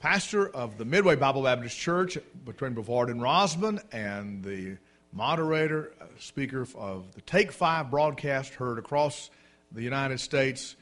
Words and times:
pastor 0.00 0.48
of 0.48 0.78
the 0.78 0.84
Midway 0.84 1.16
Bible 1.16 1.42
Baptist 1.42 1.76
Church 1.76 2.18
between 2.44 2.74
Brevard 2.74 3.10
and 3.10 3.20
Rosman, 3.20 3.82
and 3.92 4.44
the 4.44 4.76
moderator, 5.12 5.92
uh, 6.00 6.04
speaker 6.18 6.66
of 6.76 7.12
the 7.14 7.20
Take 7.22 7.52
Five 7.52 7.90
broadcast 7.90 8.54
heard 8.54 8.78
across 8.78 9.30
the 9.72 9.82
United 9.82 10.20
States, 10.20 10.76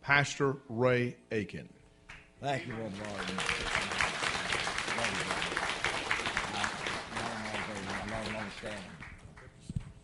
Pastor 0.00 0.56
Ray 0.68 1.16
Aiken. 1.30 1.68
Thank 2.40 2.66
you, 2.66 2.74
Brother 2.74 2.90
Martin. 3.16 3.36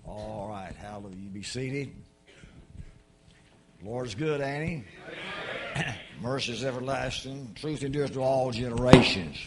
All 0.07 0.49
right, 0.49 0.75
hallelujah. 0.75 1.17
You 1.17 1.29
be 1.31 1.43
seated. 1.43 1.95
Lord's 3.83 4.15
good, 4.15 4.41
Annie. 4.41 4.85
Mercy 6.21 6.53
is 6.53 6.65
everlasting. 6.65 7.51
Truth 7.55 7.83
endures 7.83 8.11
to 8.11 8.21
all 8.21 8.51
generations. 8.51 9.39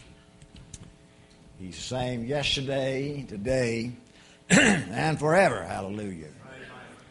He's 1.60 1.76
the 1.76 1.82
same 1.82 2.26
yesterday, 2.26 3.26
today, 3.30 3.92
and 4.50 5.20
forever. 5.20 5.64
Hallelujah. 5.64 6.30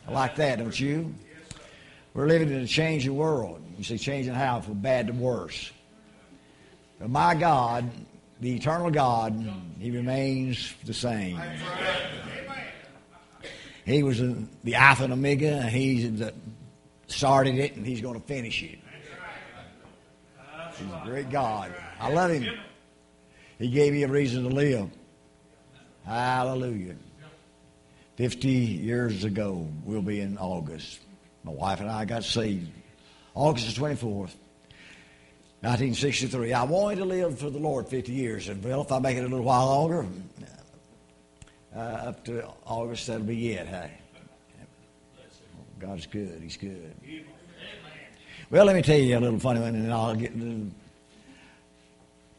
I 0.08 0.12
like 0.12 0.34
that, 0.36 0.58
don't 0.58 0.78
you? 0.78 1.14
We're 2.12 2.26
living 2.26 2.50
in 2.50 2.58
a 2.58 2.66
changing 2.66 3.14
world. 3.16 3.62
You 3.78 3.84
see, 3.84 3.98
changing 3.98 4.34
how? 4.34 4.60
From 4.60 4.74
bad 4.74 5.06
to 5.06 5.12
worse. 5.12 5.70
But 6.98 7.10
my 7.10 7.36
God, 7.36 7.88
the 8.40 8.56
eternal 8.56 8.90
God, 8.90 9.48
He 9.78 9.92
remains 9.92 10.74
the 10.84 10.92
same. 10.92 11.40
He 13.86 14.02
was 14.02 14.20
the 14.64 14.74
Alpha 14.74 15.04
and 15.04 15.12
Omega. 15.12 15.62
He's 15.62 16.18
the, 16.18 16.34
started 17.06 17.54
it, 17.54 17.76
and 17.76 17.86
He's 17.86 18.00
going 18.00 18.20
to 18.20 18.26
finish 18.26 18.60
it. 18.64 18.80
He's 20.82 20.92
a 20.92 21.02
great 21.04 21.30
God. 21.30 21.72
I 22.00 22.12
love 22.12 22.30
Him. 22.30 22.46
He 23.58 23.68
gave 23.68 23.92
me 23.92 24.02
a 24.02 24.08
reason 24.08 24.42
to 24.44 24.48
live. 24.48 24.90
Hallelujah. 26.04 26.96
50 28.16 28.48
years 28.48 29.24
ago, 29.24 29.68
we'll 29.84 30.02
be 30.02 30.20
in 30.20 30.36
August. 30.38 31.00
My 31.44 31.52
wife 31.52 31.80
and 31.80 31.90
I 31.90 32.04
got 32.04 32.24
saved. 32.24 32.70
August 33.34 33.74
the 33.74 33.80
24th, 33.80 34.34
1963. 35.60 36.52
I 36.52 36.64
wanted 36.64 36.96
to 36.96 37.04
live 37.04 37.38
for 37.38 37.50
the 37.50 37.58
Lord 37.58 37.88
50 37.88 38.12
years. 38.12 38.48
And, 38.48 38.62
well, 38.62 38.82
if 38.82 38.92
I 38.92 38.98
make 38.98 39.16
it 39.16 39.20
a 39.20 39.22
little 39.22 39.44
while 39.44 39.66
longer, 39.66 40.06
uh, 41.74 41.78
up 41.78 42.24
to 42.26 42.46
August, 42.66 43.06
that'll 43.06 43.22
be 43.22 43.52
it. 43.52 43.66
Hey. 43.66 43.92
God's 45.78 46.06
good. 46.06 46.38
He's 46.40 46.56
good. 46.56 46.94
Well, 48.52 48.66
let 48.66 48.76
me 48.76 48.82
tell 48.82 48.98
you 48.98 49.16
a 49.16 49.18
little 49.18 49.38
funny 49.38 49.60
one, 49.60 49.74
and 49.74 49.90
I'll 49.90 50.14
get. 50.14 50.30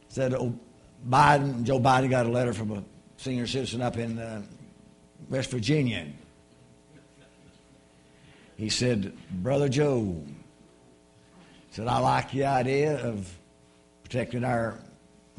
Said 0.09 0.35
oh, 0.35 0.53
Biden, 1.09 1.63
Joe 1.63 1.79
Biden 1.79 2.11
got 2.11 2.27
a 2.27 2.29
letter 2.29 2.53
from 2.53 2.69
a 2.69 2.83
senior 3.17 3.47
citizen 3.47 3.81
up 3.81 3.97
in 3.97 4.19
uh, 4.19 4.43
West 5.27 5.49
Virginia. 5.49 6.05
He 8.57 8.69
said, 8.69 9.11
Brother 9.31 9.67
Joe, 9.67 10.23
said, 11.71 11.87
I 11.87 11.97
like 11.97 12.29
the 12.29 12.45
idea 12.45 13.03
of 13.03 13.27
protecting 14.03 14.43
our 14.43 14.77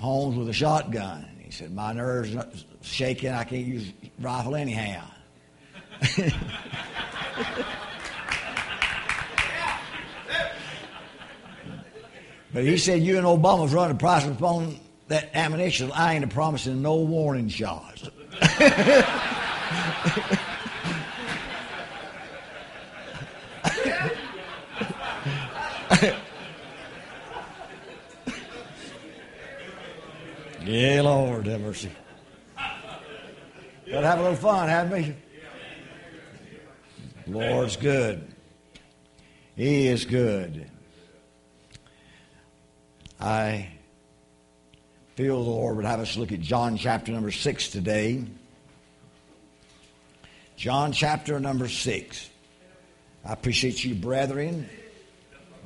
homes 0.00 0.36
with 0.36 0.48
a 0.48 0.52
shotgun. 0.52 1.24
He 1.38 1.52
said, 1.52 1.72
My 1.72 1.92
nerves 1.92 2.34
are 2.34 2.48
shaking. 2.82 3.30
I 3.30 3.44
can't 3.44 3.64
use 3.64 3.92
rifle 4.18 4.56
anyhow. 4.56 5.06
but 12.54 12.62
he 12.62 12.78
said, 12.78 13.02
You 13.02 13.18
and 13.18 13.26
Obama's 13.26 13.74
running 13.74 13.98
prices 13.98 14.30
upon 14.30 14.78
that 15.08 15.30
ammunition. 15.34 15.90
I 15.92 16.14
ain't 16.14 16.24
a 16.24 16.28
promising 16.28 16.80
no 16.80 16.94
warning 16.94 17.48
shots. 17.48 18.08
yeah, 30.64 31.02
Lord, 31.02 31.46
have 31.48 31.60
mercy. 31.60 31.90
Gotta 33.90 34.06
have 34.06 34.20
a 34.20 34.22
little 34.22 34.36
fun, 34.36 34.68
have 34.68 34.92
we? 34.92 35.14
Lord's 37.26 37.76
good. 37.76 38.32
He 39.56 39.88
is 39.88 40.04
good. 40.04 40.70
I 43.24 43.68
feel 45.14 45.42
the 45.42 45.50
Lord 45.50 45.76
would 45.76 45.86
have 45.86 45.98
us 45.98 46.18
look 46.18 46.30
at 46.30 46.42
John 46.42 46.76
chapter 46.76 47.10
number 47.10 47.30
6 47.30 47.68
today. 47.70 48.22
John 50.56 50.92
chapter 50.92 51.40
number 51.40 51.66
6. 51.66 52.30
I 53.24 53.32
appreciate 53.32 53.82
you, 53.82 53.94
brethren, 53.94 54.68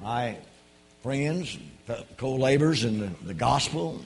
my 0.01 0.37
friends, 1.03 1.59
co 2.17 2.37
laborers 2.37 2.85
in 2.85 3.01
the, 3.01 3.11
the 3.25 3.35
gospel. 3.35 4.05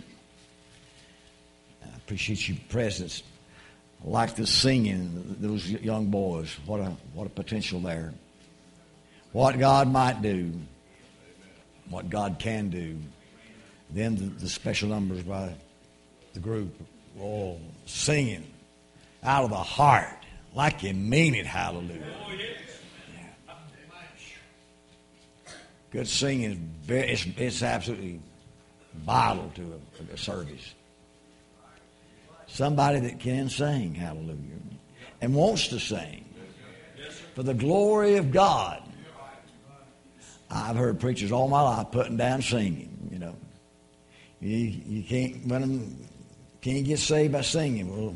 I 1.84 1.94
appreciate 1.98 2.48
your 2.48 2.56
presence. 2.70 3.22
I 4.02 4.08
like 4.08 4.34
the 4.34 4.46
singing, 4.46 5.36
those 5.40 5.68
young 5.68 6.06
boys. 6.06 6.56
What 6.64 6.80
a, 6.80 6.96
what 7.12 7.26
a 7.26 7.30
potential 7.30 7.80
there. 7.80 8.14
What 9.32 9.58
God 9.58 9.92
might 9.92 10.22
do, 10.22 10.52
what 11.90 12.08
God 12.08 12.36
can 12.38 12.70
do. 12.70 12.96
Then 13.92 14.16
the, 14.16 14.24
the 14.24 14.48
special 14.48 14.88
numbers 14.88 15.22
by 15.22 15.54
the 16.32 16.40
group, 16.40 16.74
were 17.14 17.24
all 17.24 17.60
singing 17.86 18.46
out 19.22 19.44
of 19.44 19.50
the 19.50 19.56
heart, 19.56 20.16
like 20.54 20.82
you 20.82 20.94
mean 20.94 21.34
it. 21.34 21.46
Hallelujah. 21.46 22.02
Good 25.90 26.08
singing 26.08 26.52
is 26.52 26.56
very, 26.56 27.10
it's, 27.10 27.26
it's 27.36 27.62
absolutely 27.62 28.20
vital 28.94 29.52
to 29.56 29.80
a, 30.10 30.14
a 30.14 30.16
service. 30.16 30.74
Somebody 32.46 33.00
that 33.00 33.20
can 33.20 33.50
sing, 33.50 33.94
hallelujah, 33.94 34.38
and 35.20 35.34
wants 35.34 35.68
to 35.68 35.78
sing 35.78 36.24
for 37.34 37.42
the 37.42 37.54
glory 37.54 38.16
of 38.16 38.30
God. 38.30 38.82
I've 40.50 40.76
heard 40.76 40.98
preachers 40.98 41.32
all 41.32 41.48
my 41.48 41.60
life 41.60 41.88
putting 41.92 42.16
down 42.16 42.40
singing, 42.40 43.08
you 43.10 43.18
know. 43.18 43.36
You, 44.42 44.56
you 44.84 45.02
can't 45.04 45.48
them, 45.48 46.08
can't 46.60 46.84
get 46.84 46.98
saved 46.98 47.32
by 47.32 47.42
singing. 47.42 47.88
Well, 47.88 48.14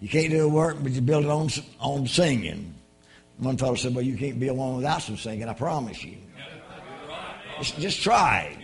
you 0.00 0.08
can't 0.08 0.30
do 0.30 0.44
a 0.44 0.48
work, 0.48 0.78
but 0.82 0.92
you 0.92 1.00
build 1.00 1.24
it 1.24 1.30
on 1.30 1.48
on 1.78 2.06
singing. 2.06 2.74
One 3.38 3.56
fellow 3.56 3.76
said, 3.76 3.94
"Well, 3.94 4.04
you 4.04 4.16
can't 4.16 4.40
be 4.40 4.48
alone 4.48 4.76
without 4.76 5.02
some 5.02 5.16
singing. 5.16 5.48
I 5.48 5.52
promise 5.52 6.02
you. 6.02 6.16
Just, 7.58 7.78
just 7.78 8.02
try." 8.02 8.58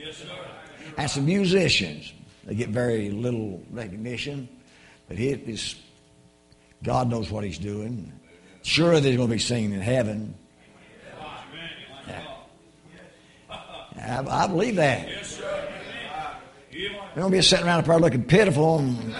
And 0.99 1.09
some 1.09 1.25
musicians, 1.25 2.13
they 2.45 2.55
get 2.55 2.69
very 2.69 3.11
little 3.11 3.63
recognition, 3.71 4.49
but 5.09 5.17
he 5.17 5.31
is 5.31 5.77
God 6.83 7.09
knows 7.09 7.31
what 7.31 7.45
He's 7.45 7.59
doing. 7.59 8.13
Sure, 8.63 9.01
there's 9.01 9.17
going 9.17 9.29
to 9.29 9.35
be 9.35 9.39
singing 9.39 9.73
in 9.73 9.81
heaven. 9.81 10.35
I, 13.97 14.25
I 14.29 14.47
believe 14.49 14.77
that. 14.77 15.07
We're 15.07 15.72
to 16.73 17.31
be 17.31 17.43
sitting 17.43 17.67
around 17.67 17.81
up 17.81 17.85
there 17.87 17.99
looking 17.99 18.25
pitiful 18.25 18.79
and 18.79 18.99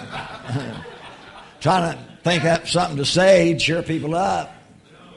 trying 1.59 1.93
to 1.93 1.99
think 2.23 2.43
up 2.45 2.67
something 2.67 2.97
to 2.97 3.05
say, 3.05 3.53
to 3.53 3.59
cheer 3.59 3.83
people 3.83 4.15
up. 4.15 4.53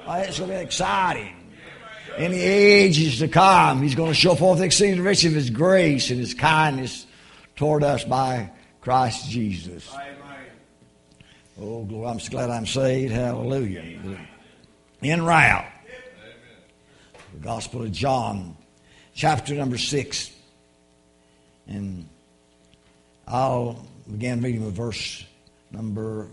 Oh, 0.07 0.15
it's 0.15 0.39
going 0.39 0.51
to 0.51 0.57
be 0.57 0.63
exciting. 0.63 1.35
In 2.19 2.31
the 2.31 2.41
ages 2.41 3.19
to 3.19 3.29
come, 3.29 3.83
He's 3.83 3.95
going 3.95 4.11
to 4.11 4.15
show 4.15 4.35
forth 4.35 4.59
the 4.59 4.65
exceeding 4.65 5.03
riches 5.03 5.27
of 5.27 5.35
His 5.35 5.51
grace 5.51 6.11
and 6.11 6.21
His 6.21 6.35
kindness 6.35 7.07
toward 7.57 7.83
us 7.83 8.05
by 8.05 8.51
Christ 8.81 9.29
Jesus. 9.29 9.91
Oh, 11.59 11.85
glory. 11.85 12.09
I'm 12.09 12.21
so 12.21 12.31
glad 12.31 12.51
I'm 12.51 12.67
saved. 12.67 13.13
Hallelujah. 13.13 14.19
In 15.03 15.25
route. 15.25 15.67
The 17.33 17.41
Gospel 17.41 17.83
of 17.83 17.93
John, 17.93 18.57
chapter 19.15 19.55
number 19.55 19.79
6. 19.79 20.31
And 21.67 22.09
I'll 23.27 23.85
begin 24.11 24.41
reading 24.41 24.65
with 24.65 24.75
verse 24.75 25.25
number 25.73 26.29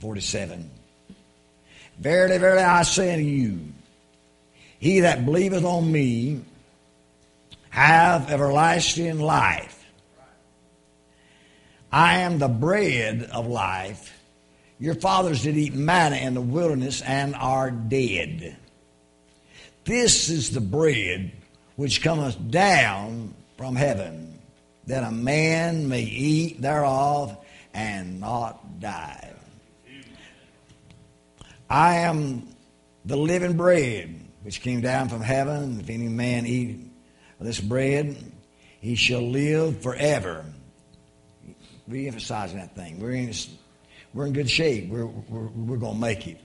47. 0.00 0.70
Verily, 1.98 2.38
verily, 2.38 2.62
I 2.62 2.82
say 2.82 3.12
unto 3.12 3.24
you, 3.24 3.60
he 4.80 5.00
that 5.00 5.24
believeth 5.24 5.64
on 5.64 5.90
me 5.90 6.42
have 7.70 8.30
everlasting 8.30 9.20
life. 9.20 9.84
I 11.90 12.18
am 12.18 12.38
the 12.38 12.48
bread 12.48 13.28
of 13.32 13.46
life. 13.46 14.12
Your 14.80 14.96
fathers 14.96 15.44
did 15.44 15.56
eat 15.56 15.74
manna 15.74 16.16
in 16.16 16.34
the 16.34 16.40
wilderness 16.40 17.00
and 17.02 17.36
are 17.36 17.70
dead. 17.70 18.56
This 19.84 20.28
is 20.28 20.50
the 20.50 20.60
bread 20.60 21.30
which 21.76 22.02
cometh 22.02 22.36
down 22.50 23.34
from 23.56 23.76
heaven, 23.76 24.33
that 24.86 25.02
a 25.02 25.10
man 25.10 25.88
may 25.88 26.02
eat 26.02 26.60
thereof 26.60 27.36
and 27.72 28.20
not 28.20 28.80
die. 28.80 29.32
I 31.68 31.96
am 31.96 32.48
the 33.04 33.16
living 33.16 33.56
bread 33.56 34.20
which 34.42 34.60
came 34.60 34.80
down 34.80 35.08
from 35.08 35.22
heaven. 35.22 35.80
If 35.80 35.88
any 35.88 36.08
man 36.08 36.46
eat 36.46 36.80
of 37.40 37.46
this 37.46 37.60
bread, 37.60 38.16
he 38.80 38.94
shall 38.94 39.22
live 39.22 39.82
forever. 39.82 40.44
Re-emphasizing 41.88 42.58
that 42.58 42.74
thing. 42.74 43.00
We're 43.00 43.12
in, 43.12 43.32
we're 44.12 44.26
in 44.26 44.32
good 44.34 44.48
shape. 44.48 44.88
We're, 44.88 45.06
we're, 45.06 45.48
we're 45.48 45.76
going 45.76 45.94
to 45.94 46.00
make 46.00 46.26
it. 46.26 46.38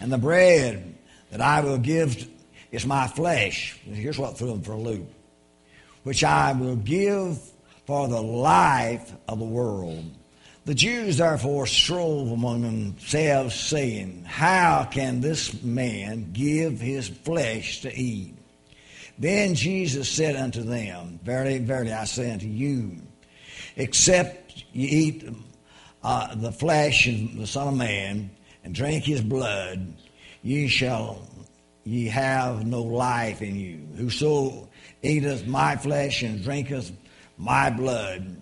And 0.00 0.12
the 0.12 0.18
bread 0.18 0.96
that 1.30 1.40
I 1.40 1.60
will 1.60 1.78
give 1.78 2.28
is 2.70 2.86
my 2.86 3.06
flesh. 3.06 3.78
Here's 3.84 4.18
what 4.18 4.36
threw 4.36 4.48
them 4.48 4.62
for 4.62 4.72
a 4.72 4.78
loop. 4.78 5.10
Which 6.06 6.22
I 6.22 6.52
will 6.52 6.76
give 6.76 7.36
for 7.84 8.06
the 8.06 8.22
life 8.22 9.12
of 9.26 9.40
the 9.40 9.44
world. 9.44 10.04
The 10.64 10.72
Jews 10.72 11.16
therefore 11.16 11.66
strove 11.66 12.30
among 12.30 12.62
themselves, 12.62 13.56
saying, 13.56 14.22
How 14.24 14.86
can 14.88 15.20
this 15.20 15.60
man 15.64 16.30
give 16.32 16.78
his 16.78 17.08
flesh 17.08 17.80
to 17.80 17.92
eat? 17.92 18.36
Then 19.18 19.56
Jesus 19.56 20.08
said 20.08 20.36
unto 20.36 20.62
them, 20.62 21.18
Verily, 21.24 21.58
verily, 21.58 21.92
I 21.92 22.04
say 22.04 22.30
unto 22.30 22.46
you, 22.46 22.98
except 23.74 24.62
ye 24.72 24.86
eat 24.86 25.28
uh, 26.04 26.36
the 26.36 26.52
flesh 26.52 27.08
of 27.08 27.36
the 27.36 27.48
Son 27.48 27.66
of 27.66 27.74
Man 27.74 28.30
and 28.62 28.72
drink 28.72 29.02
his 29.02 29.22
blood, 29.22 29.92
ye 30.44 30.68
shall 30.68 31.26
ye 31.82 32.06
have 32.06 32.64
no 32.64 32.84
life 32.84 33.42
in 33.42 33.56
you. 33.56 33.88
Whoso 33.96 34.65
eateth 35.06 35.46
my 35.46 35.76
flesh 35.76 36.22
and 36.22 36.42
drinketh 36.42 36.92
my 37.36 37.70
blood 37.70 38.36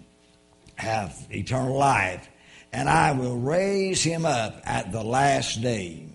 have 0.76 1.16
eternal 1.30 1.76
life, 1.76 2.28
and 2.72 2.88
I 2.88 3.12
will 3.12 3.36
raise 3.36 4.02
him 4.02 4.26
up 4.26 4.60
at 4.64 4.92
the 4.92 5.02
last 5.02 5.62
day. 5.62 6.08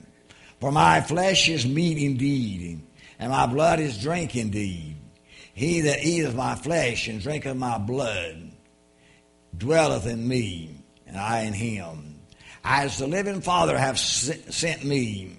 For 0.59 0.71
my 0.71 1.01
flesh 1.01 1.47
is 1.47 1.65
meat 1.65 1.97
indeed, 1.97 2.81
and 3.17 3.31
my 3.31 3.45
blood 3.45 3.79
is 3.79 3.97
drink 3.97 4.35
indeed. 4.35 4.97
He 5.53 5.81
that 5.81 6.03
eateth 6.03 6.35
my 6.35 6.55
flesh 6.55 7.07
and 7.07 7.21
drinketh 7.21 7.55
my 7.55 7.77
blood 7.77 8.51
dwelleth 9.57 10.05
in 10.05 10.27
me, 10.27 10.83
and 11.07 11.17
I 11.17 11.41
in 11.41 11.53
him. 11.53 12.19
As 12.63 12.97
the 12.97 13.07
living 13.07 13.41
Father 13.41 13.77
hath 13.77 13.97
sent 13.97 14.83
me, 14.83 15.37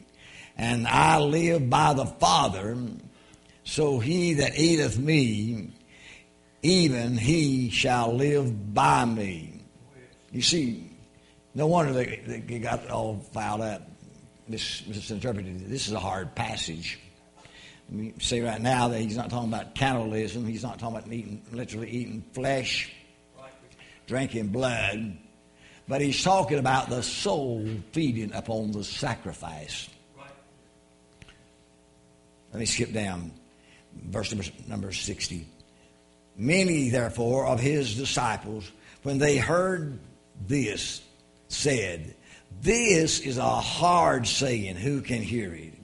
and 0.56 0.86
I 0.86 1.18
live 1.18 1.68
by 1.68 1.94
the 1.94 2.06
Father, 2.06 2.76
so 3.70 4.00
he 4.00 4.34
that 4.34 4.58
eateth 4.58 4.98
me 4.98 5.70
even 6.60 7.16
he 7.16 7.70
shall 7.70 8.12
live 8.12 8.74
by 8.74 9.04
me. 9.04 9.62
You 10.32 10.42
see, 10.42 10.90
no 11.54 11.68
wonder 11.68 11.92
they, 11.92 12.40
they 12.46 12.58
got 12.58 12.90
all 12.90 13.20
fouled 13.32 13.60
up, 13.60 13.82
mis- 14.48 14.84
misinterpreted. 14.88 15.68
This 15.68 15.86
is 15.86 15.92
a 15.92 16.00
hard 16.00 16.34
passage. 16.34 16.98
Let 17.88 17.96
me 17.96 18.14
say 18.18 18.40
right 18.40 18.60
now 18.60 18.88
that 18.88 18.98
he's 18.98 19.16
not 19.16 19.30
talking 19.30 19.48
about 19.48 19.76
cannibalism. 19.76 20.44
He's 20.46 20.64
not 20.64 20.80
talking 20.80 20.96
about 20.96 21.12
eating, 21.12 21.40
literally 21.52 21.90
eating 21.90 22.24
flesh, 22.32 22.90
drinking 24.08 24.48
blood. 24.48 25.16
But 25.86 26.00
he's 26.00 26.24
talking 26.24 26.58
about 26.58 26.88
the 26.88 27.04
soul 27.04 27.64
feeding 27.92 28.32
upon 28.32 28.72
the 28.72 28.82
sacrifice. 28.82 29.88
Let 32.52 32.58
me 32.58 32.66
skip 32.66 32.92
down. 32.92 33.30
Verse 33.94 34.32
number, 34.32 34.46
number 34.68 34.92
60. 34.92 35.46
Many, 36.36 36.88
therefore, 36.90 37.46
of 37.46 37.60
his 37.60 37.96
disciples, 37.96 38.70
when 39.02 39.18
they 39.18 39.36
heard 39.36 39.98
this, 40.46 41.02
said, 41.48 42.14
This 42.62 43.20
is 43.20 43.38
a 43.38 43.44
hard 43.44 44.26
saying. 44.26 44.76
Who 44.76 45.00
can 45.00 45.22
hear 45.22 45.52
it? 45.54 45.74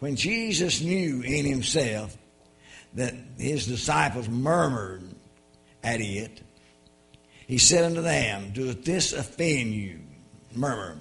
When 0.00 0.16
Jesus 0.16 0.80
knew 0.80 1.22
in 1.22 1.44
himself 1.44 2.16
that 2.94 3.14
his 3.36 3.66
disciples 3.66 4.28
murmured 4.28 5.02
at 5.82 6.00
it, 6.00 6.40
he 7.46 7.58
said 7.58 7.84
unto 7.84 8.02
them, 8.02 8.52
Doeth 8.52 8.84
this 8.84 9.12
offend 9.12 9.72
you? 9.72 10.00
Murmur. 10.54 11.00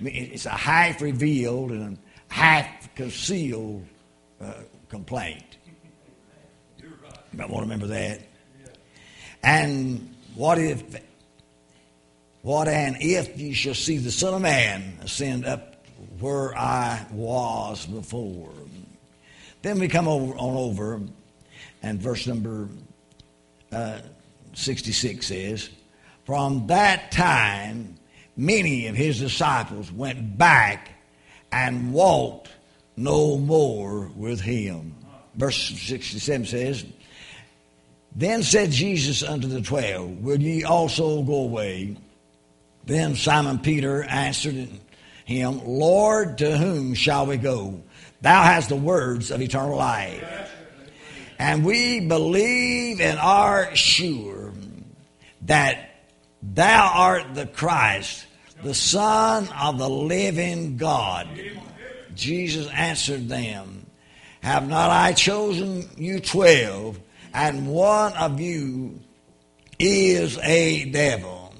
It's 0.00 0.46
a 0.46 0.50
half 0.50 1.02
revealed 1.02 1.72
and 1.72 1.98
a 2.30 2.34
half 2.34 2.94
concealed 2.94 3.84
uh, 4.40 4.54
complaint. 4.90 5.56
I 6.82 7.46
want 7.46 7.54
to 7.54 7.60
remember 7.60 7.86
that. 7.86 8.20
And 9.42 10.14
what 10.34 10.58
if, 10.58 10.82
what 12.42 12.68
and 12.68 12.96
if 13.00 13.38
you 13.40 13.54
shall 13.54 13.74
see 13.74 13.98
the 13.98 14.10
Son 14.10 14.34
of 14.34 14.42
Man 14.42 14.98
ascend 15.00 15.46
up 15.46 15.86
where 16.18 16.56
I 16.56 17.06
was 17.12 17.86
before? 17.86 18.52
Then 19.62 19.78
we 19.78 19.88
come 19.88 20.08
over 20.08 20.34
on 20.34 20.56
over, 20.56 21.00
and 21.82 22.00
verse 22.00 22.26
number 22.26 22.68
uh, 23.72 24.00
66 24.54 25.26
says, 25.26 25.70
From 26.24 26.66
that 26.66 27.12
time, 27.12 27.96
many 28.36 28.88
of 28.88 28.96
his 28.96 29.20
disciples 29.20 29.92
went 29.92 30.36
back 30.36 30.90
and 31.52 31.92
walked 31.92 32.48
no 33.00 33.38
more 33.38 34.10
with 34.14 34.40
him. 34.40 34.94
Verse 35.34 35.56
67 35.56 36.46
says, 36.46 36.84
then 38.14 38.42
said 38.42 38.70
Jesus 38.70 39.22
unto 39.22 39.46
the 39.46 39.60
twelve, 39.60 40.18
Will 40.18 40.40
ye 40.40 40.64
also 40.64 41.22
go 41.22 41.42
away? 41.42 41.96
Then 42.84 43.14
Simon 43.14 43.58
Peter 43.58 44.02
answered 44.02 44.68
him, 45.24 45.60
Lord, 45.64 46.38
to 46.38 46.56
whom 46.56 46.94
shall 46.94 47.26
we 47.26 47.36
go? 47.36 47.82
Thou 48.20 48.42
hast 48.42 48.68
the 48.68 48.76
words 48.76 49.30
of 49.30 49.40
eternal 49.40 49.76
life. 49.76 50.50
And 51.38 51.64
we 51.64 52.00
believe 52.00 53.00
and 53.00 53.18
are 53.18 53.74
sure 53.74 54.52
that 55.42 55.78
thou 56.42 56.90
art 56.92 57.34
the 57.34 57.46
Christ, 57.46 58.26
the 58.62 58.74
Son 58.74 59.48
of 59.58 59.78
the 59.78 59.88
living 59.88 60.76
God. 60.76 61.28
Jesus 62.14 62.68
answered 62.68 63.28
them, 63.28 63.86
Have 64.42 64.68
not 64.68 64.90
I 64.90 65.12
chosen 65.12 65.88
you 65.96 66.20
twelve? 66.20 66.98
and 67.32 67.68
one 67.68 68.12
of 68.14 68.40
you 68.40 69.00
is 69.78 70.38
a 70.38 70.84
devil. 70.86 71.54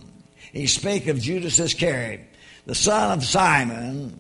He 0.53 0.67
spake 0.67 1.07
of 1.07 1.21
Judas 1.21 1.59
Iscariot, 1.59 2.23
the 2.67 2.75
son 2.75 3.19
of 3.19 3.25
Simon, 3.25 4.19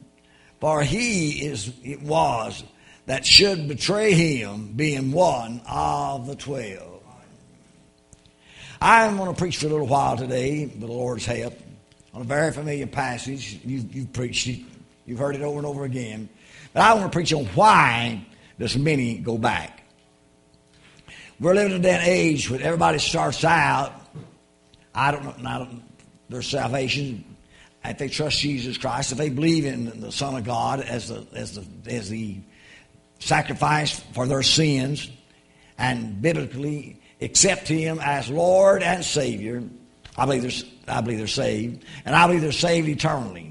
for 0.61 0.83
he 0.83 1.45
is 1.45 1.73
it 1.83 2.03
was 2.03 2.63
that 3.07 3.27
should 3.27 3.67
betray 3.67 4.13
him, 4.13 4.73
being 4.77 5.11
one 5.11 5.61
of 5.69 6.27
the 6.27 6.37
twelve. 6.37 7.03
I'm 8.81 9.17
going 9.17 9.35
to 9.35 9.39
preach 9.39 9.59
for 9.59 9.67
a 9.67 9.71
little 9.71 9.87
while 9.87 10.17
today, 10.17 10.65
with 10.65 10.81
the 10.81 10.87
Lord's 10.87 11.27
help, 11.27 11.59
on 12.15 12.23
a 12.23 12.25
very 12.25 12.53
familiar 12.53 12.87
passage. 12.87 13.61
You, 13.65 13.85
you've 13.91 14.13
preached 14.13 14.47
it, 14.47 14.61
you've 15.11 15.19
heard 15.19 15.35
it 15.35 15.43
over 15.43 15.59
and 15.59 15.67
over 15.67 15.85
again. 15.85 16.29
But 16.73 16.83
I 16.83 16.95
want 16.95 17.11
to 17.11 17.17
preach 17.17 17.35
on 17.35 17.45
why 17.47 18.25
does 18.59 18.77
many 18.77 19.19
go 19.19 19.37
back. 19.37 19.83
We're 21.41 21.55
living 21.55 21.79
in 21.79 21.85
and 21.85 22.07
age 22.07 22.49
when 22.49 22.63
everybody 22.63 22.99
starts 22.99 23.45
out, 23.45 23.93
I 24.95 25.11
don't 25.11 25.43
know, 25.43 25.59
don't, 25.59 25.83
their 26.29 26.43
salvation, 26.43 27.25
if 27.85 27.99
they 27.99 28.09
trust 28.09 28.39
Jesus 28.39 28.79
Christ, 28.79 29.11
if 29.11 29.19
they 29.19 29.31
believe 29.31 29.65
in 29.65 30.01
the 30.01 30.13
Son 30.13 30.37
of 30.37 30.45
God 30.45 30.81
as 30.81 31.09
the, 31.09 31.27
as 31.35 31.55
the, 31.55 31.67
as 31.91 32.09
the 32.09 32.37
sacrifice 33.19 33.99
for 34.13 34.27
their 34.27 34.43
sins, 34.43 35.11
and 35.79 36.21
biblically 36.21 37.01
accept 37.21 37.67
Him 37.67 37.99
as 38.01 38.29
Lord 38.29 38.83
and 38.83 39.05
Savior, 39.05 39.65
I 40.17 40.27
believe 40.27 40.43
they're, 40.43 40.95
I 40.95 41.01
believe 41.01 41.19
they're 41.19 41.27
saved, 41.27 41.85
and 42.05 42.15
I 42.15 42.27
believe 42.27 42.43
they're 42.43 42.53
saved 42.53 42.89
eternally. 42.89 43.50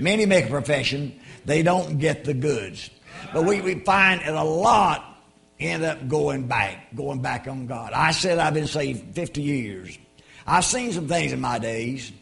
Many 0.00 0.26
make 0.26 0.46
a 0.46 0.50
profession, 0.50 1.20
they 1.44 1.62
don't 1.62 1.98
get 1.98 2.24
the 2.24 2.34
goods. 2.34 2.90
But 3.32 3.44
we, 3.44 3.60
we 3.60 3.80
find 3.80 4.22
it 4.22 4.34
a 4.34 4.42
lot 4.42 5.10
end 5.58 5.84
up 5.84 6.08
going 6.08 6.46
back, 6.48 6.94
going 6.94 7.20
back 7.20 7.46
on 7.46 7.66
God. 7.66 7.92
I 7.92 8.12
said 8.12 8.38
I've 8.38 8.54
been 8.54 8.66
saved 8.66 9.14
50 9.14 9.42
years. 9.42 9.98
I've 10.46 10.64
seen 10.64 10.92
some 10.92 11.06
things 11.06 11.32
in 11.32 11.40
my 11.40 11.58
days. 11.58 12.12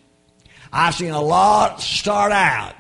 I've 0.73 0.95
seen 0.95 1.13
a 1.13 1.21
lot 1.21 1.81
start 1.81 2.33
out 2.33 2.75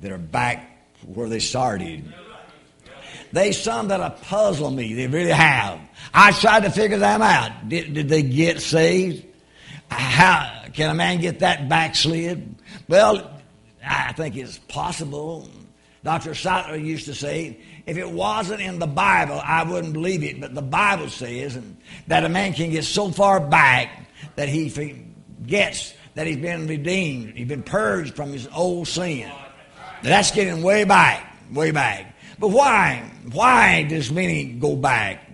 that 0.00 0.12
are 0.12 0.18
back 0.18 0.68
where 1.06 1.28
they 1.28 1.38
started. 1.38 2.12
They 3.32 3.52
some 3.52 3.88
that 3.88 4.00
have 4.00 4.20
puzzled 4.22 4.74
me. 4.74 4.94
They 4.94 5.06
really 5.06 5.30
have. 5.30 5.80
I 6.12 6.32
tried 6.32 6.64
to 6.64 6.70
figure 6.70 6.98
them 6.98 7.22
out. 7.22 7.68
Did, 7.68 7.94
did 7.94 8.08
they 8.08 8.22
get 8.22 8.60
saved? 8.60 9.26
How 9.90 10.64
can 10.72 10.90
a 10.90 10.94
man 10.94 11.20
get 11.20 11.40
that 11.40 11.68
backslid? 11.68 12.54
Well, 12.88 13.37
I 13.88 14.12
think 14.12 14.36
it's 14.36 14.58
possible. 14.58 15.48
Dr. 16.04 16.34
Sattler 16.34 16.76
used 16.76 17.06
to 17.06 17.14
say 17.14 17.58
if 17.86 17.96
it 17.96 18.08
wasn't 18.08 18.60
in 18.60 18.78
the 18.78 18.86
Bible, 18.86 19.40
I 19.42 19.62
wouldn't 19.64 19.92
believe 19.92 20.22
it. 20.22 20.40
But 20.40 20.54
the 20.54 20.62
Bible 20.62 21.08
says 21.08 21.58
that 22.06 22.24
a 22.24 22.28
man 22.28 22.52
can 22.52 22.70
get 22.70 22.84
so 22.84 23.10
far 23.10 23.40
back 23.40 24.08
that 24.36 24.48
he 24.48 24.68
forgets 24.68 25.94
that 26.14 26.26
he's 26.26 26.36
been 26.36 26.66
redeemed, 26.66 27.36
he's 27.36 27.48
been 27.48 27.62
purged 27.62 28.14
from 28.14 28.32
his 28.32 28.48
old 28.54 28.88
sin. 28.88 29.30
That's 30.02 30.30
getting 30.30 30.62
way 30.62 30.84
back, 30.84 31.32
way 31.52 31.70
back. 31.70 32.14
But 32.38 32.48
why? 32.48 33.10
Why 33.32 33.84
does 33.84 34.10
many 34.10 34.44
go 34.44 34.76
back 34.76 35.28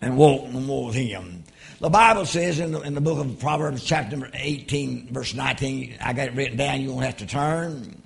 and 0.00 0.16
walk 0.16 0.48
no 0.50 0.60
more 0.60 0.86
with 0.86 0.96
him? 0.96 1.39
The 1.80 1.88
Bible 1.88 2.26
says 2.26 2.60
in 2.60 2.72
the, 2.72 2.82
in 2.82 2.94
the 2.94 3.00
book 3.00 3.18
of 3.18 3.38
Proverbs, 3.38 3.82
chapter 3.82 4.30
18, 4.34 5.14
verse 5.14 5.32
19, 5.32 5.96
I 6.02 6.12
got 6.12 6.28
it 6.28 6.34
written 6.34 6.58
down, 6.58 6.82
you 6.82 6.92
won't 6.92 7.06
have 7.06 7.16
to 7.18 7.26
turn. 7.26 8.02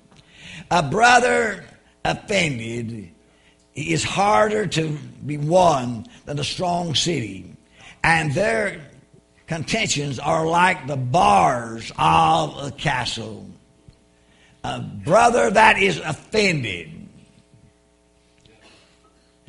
A 0.71 0.81
brother 0.81 1.65
offended 2.05 3.11
is 3.73 4.01
harder 4.01 4.65
to 4.65 4.97
be 5.25 5.35
won 5.35 6.07
than 6.23 6.39
a 6.39 6.43
strong 6.45 6.95
city, 6.95 7.53
and 8.01 8.33
their 8.33 8.79
contentions 9.45 10.19
are 10.19 10.47
like 10.47 10.87
the 10.87 10.95
bars 10.95 11.91
of 11.99 12.57
a 12.67 12.71
castle. 12.71 13.45
A 14.63 14.79
brother 14.79 15.51
that 15.51 15.77
is 15.79 15.97
offended. 15.97 17.09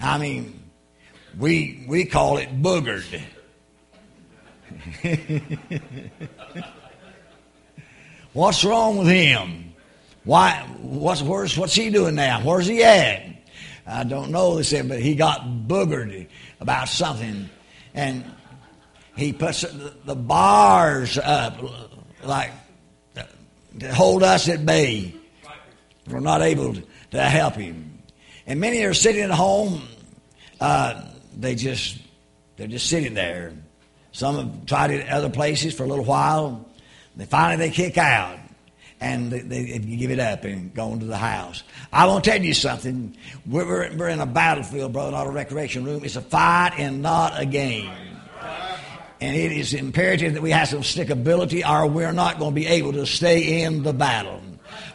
I 0.02 0.18
mean, 0.18 0.64
we 1.38 1.84
we 1.86 2.04
call 2.04 2.38
it 2.38 2.60
boogered. 2.60 3.22
what's 8.32 8.64
wrong 8.64 8.98
with 8.98 9.08
him? 9.08 9.74
Why? 10.24 10.66
What's 10.80 11.22
where's 11.22 11.56
what's 11.56 11.74
he 11.74 11.90
doing 11.90 12.16
now? 12.16 12.42
Where's 12.42 12.66
he 12.66 12.82
at? 12.82 13.22
I 13.86 14.02
don't 14.04 14.30
know. 14.32 14.56
They 14.56 14.64
said, 14.64 14.88
but 14.88 15.00
he 15.00 15.14
got 15.14 15.42
boogered 15.42 16.26
about 16.60 16.88
something, 16.88 17.48
and 17.94 18.24
he 19.16 19.32
puts 19.32 19.60
the 19.60 20.16
bars 20.16 21.18
up 21.18 21.62
like 22.24 22.50
to 23.78 23.94
hold 23.94 24.22
us 24.22 24.48
at 24.48 24.66
bay. 24.66 25.14
We're 26.08 26.20
not 26.20 26.42
able 26.42 26.74
to 27.12 27.20
help 27.20 27.54
him, 27.54 27.98
and 28.46 28.60
many 28.60 28.82
are 28.84 28.94
sitting 28.94 29.22
at 29.22 29.30
home. 29.30 29.82
Uh, 30.60 31.02
they 31.36 31.54
just 31.54 31.98
they're 32.56 32.66
just 32.66 32.88
sitting 32.88 33.14
there. 33.14 33.52
Some 34.16 34.36
have 34.36 34.64
tried 34.64 34.92
it 34.92 35.02
at 35.02 35.12
other 35.12 35.28
places 35.28 35.74
for 35.74 35.84
a 35.84 35.86
little 35.86 36.06
while. 36.06 36.64
They 37.16 37.26
finally 37.26 37.68
they 37.68 37.74
kick 37.74 37.98
out 37.98 38.38
and 38.98 39.30
they, 39.30 39.40
they, 39.40 39.78
give 39.78 40.10
it 40.10 40.18
up 40.18 40.44
and 40.44 40.72
go 40.72 40.94
into 40.94 41.04
the 41.04 41.18
house. 41.18 41.62
I 41.92 42.06
want 42.06 42.24
to 42.24 42.30
tell 42.30 42.42
you 42.42 42.54
something. 42.54 43.14
We're, 43.44 43.94
we're 43.94 44.08
in 44.08 44.20
a 44.20 44.24
battlefield, 44.24 44.94
brother, 44.94 45.10
not 45.10 45.26
a 45.26 45.30
recreation 45.30 45.84
room. 45.84 46.02
It's 46.02 46.16
a 46.16 46.22
fight 46.22 46.78
and 46.78 47.02
not 47.02 47.38
a 47.38 47.44
game. 47.44 47.92
And 49.20 49.36
it 49.36 49.52
is 49.52 49.74
imperative 49.74 50.32
that 50.32 50.42
we 50.42 50.50
have 50.50 50.68
some 50.68 50.80
stickability, 50.80 51.62
or 51.68 51.86
we're 51.86 52.12
not 52.12 52.38
going 52.38 52.52
to 52.52 52.58
be 52.58 52.66
able 52.68 52.94
to 52.94 53.04
stay 53.04 53.64
in 53.64 53.82
the 53.82 53.92
battle. 53.92 54.40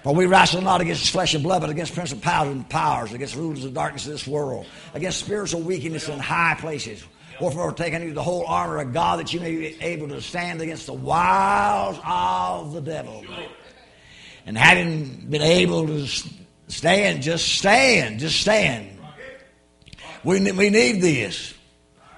For 0.02 0.16
we 0.16 0.26
wrestle 0.26 0.64
not 0.64 0.82
against 0.82 1.12
flesh 1.12 1.36
and 1.36 1.44
blood, 1.44 1.62
but 1.62 1.70
against 1.70 1.94
principalities 1.94 2.56
and 2.56 2.68
powers, 2.68 3.14
against 3.14 3.36
rulers 3.36 3.66
of 3.66 3.76
darkness 3.76 4.08
of 4.08 4.14
this 4.14 4.26
world, 4.26 4.66
against 4.96 5.20
spiritual 5.20 5.62
wickedness 5.62 6.10
in 6.10 6.18
high 6.18 6.56
places. 6.60 7.04
Wherefore, 7.40 7.72
taking 7.72 8.04
you 8.04 8.14
the 8.14 8.24
whole 8.24 8.46
armor 8.46 8.80
of 8.80 8.94
God, 8.94 9.20
that 9.20 9.34
you 9.34 9.40
may 9.40 9.56
be 9.56 9.78
able 9.82 10.10
to 10.10 10.22
stand 10.22 10.62
against 10.62 10.86
the 10.86 10.94
wiles 10.94 12.00
of 12.06 12.74
the 12.74 12.82
devil. 12.82 13.24
And 14.46 14.58
having 14.58 15.28
been 15.30 15.42
able 15.42 15.88
to 15.88 16.08
stand, 16.68 17.22
just 17.22 17.48
stand, 17.48 18.20
just 18.20 18.40
stand. 18.40 19.00
We, 20.24 20.52
we 20.52 20.70
need 20.70 21.02
this. 21.02 21.54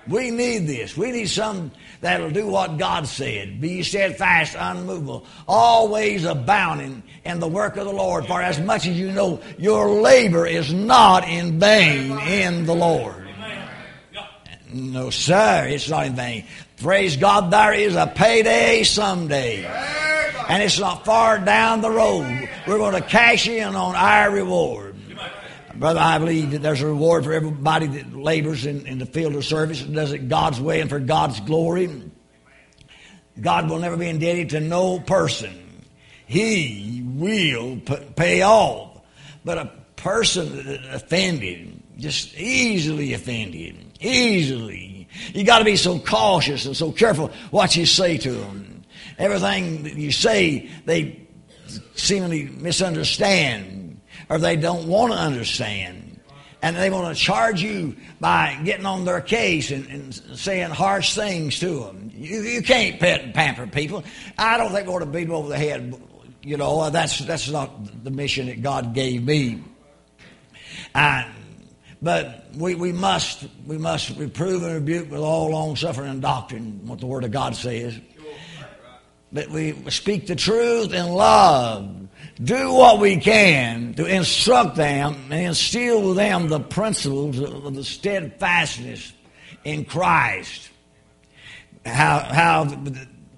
We 0.07 0.31
need 0.31 0.67
this. 0.67 0.97
We 0.97 1.11
need 1.11 1.29
some 1.29 1.71
that'll 2.01 2.31
do 2.31 2.47
what 2.47 2.77
God 2.77 3.07
said. 3.07 3.61
Be 3.61 3.81
steadfast, 3.83 4.55
unmovable, 4.59 5.25
always 5.47 6.25
abounding 6.25 7.03
in 7.23 7.39
the 7.39 7.47
work 7.47 7.77
of 7.77 7.85
the 7.85 7.93
Lord. 7.93 8.25
For 8.25 8.41
as 8.41 8.59
much 8.59 8.85
as 8.85 8.99
you 8.99 9.11
know, 9.11 9.41
your 9.57 9.89
labor 10.01 10.45
is 10.45 10.73
not 10.73 11.27
in 11.27 11.59
vain 11.59 12.19
in 12.19 12.65
the 12.65 12.75
Lord. 12.75 13.22
No, 14.73 15.09
sir, 15.11 15.67
it's 15.69 15.89
not 15.89 16.07
in 16.07 16.15
vain. 16.15 16.45
Praise 16.77 17.15
God, 17.17 17.51
there 17.51 17.73
is 17.73 17.95
a 17.95 18.07
payday 18.07 18.83
someday. 18.83 19.65
And 20.49 20.61
it's 20.63 20.79
not 20.79 21.05
far 21.05 21.39
down 21.39 21.81
the 21.81 21.91
road. 21.91 22.49
We're 22.67 22.77
going 22.77 22.95
to 22.95 23.07
cash 23.07 23.47
in 23.47 23.75
on 23.75 23.95
our 23.95 24.31
reward. 24.31 24.95
Brother, 25.75 25.99
I 25.99 26.17
believe 26.19 26.51
that 26.51 26.61
there's 26.61 26.81
a 26.81 26.87
reward 26.87 27.23
for 27.23 27.33
everybody 27.33 27.87
that 27.87 28.15
labors 28.15 28.65
in, 28.65 28.85
in 28.85 28.99
the 28.99 29.05
field 29.05 29.35
of 29.35 29.45
service 29.45 29.81
and 29.81 29.95
does 29.95 30.11
it 30.11 30.29
God's 30.29 30.59
way 30.59 30.81
and 30.81 30.89
for 30.89 30.99
God's 30.99 31.39
glory. 31.39 31.89
God 33.39 33.69
will 33.69 33.79
never 33.79 33.97
be 33.97 34.07
indebted 34.07 34.51
to 34.51 34.59
no 34.59 34.99
person. 34.99 35.83
He 36.27 37.03
will 37.05 37.77
pay 38.15 38.41
off. 38.41 39.01
But 39.45 39.57
a 39.57 39.71
person 39.95 40.79
offended, 40.91 41.81
just 41.97 42.35
easily 42.37 43.13
offended, 43.13 43.82
easily. 44.03 45.07
You 45.33 45.43
got 45.43 45.59
to 45.59 45.65
be 45.65 45.75
so 45.75 45.99
cautious 45.99 46.65
and 46.65 46.75
so 46.75 46.91
careful 46.91 47.31
what 47.51 47.75
you 47.75 47.85
say 47.85 48.17
to 48.17 48.31
them. 48.31 48.83
Everything 49.17 49.83
that 49.83 49.95
you 49.95 50.11
say, 50.11 50.69
they 50.85 51.27
seemingly 51.95 52.45
misunderstand 52.45 54.01
or 54.29 54.39
they 54.39 54.55
don't 54.55 54.87
want 54.87 55.13
to 55.13 55.19
understand. 55.19 56.19
And 56.61 56.77
they 56.77 56.89
want 56.89 57.15
to 57.15 57.21
charge 57.21 57.61
you 57.61 57.95
by 58.21 58.57
getting 58.63 58.85
on 58.85 59.03
their 59.03 59.19
case 59.19 59.69
and, 59.69 59.85
and 59.87 60.13
saying 60.13 60.69
harsh 60.69 61.13
things 61.13 61.59
to 61.59 61.79
them. 61.81 62.09
You, 62.15 62.41
you 62.41 62.61
can't 62.61 63.01
pet 63.01 63.21
and 63.21 63.33
pamper 63.33 63.67
people. 63.67 64.03
I 64.37 64.57
don't 64.57 64.71
think 64.71 64.87
we 64.87 64.93
ought 64.93 64.99
to 64.99 65.05
beat 65.05 65.25
them 65.25 65.33
over 65.33 65.49
the 65.49 65.57
head. 65.57 65.93
You 66.41 66.55
know, 66.55 66.89
that's, 66.89 67.19
that's 67.19 67.49
not 67.49 68.03
the 68.03 68.11
mission 68.11 68.47
that 68.47 68.61
God 68.61 68.93
gave 68.93 69.23
me. 69.23 69.61
And 70.95 71.29
but 72.03 72.43
we, 72.57 72.75
we 72.75 72.91
must 72.91 73.45
we 73.65 73.77
must 73.77 74.17
reprove 74.17 74.63
and 74.63 74.73
rebuke 74.73 75.09
with 75.09 75.21
all 75.21 75.51
long 75.51 75.77
suffering 75.77 76.09
and 76.09 76.21
doctrine, 76.21 76.85
what 76.85 76.99
the 76.99 77.05
Word 77.05 77.23
of 77.23 77.31
God 77.31 77.55
says. 77.55 77.97
But 79.31 79.47
we 79.49 79.89
speak 79.89 80.27
the 80.27 80.35
truth 80.35 80.93
in 80.93 81.07
love. 81.07 82.07
Do 82.43 82.73
what 82.73 82.99
we 82.99 83.17
can 83.17 83.93
to 83.95 84.05
instruct 84.05 84.75
them 84.75 85.15
and 85.31 85.47
instill 85.47 86.09
with 86.09 86.17
them 86.17 86.49
the 86.49 86.59
principles 86.59 87.39
of 87.39 87.73
the 87.73 87.83
steadfastness 87.83 89.13
in 89.63 89.85
Christ. 89.85 90.69
How, 91.85 92.19
how 92.19 92.83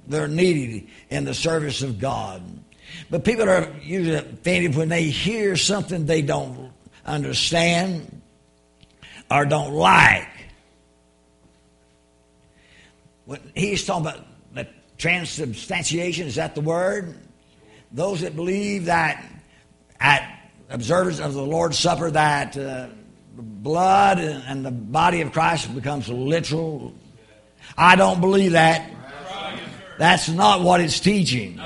they're 0.07 0.27
needed 0.27 0.89
in 1.09 1.23
the 1.23 1.33
service 1.33 1.81
of 1.81 1.99
God. 1.99 2.43
But 3.09 3.23
people 3.23 3.49
are 3.49 3.71
usually 3.81 4.17
offended 4.17 4.75
when 4.75 4.89
they 4.89 5.03
hear 5.03 5.55
something 5.55 6.05
they 6.05 6.21
don't 6.21 6.71
understand 7.05 8.21
or 9.29 9.45
don't 9.45 9.73
like. 9.73 10.27
When 13.25 13.39
he's 13.55 13.85
talking 13.85 14.07
about 14.07 14.25
the 14.53 14.67
transubstantiation, 14.97 16.27
is 16.27 16.35
that 16.35 16.55
the 16.55 16.61
word? 16.61 17.15
Those 17.91 18.21
that 18.21 18.35
believe 18.35 18.85
that 18.85 19.23
at 19.99 20.51
observance 20.69 21.19
of 21.19 21.33
the 21.33 21.41
Lord's 21.41 21.79
Supper 21.79 22.11
that 22.11 22.57
uh, 22.57 22.87
blood 23.35 24.19
and 24.19 24.65
the 24.65 24.71
body 24.71 25.21
of 25.21 25.31
Christ 25.31 25.73
becomes 25.73 26.09
literal. 26.09 26.93
I 27.77 27.95
don't 27.95 28.21
believe 28.21 28.53
that. 28.53 28.91
That's 29.97 30.29
not 30.29 30.61
what 30.61 30.81
it's 30.81 30.99
teaching. 30.99 31.59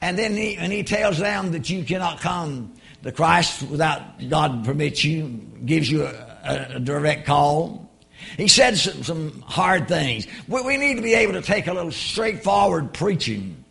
And 0.00 0.16
then 0.16 0.36
he, 0.36 0.56
and 0.56 0.72
he 0.72 0.84
tells 0.84 1.18
them 1.18 1.52
that 1.52 1.68
you 1.68 1.84
cannot 1.84 2.20
come 2.20 2.72
the 3.02 3.12
Christ, 3.12 3.62
without 3.62 4.28
God 4.28 4.64
permits 4.64 5.04
you, 5.04 5.28
gives 5.64 5.90
you 5.90 6.04
a, 6.04 6.68
a 6.74 6.80
direct 6.80 7.26
call. 7.26 7.88
He 8.36 8.48
said 8.48 8.76
some, 8.76 9.02
some 9.02 9.40
hard 9.42 9.88
things. 9.88 10.26
We, 10.48 10.62
we, 10.62 10.76
need 10.76 10.96
to 10.96 11.02
be 11.02 11.14
able 11.14 11.34
to 11.34 11.42
take 11.42 11.66
a 11.66 11.72
little 11.72 11.92
straightforward 11.92 12.92
preaching 12.92 13.64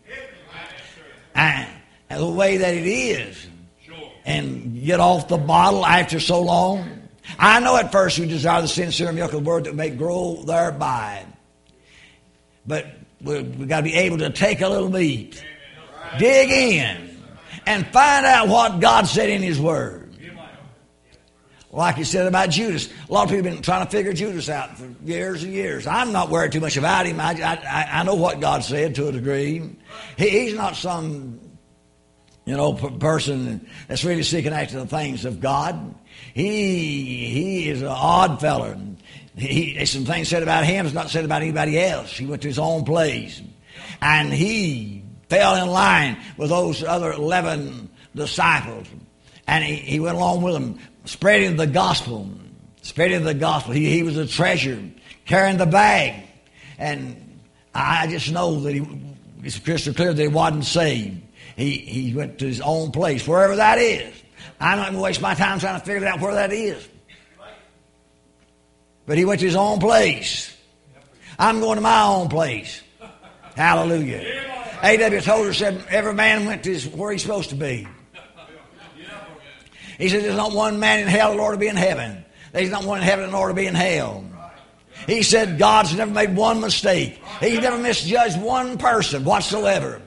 and, 1.35 1.67
and 2.09 2.21
the 2.21 2.27
way 2.27 2.57
that 2.57 2.73
it 2.73 2.87
is 2.87 3.47
and 4.25 4.83
get 4.83 4.99
off 4.99 5.27
the 5.27 5.37
bottle 5.37 5.85
after 5.85 6.19
so 6.19 6.41
long. 6.41 7.09
I 7.37 7.59
know 7.59 7.75
at 7.77 7.91
first 7.91 8.19
we 8.19 8.27
desire 8.27 8.61
the 8.61 8.67
sincere 8.67 9.11
milk 9.11 9.33
of 9.33 9.43
the 9.43 9.49
word 9.49 9.65
that 9.65 9.75
may 9.75 9.89
grow 9.89 10.41
thereby. 10.45 11.25
But 12.65 12.85
we've 13.21 13.55
we 13.57 13.65
got 13.65 13.77
to 13.77 13.83
be 13.83 13.95
able 13.95 14.17
to 14.19 14.29
take 14.29 14.61
a 14.61 14.67
little 14.67 14.89
meat, 14.89 15.43
dig 16.19 16.49
in, 16.49 17.06
and 17.67 17.85
find 17.87 18.25
out 18.25 18.47
what 18.47 18.79
God 18.79 19.05
said 19.05 19.29
in 19.29 19.41
His 19.41 19.59
Word. 19.59 20.07
Like 21.69 21.97
he 21.97 22.05
said 22.05 22.25
about 22.27 22.49
Judas. 22.49 22.89
A 23.09 23.13
lot 23.13 23.25
of 23.25 23.29
people 23.29 23.43
have 23.43 23.55
been 23.55 23.61
trying 23.61 23.85
to 23.85 23.91
figure 23.91 24.13
Judas 24.13 24.47
out 24.49 24.77
for 24.77 24.87
years 25.03 25.43
and 25.43 25.53
years. 25.53 25.85
I'm 25.85 26.13
not 26.13 26.29
worried 26.29 26.53
too 26.53 26.61
much 26.61 26.77
about 26.77 27.05
him. 27.05 27.19
I, 27.19 27.33
I, 27.33 27.99
I 27.99 28.03
know 28.03 28.15
what 28.15 28.39
God 28.39 28.63
said 28.63 28.95
to 28.95 29.09
a 29.09 29.11
degree. 29.11 29.75
He, 30.17 30.29
he's 30.29 30.53
not 30.53 30.77
some 30.77 31.41
you 32.45 32.55
know, 32.55 32.73
person 32.73 33.69
that's 33.89 34.05
really 34.05 34.23
seeking 34.23 34.53
after 34.53 34.79
the 34.79 34.87
things 34.87 35.25
of 35.25 35.41
God. 35.41 35.93
He 36.33 37.27
he 37.27 37.69
is 37.69 37.81
an 37.81 37.89
odd 37.89 38.39
feller. 38.39 38.77
He, 39.35 39.85
some 39.85 40.05
things 40.05 40.29
said 40.29 40.43
about 40.43 40.63
him 40.63 40.85
that's 40.85 40.95
not 40.95 41.09
said 41.09 41.25
about 41.25 41.41
anybody 41.41 41.77
else. 41.77 42.17
He 42.17 42.25
went 42.25 42.41
to 42.43 42.47
his 42.47 42.57
own 42.57 42.85
place, 42.85 43.41
and 44.01 44.33
he 44.33 45.03
fell 45.29 45.55
in 45.55 45.69
line 45.69 46.17
with 46.37 46.49
those 46.49 46.83
other 46.83 47.11
eleven 47.11 47.89
disciples, 48.15 48.87
and 49.47 49.63
he, 49.63 49.75
he 49.75 49.99
went 49.99 50.15
along 50.15 50.41
with 50.41 50.53
them, 50.53 50.79
spreading 51.05 51.55
the 51.55 51.67
gospel, 51.67 52.29
spreading 52.81 53.23
the 53.23 53.33
gospel. 53.33 53.73
He, 53.73 53.89
he 53.89 54.03
was 54.03 54.17
a 54.17 54.27
treasure, 54.27 54.81
carrying 55.25 55.57
the 55.57 55.65
bag, 55.65 56.23
and 56.77 57.39
I 57.73 58.07
just 58.07 58.31
know 58.31 58.59
that 58.61 58.73
he. 58.73 58.85
It's 59.43 59.59
crystal 59.59 59.93
clear 59.93 60.13
that 60.13 60.21
he 60.21 60.27
wasn't 60.27 60.65
saved. 60.65 61.21
He, 61.55 61.77
he 61.77 62.13
went 62.13 62.39
to 62.39 62.47
his 62.47 62.59
own 62.59 62.91
place, 62.91 63.27
wherever 63.27 63.55
that 63.55 63.77
is. 63.77 64.13
I'm 64.59 64.79
not 64.79 64.85
going 64.85 64.95
to 64.95 65.01
waste 65.01 65.21
my 65.21 65.35
time 65.35 65.59
trying 65.59 65.79
to 65.79 65.85
figure 65.85 66.07
out 66.07 66.19
where 66.19 66.33
that 66.33 66.51
is. 66.51 66.87
But 69.05 69.17
he 69.17 69.25
went 69.25 69.39
to 69.41 69.45
his 69.45 69.55
own 69.55 69.79
place. 69.79 70.55
I'm 71.37 71.59
going 71.59 71.75
to 71.75 71.81
my 71.81 72.03
own 72.03 72.29
place. 72.29 72.81
Hallelujah. 73.55 74.66
A.W. 74.83 75.21
Tozer 75.21 75.53
said 75.53 75.83
every 75.89 76.13
man 76.13 76.45
went 76.45 76.63
to 76.63 76.71
his, 76.71 76.87
where 76.87 77.11
he's 77.11 77.21
supposed 77.21 77.49
to 77.49 77.55
be. 77.55 77.87
He 79.97 80.09
said 80.09 80.23
there's 80.23 80.37
not 80.37 80.51
one 80.51 80.79
man 80.79 80.99
in 80.99 81.07
hell 81.07 81.39
ought 81.39 81.51
to 81.51 81.57
be 81.57 81.67
in 81.67 81.75
heaven. 81.75 82.23
There's 82.53 82.69
not 82.69 82.85
one 82.85 82.99
in 82.99 83.03
heaven 83.03 83.33
ought 83.33 83.47
to 83.47 83.53
be 83.53 83.65
in 83.65 83.75
hell. 83.75 84.23
He 85.07 85.23
said 85.23 85.57
God's 85.57 85.95
never 85.95 86.11
made 86.11 86.35
one 86.35 86.59
mistake. 86.59 87.21
He's 87.39 87.59
never 87.59 87.77
misjudged 87.77 88.39
one 88.39 88.77
person 88.77 89.23
whatsoever. 89.23 90.01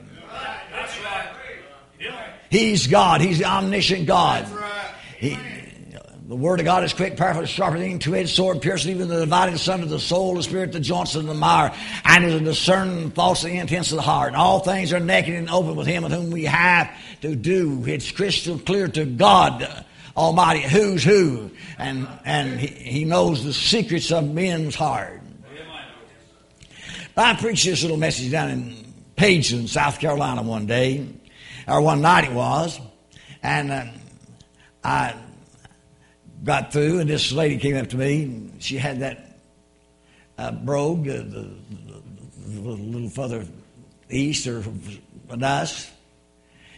He's 2.50 2.86
God. 2.86 3.20
He's 3.20 3.38
the 3.38 3.44
omniscient 3.44 4.06
God. 4.06 4.46
He, 5.18 5.36
the 6.30 6.36
Word 6.36 6.60
of 6.60 6.64
God 6.64 6.84
is 6.84 6.92
quick, 6.92 7.16
powerful, 7.16 7.44
sharper 7.44 7.76
than 7.76 7.88
any 7.88 7.98
two-edged 7.98 8.28
sword, 8.28 8.62
piercing 8.62 8.92
even 8.92 9.08
the 9.08 9.18
dividing 9.18 9.56
son 9.56 9.82
of 9.82 9.88
the 9.88 9.98
soul, 9.98 10.36
the 10.36 10.44
spirit, 10.44 10.70
the 10.70 10.78
joints, 10.78 11.16
and 11.16 11.28
the 11.28 11.34
mire, 11.34 11.74
and 12.04 12.24
is 12.24 12.34
a 12.34 12.40
discerning 12.40 13.10
thoughts 13.10 13.42
and 13.42 13.58
intents 13.58 13.90
of 13.90 13.96
the 13.96 14.02
heart. 14.02 14.28
And 14.28 14.36
all 14.36 14.60
things 14.60 14.92
are 14.92 15.00
naked 15.00 15.34
and 15.34 15.50
open 15.50 15.74
with 15.74 15.88
Him 15.88 16.04
with 16.04 16.12
whom 16.12 16.30
we 16.30 16.44
have 16.44 16.88
to 17.22 17.34
do. 17.34 17.84
It's 17.84 18.12
crystal 18.12 18.60
clear 18.60 18.86
to 18.86 19.06
God 19.06 19.84
Almighty 20.16 20.60
who's 20.60 21.02
who, 21.02 21.50
and 21.78 22.06
and 22.24 22.60
He, 22.60 22.68
he 22.68 23.04
knows 23.04 23.42
the 23.42 23.52
secrets 23.52 24.12
of 24.12 24.32
men's 24.32 24.76
heart. 24.76 25.20
I 27.16 27.34
preached 27.34 27.64
this 27.64 27.82
little 27.82 27.96
message 27.96 28.30
down 28.30 28.50
in 28.50 28.94
Pageson, 29.16 29.66
South 29.66 29.98
Carolina, 29.98 30.42
one 30.42 30.66
day 30.66 31.08
or 31.66 31.80
one 31.80 32.02
night 32.02 32.22
it 32.22 32.32
was, 32.32 32.78
and 33.42 33.72
uh, 33.72 33.84
I 34.84 35.16
got 36.44 36.72
through, 36.72 37.00
and 37.00 37.10
this 37.10 37.32
lady 37.32 37.58
came 37.58 37.76
up 37.76 37.88
to 37.88 37.96
me. 37.96 38.22
And 38.24 38.62
She 38.62 38.76
had 38.76 39.00
that 39.00 39.40
uh, 40.38 40.52
brogue, 40.52 41.08
uh, 41.08 41.16
the, 41.16 41.24
the, 41.24 42.02
the, 42.46 42.60
little 42.60 43.10
further 43.10 43.44
east 44.08 44.46
or 44.46 44.62
us, 45.42 45.90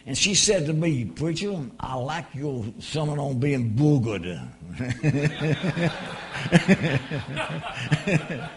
and 0.05 0.17
she 0.17 0.35
said 0.35 0.65
to 0.65 0.73
me, 0.73 1.05
Preacher, 1.05 1.57
I 1.79 1.95
like 1.95 2.25
your 2.33 2.65
sermon 2.79 3.19
on 3.19 3.39
being 3.39 3.71
boogered. 3.71 4.37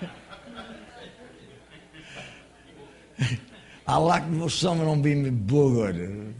I 3.88 3.98
like 3.98 4.24
your 4.32 4.50
sermon 4.50 4.88
on 4.88 5.02
being 5.02 5.46
boogered. 5.46 6.34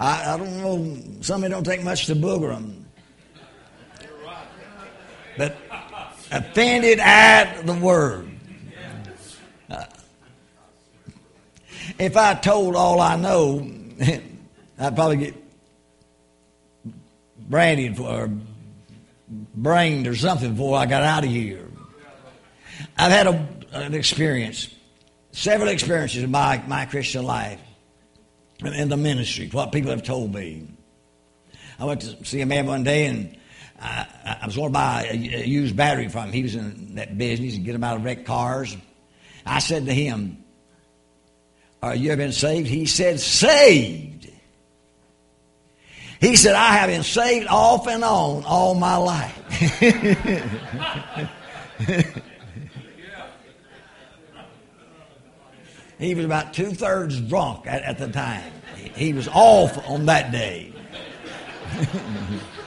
I, 0.00 0.34
I 0.34 0.36
don't 0.36 0.60
know, 0.60 0.98
some 1.20 1.44
of 1.44 1.46
it 1.46 1.50
don't 1.50 1.62
take 1.62 1.84
much 1.84 2.06
to 2.06 2.16
booger 2.16 2.54
them. 2.54 2.89
But 5.40 5.56
offended 6.30 6.98
at 7.00 7.64
the 7.64 7.72
word. 7.72 8.30
Uh, 9.70 9.86
if 11.98 12.14
I 12.14 12.34
told 12.34 12.76
all 12.76 13.00
I 13.00 13.16
know, 13.16 13.66
I'd 14.78 14.94
probably 14.94 15.16
get 15.16 15.34
branded 17.38 17.96
for, 17.96 18.02
or 18.02 18.30
brained 19.54 20.06
or 20.06 20.14
something 20.14 20.52
before 20.52 20.76
I 20.76 20.84
got 20.84 21.04
out 21.04 21.24
of 21.24 21.30
here. 21.30 21.66
I've 22.98 23.10
had 23.10 23.26
a, 23.26 23.48
an 23.72 23.94
experience, 23.94 24.68
several 25.32 25.70
experiences 25.70 26.22
in 26.22 26.30
my, 26.30 26.62
my 26.66 26.84
Christian 26.84 27.24
life 27.24 27.60
and 28.62 28.74
in 28.74 28.90
the 28.90 28.98
ministry, 28.98 29.48
what 29.50 29.72
people 29.72 29.90
have 29.90 30.02
told 30.04 30.34
me. 30.34 30.68
I 31.78 31.86
went 31.86 32.02
to 32.02 32.26
see 32.26 32.42
a 32.42 32.46
man 32.46 32.66
one 32.66 32.84
day 32.84 33.06
and 33.06 33.38
I, 33.80 34.38
I 34.42 34.46
was 34.46 34.56
going 34.56 34.68
to 34.68 34.72
buy 34.72 35.08
a, 35.10 35.14
a, 35.14 35.46
used 35.46 35.76
battery 35.76 36.08
from 36.08 36.26
him. 36.26 36.32
He 36.32 36.42
was 36.42 36.54
in 36.54 36.96
that 36.96 37.16
business 37.16 37.56
and 37.56 37.64
get 37.64 37.74
him 37.74 37.82
out 37.82 37.96
of 37.96 38.04
wrecked 38.04 38.26
cars. 38.26 38.76
I 39.46 39.58
said 39.58 39.86
to 39.86 39.94
him, 39.94 40.44
Are 41.82 41.94
you 41.94 42.12
ever 42.12 42.18
been 42.18 42.32
saved? 42.32 42.68
He 42.68 42.86
said, 42.86 43.20
Saved. 43.20 44.30
He 46.20 46.36
said, 46.36 46.54
I 46.54 46.74
have 46.74 46.90
been 46.90 47.02
saved 47.02 47.46
off 47.48 47.86
and 47.86 48.04
on 48.04 48.44
all 48.44 48.74
my 48.74 48.96
life. 48.96 49.34
he 55.98 56.14
was 56.14 56.26
about 56.26 56.52
two 56.52 56.72
thirds 56.72 57.18
drunk 57.22 57.66
at, 57.66 57.82
at 57.84 57.96
the 57.96 58.08
time. 58.08 58.52
He 58.94 59.14
was 59.14 59.28
off 59.28 59.78
on 59.88 60.04
that 60.06 60.30
day. 60.30 60.74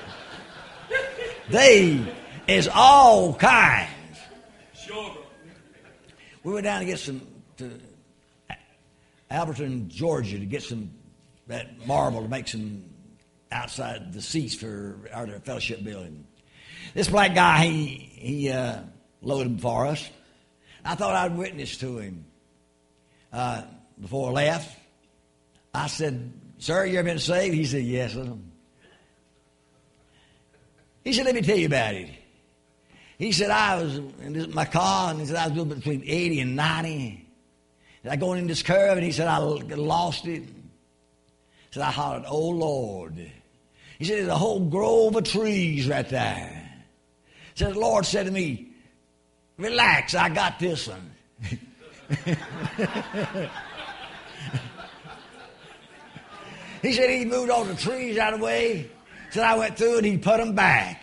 they 1.49 2.05
is 2.47 2.69
all 2.73 3.33
kinds. 3.33 3.89
Sure. 4.73 5.17
We 6.43 6.53
went 6.53 6.65
down 6.65 6.79
to 6.79 6.85
get 6.85 6.99
some 6.99 7.25
to 7.57 7.79
Elberton, 9.31 9.87
Georgia, 9.87 10.39
to 10.39 10.45
get 10.45 10.63
some 10.63 10.91
that 11.47 11.85
marble 11.85 12.21
to 12.21 12.27
make 12.27 12.47
some 12.47 12.83
outside 13.51 14.13
the 14.13 14.21
seats 14.21 14.55
for 14.55 14.97
our 15.13 15.27
fellowship 15.39 15.83
building. 15.83 16.25
This 16.93 17.09
black 17.09 17.35
guy, 17.35 17.65
he 17.65 17.87
he 18.15 18.49
uh, 18.49 18.81
loaded 19.21 19.61
for 19.61 19.87
us. 19.87 20.09
I 20.85 20.95
thought 20.95 21.15
I'd 21.15 21.37
witness 21.37 21.77
to 21.77 21.97
him 21.97 22.25
uh, 23.31 23.63
before 23.99 24.29
I 24.29 24.31
left. 24.33 24.77
I 25.73 25.87
said, 25.87 26.33
Sir, 26.59 26.85
you 26.85 26.99
ever 26.99 27.07
been 27.07 27.19
saved? 27.19 27.55
He 27.55 27.65
said, 27.65 27.83
Yes. 27.83 28.15
He 31.03 31.13
said, 31.13 31.25
Let 31.25 31.35
me 31.35 31.41
tell 31.41 31.57
you 31.57 31.67
about 31.67 31.95
it. 31.95 32.09
He 33.17 33.31
said, 33.31 33.51
I 33.51 33.81
was 33.81 33.97
in 33.97 34.53
my 34.53 34.65
car, 34.65 35.11
and 35.11 35.19
he 35.19 35.25
said, 35.25 35.35
I 35.37 35.47
was 35.47 35.65
between 35.65 36.03
80 36.05 36.39
and 36.41 36.55
90. 36.55 37.27
And 38.03 38.11
I 38.11 38.15
going 38.15 38.39
in 38.39 38.47
this 38.47 38.63
curve, 38.63 38.97
and 38.97 39.05
he 39.05 39.11
said, 39.11 39.27
I 39.27 39.37
lost 39.37 40.25
it. 40.25 40.43
He 40.43 40.49
said, 41.71 41.83
I 41.83 41.91
hollered, 41.91 42.23
Oh 42.27 42.49
Lord. 42.49 43.15
He 43.99 44.05
said, 44.05 44.17
There's 44.17 44.27
a 44.27 44.37
whole 44.37 44.59
grove 44.59 45.15
of 45.15 45.23
trees 45.23 45.87
right 45.87 46.07
there. 46.07 46.69
He 47.53 47.63
said, 47.63 47.73
The 47.73 47.79
Lord 47.79 48.05
said 48.05 48.25
to 48.25 48.31
me, 48.31 48.69
Relax, 49.57 50.15
I 50.15 50.29
got 50.29 50.59
this 50.59 50.87
one. 50.87 51.11
He 56.83 56.91
said 56.91 57.09
he 57.09 57.23
moved 57.23 57.49
all 57.49 57.63
the 57.63 57.75
trees 57.75 58.17
out 58.17 58.33
of 58.33 58.41
the 58.41 58.45
way. 58.45 58.91
Said 59.33 59.43
I 59.45 59.57
went 59.57 59.77
through 59.77 59.97
and 59.97 60.05
he 60.05 60.19
put 60.19 60.37
them 60.37 60.53
back. 60.53 61.01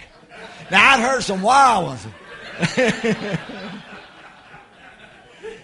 Now 0.71 0.91
I've 0.91 1.01
heard 1.01 1.23
some 1.23 1.43
wild 1.43 1.87
ones. 1.87 2.07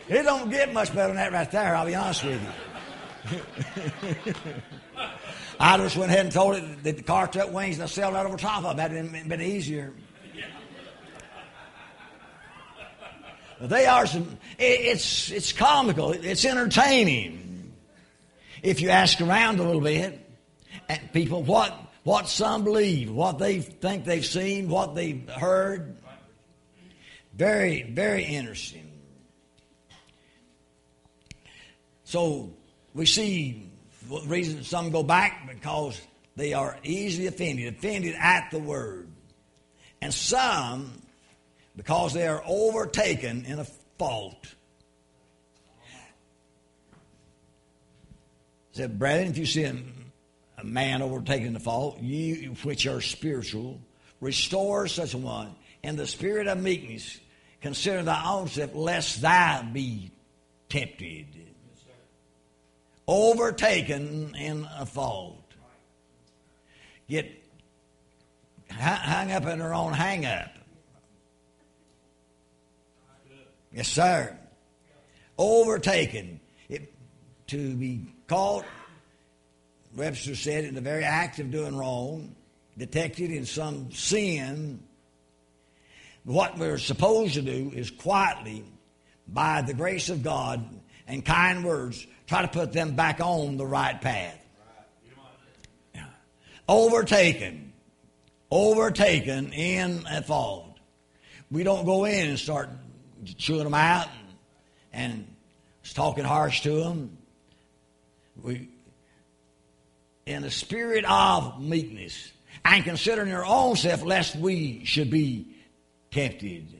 it 0.08 0.24
don't 0.24 0.50
get 0.50 0.72
much 0.72 0.92
better 0.92 1.14
than 1.14 1.16
that 1.16 1.32
right 1.32 1.48
there, 1.48 1.76
I'll 1.76 1.86
be 1.86 1.94
honest 1.94 2.24
with 2.24 2.42
you. 2.42 4.34
I 5.60 5.76
just 5.78 5.96
went 5.96 6.10
ahead 6.10 6.24
and 6.24 6.34
told 6.34 6.56
it 6.56 6.82
that 6.82 6.96
the 6.96 7.04
car 7.04 7.28
took 7.28 7.52
wings 7.52 7.76
and 7.76 7.84
I 7.84 7.86
sailed 7.86 8.16
out 8.16 8.26
over 8.26 8.36
top 8.36 8.64
of 8.64 8.72
it. 8.72 8.78
That'd 8.78 9.12
been, 9.12 9.28
been 9.28 9.40
easier. 9.40 9.92
They 13.60 13.86
are 13.86 14.06
some, 14.06 14.38
it's, 14.58 15.30
it's 15.30 15.52
comical, 15.52 16.10
it's 16.10 16.44
entertaining 16.44 17.72
if 18.60 18.80
you 18.80 18.88
ask 18.88 19.20
around 19.20 19.60
a 19.60 19.62
little 19.62 19.80
bit, 19.80 20.18
people 21.12 21.44
what 21.44 21.85
what 22.06 22.28
some 22.28 22.62
believe, 22.62 23.10
what 23.10 23.40
they 23.40 23.58
think 23.58 24.04
they've 24.04 24.24
seen, 24.24 24.68
what 24.68 24.94
they've 24.94 25.28
heard. 25.28 25.96
Very, 27.34 27.82
very 27.82 28.22
interesting. 28.22 28.88
So 32.04 32.52
we 32.94 33.06
see 33.06 33.72
reason 34.24 34.62
some 34.62 34.92
go 34.92 35.02
back 35.02 35.50
because 35.52 36.00
they 36.36 36.52
are 36.54 36.78
easily 36.84 37.26
offended, 37.26 37.74
offended 37.74 38.14
at 38.20 38.52
the 38.52 38.60
word. 38.60 39.08
And 40.00 40.14
some 40.14 41.02
because 41.74 42.12
they 42.12 42.28
are 42.28 42.40
overtaken 42.46 43.46
in 43.46 43.58
a 43.58 43.66
fault. 43.98 44.54
said, 48.70 48.96
Brethren, 48.96 49.28
if 49.28 49.38
you 49.38 49.46
see 49.46 49.64
man 50.66 51.02
overtaking 51.02 51.52
the 51.52 51.60
fault, 51.60 52.00
you 52.00 52.54
which 52.62 52.86
are 52.86 53.00
spiritual, 53.00 53.80
restore 54.20 54.86
such 54.86 55.14
a 55.14 55.18
one 55.18 55.54
in 55.82 55.96
the 55.96 56.06
spirit 56.06 56.46
of 56.46 56.62
meekness. 56.62 57.18
Consider 57.60 58.02
thy 58.02 58.24
own 58.24 58.48
self, 58.48 58.74
lest 58.74 59.22
thou 59.22 59.62
be 59.72 60.10
tempted. 60.68 61.26
Overtaken 63.08 64.34
in 64.34 64.66
a 64.78 64.84
fault. 64.84 65.42
Get 67.08 67.30
hung 68.70 69.32
up 69.32 69.46
in 69.46 69.58
their 69.58 69.74
own 69.74 69.92
hang 69.92 70.26
up. 70.26 70.50
Yes, 73.72 73.88
sir. 73.88 74.36
Overtaken. 75.38 76.40
It, 76.68 76.92
to 77.48 77.74
be 77.76 78.06
caught, 78.26 78.64
Webster 79.96 80.36
said, 80.36 80.64
in 80.64 80.74
the 80.74 80.82
very 80.82 81.04
act 81.04 81.38
of 81.38 81.50
doing 81.50 81.76
wrong, 81.76 82.36
detected 82.76 83.30
in 83.30 83.46
some 83.46 83.90
sin. 83.92 84.80
What 86.24 86.58
we're 86.58 86.78
supposed 86.78 87.34
to 87.34 87.42
do 87.42 87.72
is 87.74 87.90
quietly, 87.90 88.64
by 89.26 89.62
the 89.62 89.72
grace 89.72 90.10
of 90.10 90.22
God 90.22 90.68
and 91.08 91.24
kind 91.24 91.64
words, 91.64 92.06
try 92.26 92.42
to 92.42 92.48
put 92.48 92.72
them 92.72 92.94
back 92.94 93.20
on 93.20 93.56
the 93.56 93.66
right 93.66 93.98
path. 94.00 94.38
Overtaken. 96.68 97.72
Overtaken 98.50 99.52
in 99.52 100.04
a 100.10 100.22
fault. 100.22 100.78
We 101.50 101.62
don't 101.62 101.86
go 101.86 102.04
in 102.04 102.28
and 102.28 102.38
start 102.38 102.68
chewing 103.38 103.64
them 103.64 103.74
out 103.74 104.08
and, 104.92 105.14
and 105.14 105.26
talking 105.94 106.24
harsh 106.24 106.62
to 106.62 106.82
them. 106.82 107.16
We, 108.42 108.68
in 110.26 110.44
a 110.44 110.50
spirit 110.50 111.04
of 111.04 111.60
meekness 111.60 112.32
and 112.64 112.84
considering 112.84 113.28
your 113.28 113.46
own 113.46 113.76
self, 113.76 114.02
lest 114.04 114.36
we 114.36 114.84
should 114.84 115.10
be 115.10 115.54
tempted. 116.10 116.74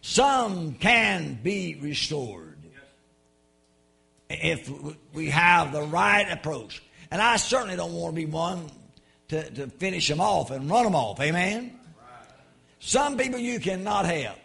Some 0.00 0.74
can 0.74 1.38
be 1.42 1.78
restored 1.80 2.58
if 4.30 4.70
we 5.12 5.30
have 5.30 5.72
the 5.72 5.82
right 5.82 6.30
approach. 6.30 6.82
And 7.10 7.20
I 7.22 7.36
certainly 7.36 7.76
don't 7.76 7.92
want 7.92 8.14
to 8.14 8.20
be 8.20 8.26
one 8.26 8.70
to, 9.28 9.50
to 9.50 9.66
finish 9.68 10.08
them 10.08 10.20
off 10.20 10.50
and 10.50 10.70
run 10.70 10.84
them 10.84 10.94
off. 10.94 11.20
Amen? 11.20 11.78
Some 12.80 13.16
people 13.16 13.38
you 13.38 13.60
cannot 13.60 14.06
help 14.06 14.38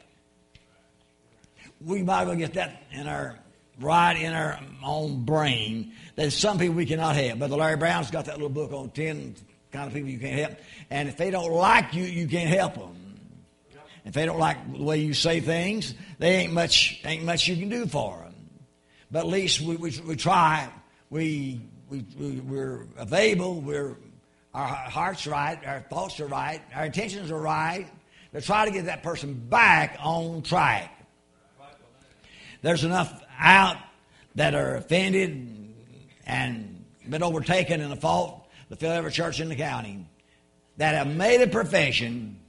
we 1.85 2.03
might 2.03 2.25
well 2.25 2.35
get 2.35 2.53
that 2.53 2.83
in 2.91 3.07
our 3.07 3.37
right 3.79 4.13
in 4.13 4.33
our 4.33 4.59
own 4.83 5.23
brain. 5.25 5.93
There's 6.15 6.37
some 6.37 6.59
people 6.59 6.75
we 6.75 6.85
cannot 6.85 7.15
help. 7.15 7.39
Brother 7.39 7.55
Larry 7.55 7.77
Brown's 7.77 8.11
got 8.11 8.25
that 8.25 8.35
little 8.35 8.49
book 8.49 8.71
on 8.71 8.89
ten 8.91 9.35
kind 9.71 9.87
of 9.87 9.93
people 9.93 10.09
you 10.09 10.19
can't 10.19 10.39
help. 10.39 10.59
And 10.89 11.09
if 11.09 11.17
they 11.17 11.31
don't 11.31 11.51
like 11.51 11.93
you, 11.93 12.03
you 12.03 12.27
can't 12.27 12.49
help 12.49 12.75
them. 12.75 12.95
If 14.05 14.13
they 14.13 14.25
don't 14.25 14.39
like 14.39 14.71
the 14.71 14.83
way 14.83 14.97
you 14.99 15.13
say 15.13 15.39
things, 15.39 15.93
they 16.19 16.35
ain't 16.35 16.53
much 16.53 17.01
ain't 17.05 17.23
much 17.23 17.47
you 17.47 17.55
can 17.55 17.69
do 17.69 17.87
for 17.87 18.17
them. 18.17 18.35
But 19.09 19.19
at 19.19 19.27
least 19.27 19.61
we 19.61 19.75
we, 19.75 19.91
we 20.05 20.15
try. 20.15 20.69
We 21.09 21.61
we, 21.89 22.05
we 22.19 22.39
we're 22.41 22.87
available. 22.97 23.61
We're 23.61 23.97
our 24.53 24.67
hearts 24.67 25.25
right. 25.25 25.59
Our 25.65 25.81
thoughts 25.81 26.19
are 26.19 26.27
right. 26.27 26.61
Our 26.75 26.85
intentions 26.85 27.31
are 27.31 27.39
right. 27.39 27.87
To 28.33 28.41
try 28.41 28.65
to 28.65 28.71
get 28.71 28.85
that 28.85 29.03
person 29.03 29.33
back 29.33 29.97
on 29.99 30.41
track. 30.41 30.91
There's 32.61 32.83
enough 32.83 33.23
out 33.39 33.77
that 34.35 34.55
are 34.55 34.75
offended 34.75 35.72
and 36.25 36.85
been 37.07 37.23
overtaken 37.23 37.81
in 37.81 37.91
a 37.91 37.95
fault 37.95 38.47
to 38.69 38.75
fill 38.75 38.91
every 38.91 39.11
church 39.11 39.39
in 39.39 39.49
the 39.49 39.55
county 39.55 40.05
that 40.77 40.95
have 40.95 41.07
made 41.07 41.41
a 41.41 41.47
profession 41.47 42.39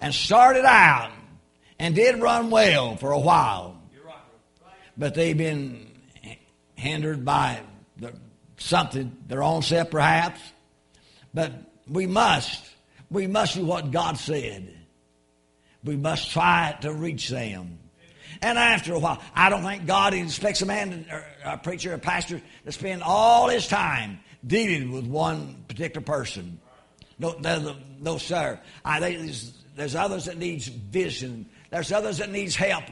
and 0.00 0.12
started 0.12 0.64
out 0.64 1.10
and 1.78 1.94
did 1.94 2.20
run 2.20 2.50
well 2.50 2.96
for 2.96 3.12
a 3.12 3.18
while. 3.18 3.80
But 4.96 5.14
they've 5.14 5.36
been 5.36 5.90
hindered 6.74 7.24
by 7.24 7.60
the, 7.96 8.12
something, 8.58 9.16
their 9.26 9.42
own 9.42 9.62
self 9.62 9.90
perhaps. 9.90 10.40
But 11.32 11.52
we 11.88 12.06
must, 12.06 12.62
we 13.10 13.26
must 13.26 13.54
do 13.54 13.64
what 13.64 13.90
God 13.90 14.18
said. 14.18 14.76
We 15.84 15.96
must 15.96 16.30
try 16.30 16.76
to 16.82 16.92
reach 16.92 17.28
them. 17.28 17.78
And 18.40 18.58
after 18.58 18.94
a 18.94 18.98
while, 18.98 19.20
I 19.34 19.50
don't 19.50 19.62
think 19.62 19.86
God 19.86 20.14
expects 20.14 20.62
a 20.62 20.66
man, 20.66 21.06
or 21.10 21.24
a 21.44 21.58
preacher, 21.58 21.92
a 21.92 21.98
pastor, 21.98 22.40
to 22.64 22.72
spend 22.72 23.02
all 23.02 23.48
his 23.48 23.66
time 23.68 24.20
dealing 24.46 24.92
with 24.92 25.06
one 25.06 25.64
particular 25.68 26.04
person. 26.04 26.60
No, 27.18 27.36
no, 27.38 27.76
no 28.00 28.18
sir. 28.18 28.58
I, 28.84 29.00
there's, 29.00 29.52
there's 29.76 29.94
others 29.94 30.24
that 30.24 30.38
needs 30.38 30.66
vision. 30.66 31.48
There's 31.70 31.92
others 31.92 32.18
that 32.18 32.30
needs 32.30 32.56
help. 32.56 32.84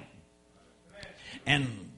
And 1.46 1.90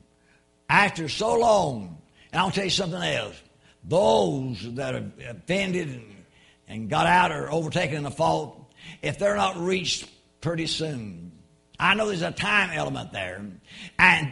after 0.69 1.09
so 1.09 1.39
long, 1.39 1.99
and 2.33 2.41
I'll 2.41 2.51
tell 2.51 2.65
you 2.65 2.71
something 2.71 3.03
else. 3.03 3.41
Those 3.85 4.75
that 4.77 4.95
are 4.95 5.11
offended 5.29 5.89
and, 5.89 6.25
and 6.69 6.89
got 6.89 7.07
out 7.07 7.33
or 7.33 7.51
overtaken 7.53 7.99
in 7.99 8.07
a 8.07 8.11
fault, 8.11 8.73
if 9.03 9.19
they're 9.19 9.37
not 9.37 9.59
reached 9.59 10.09
pretty 10.41 10.67
soon, 10.67 11.32
I 11.83 11.95
know 11.95 12.07
there's 12.07 12.23
a 12.23 12.31
time 12.31 12.71
element 12.71 13.13
there. 13.13 13.45
And 13.99 14.31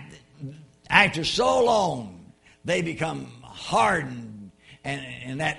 after 0.89 1.25
so 1.25 1.65
long, 1.65 2.33
they 2.65 2.81
become 2.81 3.27
hardened 3.43 4.53
in 4.85 5.39
that 5.39 5.59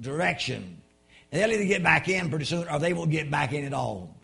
direction. 0.00 0.82
And 1.32 1.40
they'll 1.40 1.50
either 1.50 1.64
get 1.64 1.82
back 1.82 2.10
in 2.10 2.28
pretty 2.28 2.44
soon 2.44 2.68
or 2.68 2.78
they 2.78 2.92
won't 2.92 3.10
get 3.10 3.30
back 3.30 3.54
in 3.54 3.64
at 3.64 3.72
all. 3.72 4.14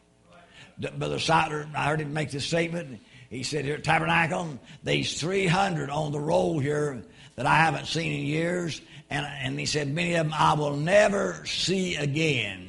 Brother 0.79 1.16
Seidler, 1.16 1.75
I 1.75 1.87
heard 1.87 2.03
him 2.03 2.12
make 2.12 2.31
this 2.31 2.44
statement. 2.44 3.01
He 3.31 3.42
said 3.42 3.64
here 3.64 3.77
at 3.77 3.85
Tabernacle, 3.85 4.59
these 4.85 5.18
300 5.18 5.88
on 5.88 6.12
the 6.12 6.20
roll 6.20 6.59
here 6.59 7.03
that 7.37 7.46
I 7.46 7.57
haven't 7.57 7.87
seen 7.87 8.12
in 8.12 8.27
years. 8.27 8.83
And, 9.09 9.25
and 9.25 9.59
he 9.59 9.64
said, 9.64 9.88
many 9.88 10.14
of 10.16 10.27
them 10.27 10.35
I 10.38 10.53
will 10.53 10.77
never 10.77 11.46
see 11.46 11.96
again 11.96 12.65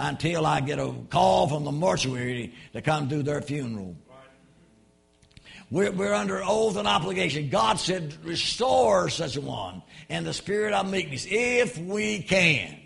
until 0.00 0.46
I 0.46 0.60
get 0.62 0.78
a 0.78 0.92
call 1.10 1.46
from 1.46 1.64
the 1.64 1.72
mortuary 1.72 2.54
to 2.72 2.80
come 2.80 3.06
do 3.06 3.22
their 3.22 3.42
funeral. 3.42 3.94
We're, 5.70 5.92
we're, 5.92 6.14
under 6.14 6.42
oath 6.42 6.76
and 6.76 6.88
obligation. 6.88 7.48
God 7.48 7.78
said, 7.78 8.16
restore 8.24 9.08
such 9.08 9.36
a 9.36 9.40
one 9.40 9.82
in 10.08 10.24
the 10.24 10.32
spirit 10.32 10.72
of 10.72 10.90
meekness, 10.90 11.26
if 11.28 11.78
we 11.78 12.22
can. 12.22 12.76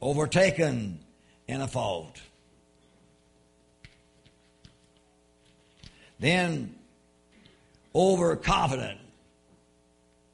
Overtaken 0.00 1.00
in 1.48 1.60
a 1.62 1.66
fault. 1.66 2.20
Then 6.20 6.76
overconfident 7.94 9.00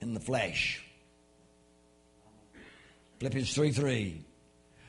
in 0.01 0.15
the 0.15 0.21
flesh. 0.21 0.82
Philippians 3.23 3.55
3 3.55 3.71
3. 3.71 4.25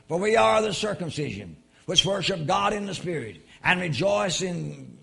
For 0.08 0.18
we 0.18 0.34
are 0.34 0.60
the 0.60 0.74
circumcision, 0.74 1.56
which 1.86 2.04
worship 2.04 2.46
God 2.46 2.72
in 2.72 2.84
the 2.84 2.94
Spirit, 2.94 3.46
and 3.62 3.80
rejoice 3.80 4.42
in 4.42 4.98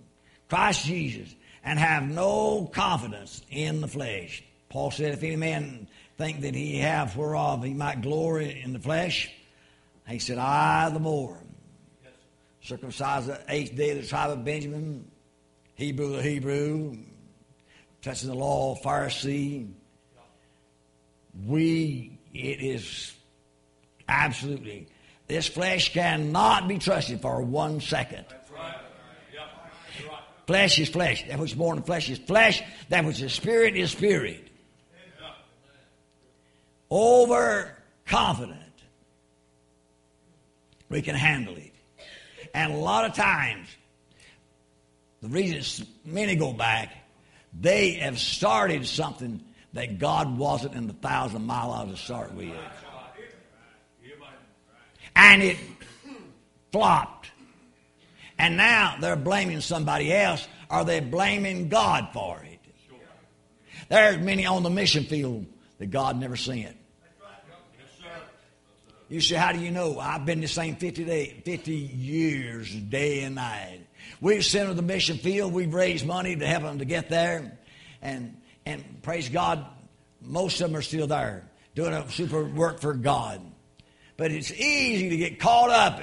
Christ 0.49 0.85
Jesus, 0.85 1.33
and 1.63 1.79
have 1.79 2.03
no 2.03 2.69
confidence 2.73 3.41
in 3.49 3.79
the 3.79 3.87
flesh. 3.87 4.43
Paul 4.67 4.91
said, 4.91 5.13
If 5.13 5.23
any 5.23 5.37
man 5.37 5.87
think 6.17 6.41
that 6.41 6.53
he 6.55 6.79
have 6.79 7.15
whereof 7.15 7.63
he 7.63 7.73
might 7.73 8.01
glory 8.01 8.61
in 8.61 8.73
the 8.73 8.79
flesh, 8.79 9.31
he 10.09 10.19
said, 10.19 10.37
I 10.37 10.89
the 10.89 10.99
more. 10.99 11.41
Yes. 12.03 12.11
Circumcised 12.63 13.27
the 13.27 13.39
eighth 13.47 13.77
day 13.77 13.91
of 13.91 14.01
the 14.01 14.07
tribe 14.07 14.31
of 14.31 14.43
Benjamin, 14.43 15.09
Hebrew 15.75 16.17
the 16.17 16.21
Hebrew, 16.21 16.97
touching 18.01 18.27
the 18.27 18.35
law, 18.35 18.73
of 18.73 18.81
Pharisee. 18.81 19.71
We, 21.47 22.19
it 22.33 22.61
is 22.61 23.13
Absolutely. 24.11 24.87
This 25.27 25.47
flesh 25.47 25.93
cannot 25.93 26.67
be 26.67 26.77
trusted 26.77 27.21
for 27.21 27.41
one 27.41 27.79
second. 27.79 28.25
Flesh 30.45 30.79
is 30.79 30.89
flesh. 30.89 31.25
That 31.29 31.39
which 31.39 31.51
is 31.51 31.57
born 31.57 31.77
of 31.77 31.85
flesh 31.85 32.09
is 32.09 32.17
flesh. 32.17 32.61
That 32.89 33.05
which 33.05 33.21
is 33.21 33.31
spirit 33.31 33.77
is 33.77 33.91
spirit. 33.91 34.49
Overconfident. 36.91 38.57
We 40.89 41.01
can 41.01 41.15
handle 41.15 41.55
it. 41.55 41.71
And 42.53 42.73
a 42.73 42.77
lot 42.77 43.05
of 43.05 43.13
times, 43.13 43.69
the 45.21 45.29
reason 45.29 45.87
many 46.03 46.35
go 46.35 46.51
back, 46.51 46.93
they 47.57 47.91
have 47.93 48.19
started 48.19 48.85
something 48.85 49.39
that 49.71 49.99
God 49.99 50.37
wasn't 50.37 50.73
in 50.73 50.87
the 50.87 50.93
thousand 50.93 51.45
mile 51.45 51.71
hour 51.71 51.87
to 51.87 51.95
start 51.95 52.33
with 52.33 52.53
and 55.15 55.43
it 55.43 55.57
flopped. 56.71 57.31
And 58.37 58.57
now 58.57 58.95
they're 58.99 59.15
blaming 59.15 59.61
somebody 59.61 60.11
else 60.11 60.47
are 60.71 60.85
they 60.85 61.01
blaming 61.01 61.67
God 61.67 62.07
for 62.13 62.41
it? 62.43 62.59
There's 63.89 64.17
many 64.19 64.45
on 64.45 64.63
the 64.63 64.69
mission 64.69 65.03
field 65.03 65.45
that 65.79 65.87
God 65.87 66.17
never 66.17 66.37
sent. 66.37 66.77
You 69.09 69.19
say, 69.19 69.35
how 69.35 69.51
do 69.51 69.59
you 69.59 69.71
know? 69.71 69.99
I've 69.99 70.25
been 70.25 70.39
the 70.39 70.47
same 70.47 70.77
50, 70.77 71.03
day, 71.03 71.41
50 71.43 71.73
years, 71.73 72.73
day 72.73 73.23
and 73.23 73.35
night. 73.35 73.81
We've 74.21 74.45
sent 74.45 74.69
to 74.69 74.73
the 74.73 74.81
mission 74.81 75.17
field. 75.17 75.51
We've 75.51 75.73
raised 75.73 76.05
money 76.05 76.37
to 76.37 76.47
help 76.47 76.63
them 76.63 76.79
to 76.79 76.85
get 76.85 77.09
there. 77.09 77.57
And, 78.01 78.37
and 78.65 79.01
praise 79.01 79.27
God, 79.27 79.65
most 80.21 80.61
of 80.61 80.69
them 80.69 80.77
are 80.77 80.81
still 80.81 81.07
there 81.07 81.49
doing 81.75 81.93
a 81.93 82.09
super 82.09 82.45
work 82.45 82.79
for 82.79 82.93
God. 82.93 83.41
But 84.21 84.31
it's 84.31 84.51
easy 84.51 85.09
to 85.09 85.17
get 85.17 85.39
caught 85.39 85.71
up 85.71 85.99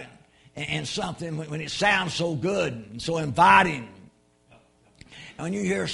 in, 0.56 0.64
in 0.64 0.86
something 0.86 1.36
when, 1.36 1.50
when 1.50 1.60
it 1.60 1.70
sounds 1.70 2.14
so 2.14 2.34
good 2.34 2.72
and 2.72 3.00
so 3.00 3.18
inviting. 3.18 3.88
And 5.36 5.44
when 5.44 5.52
you 5.52 5.62
hear 5.62 5.86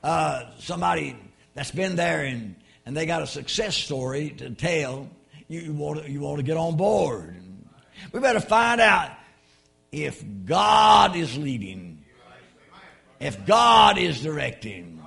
uh, 0.00 0.44
somebody 0.60 1.16
that's 1.54 1.72
been 1.72 1.96
there 1.96 2.22
and, 2.22 2.54
and 2.86 2.96
they 2.96 3.04
got 3.04 3.22
a 3.22 3.26
success 3.26 3.74
story 3.74 4.30
to 4.38 4.50
tell, 4.50 5.08
you, 5.48 5.58
you, 5.58 5.72
want 5.72 6.04
to, 6.04 6.08
you 6.08 6.20
want 6.20 6.36
to 6.36 6.44
get 6.44 6.56
on 6.56 6.76
board. 6.76 7.34
We 8.12 8.20
better 8.20 8.38
find 8.38 8.80
out 8.80 9.10
if 9.90 10.24
God 10.44 11.16
is 11.16 11.36
leading, 11.36 12.04
if 13.18 13.44
God 13.44 13.98
is 13.98 14.22
directing. 14.22 15.02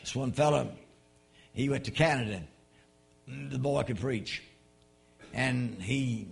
This 0.00 0.14
one 0.14 0.30
fellow, 0.30 0.70
he 1.54 1.68
went 1.68 1.86
to 1.86 1.90
Canada. 1.90 2.44
The 3.28 3.58
boy 3.58 3.82
could 3.82 4.00
preach. 4.00 4.42
And 5.32 5.80
he 5.80 6.28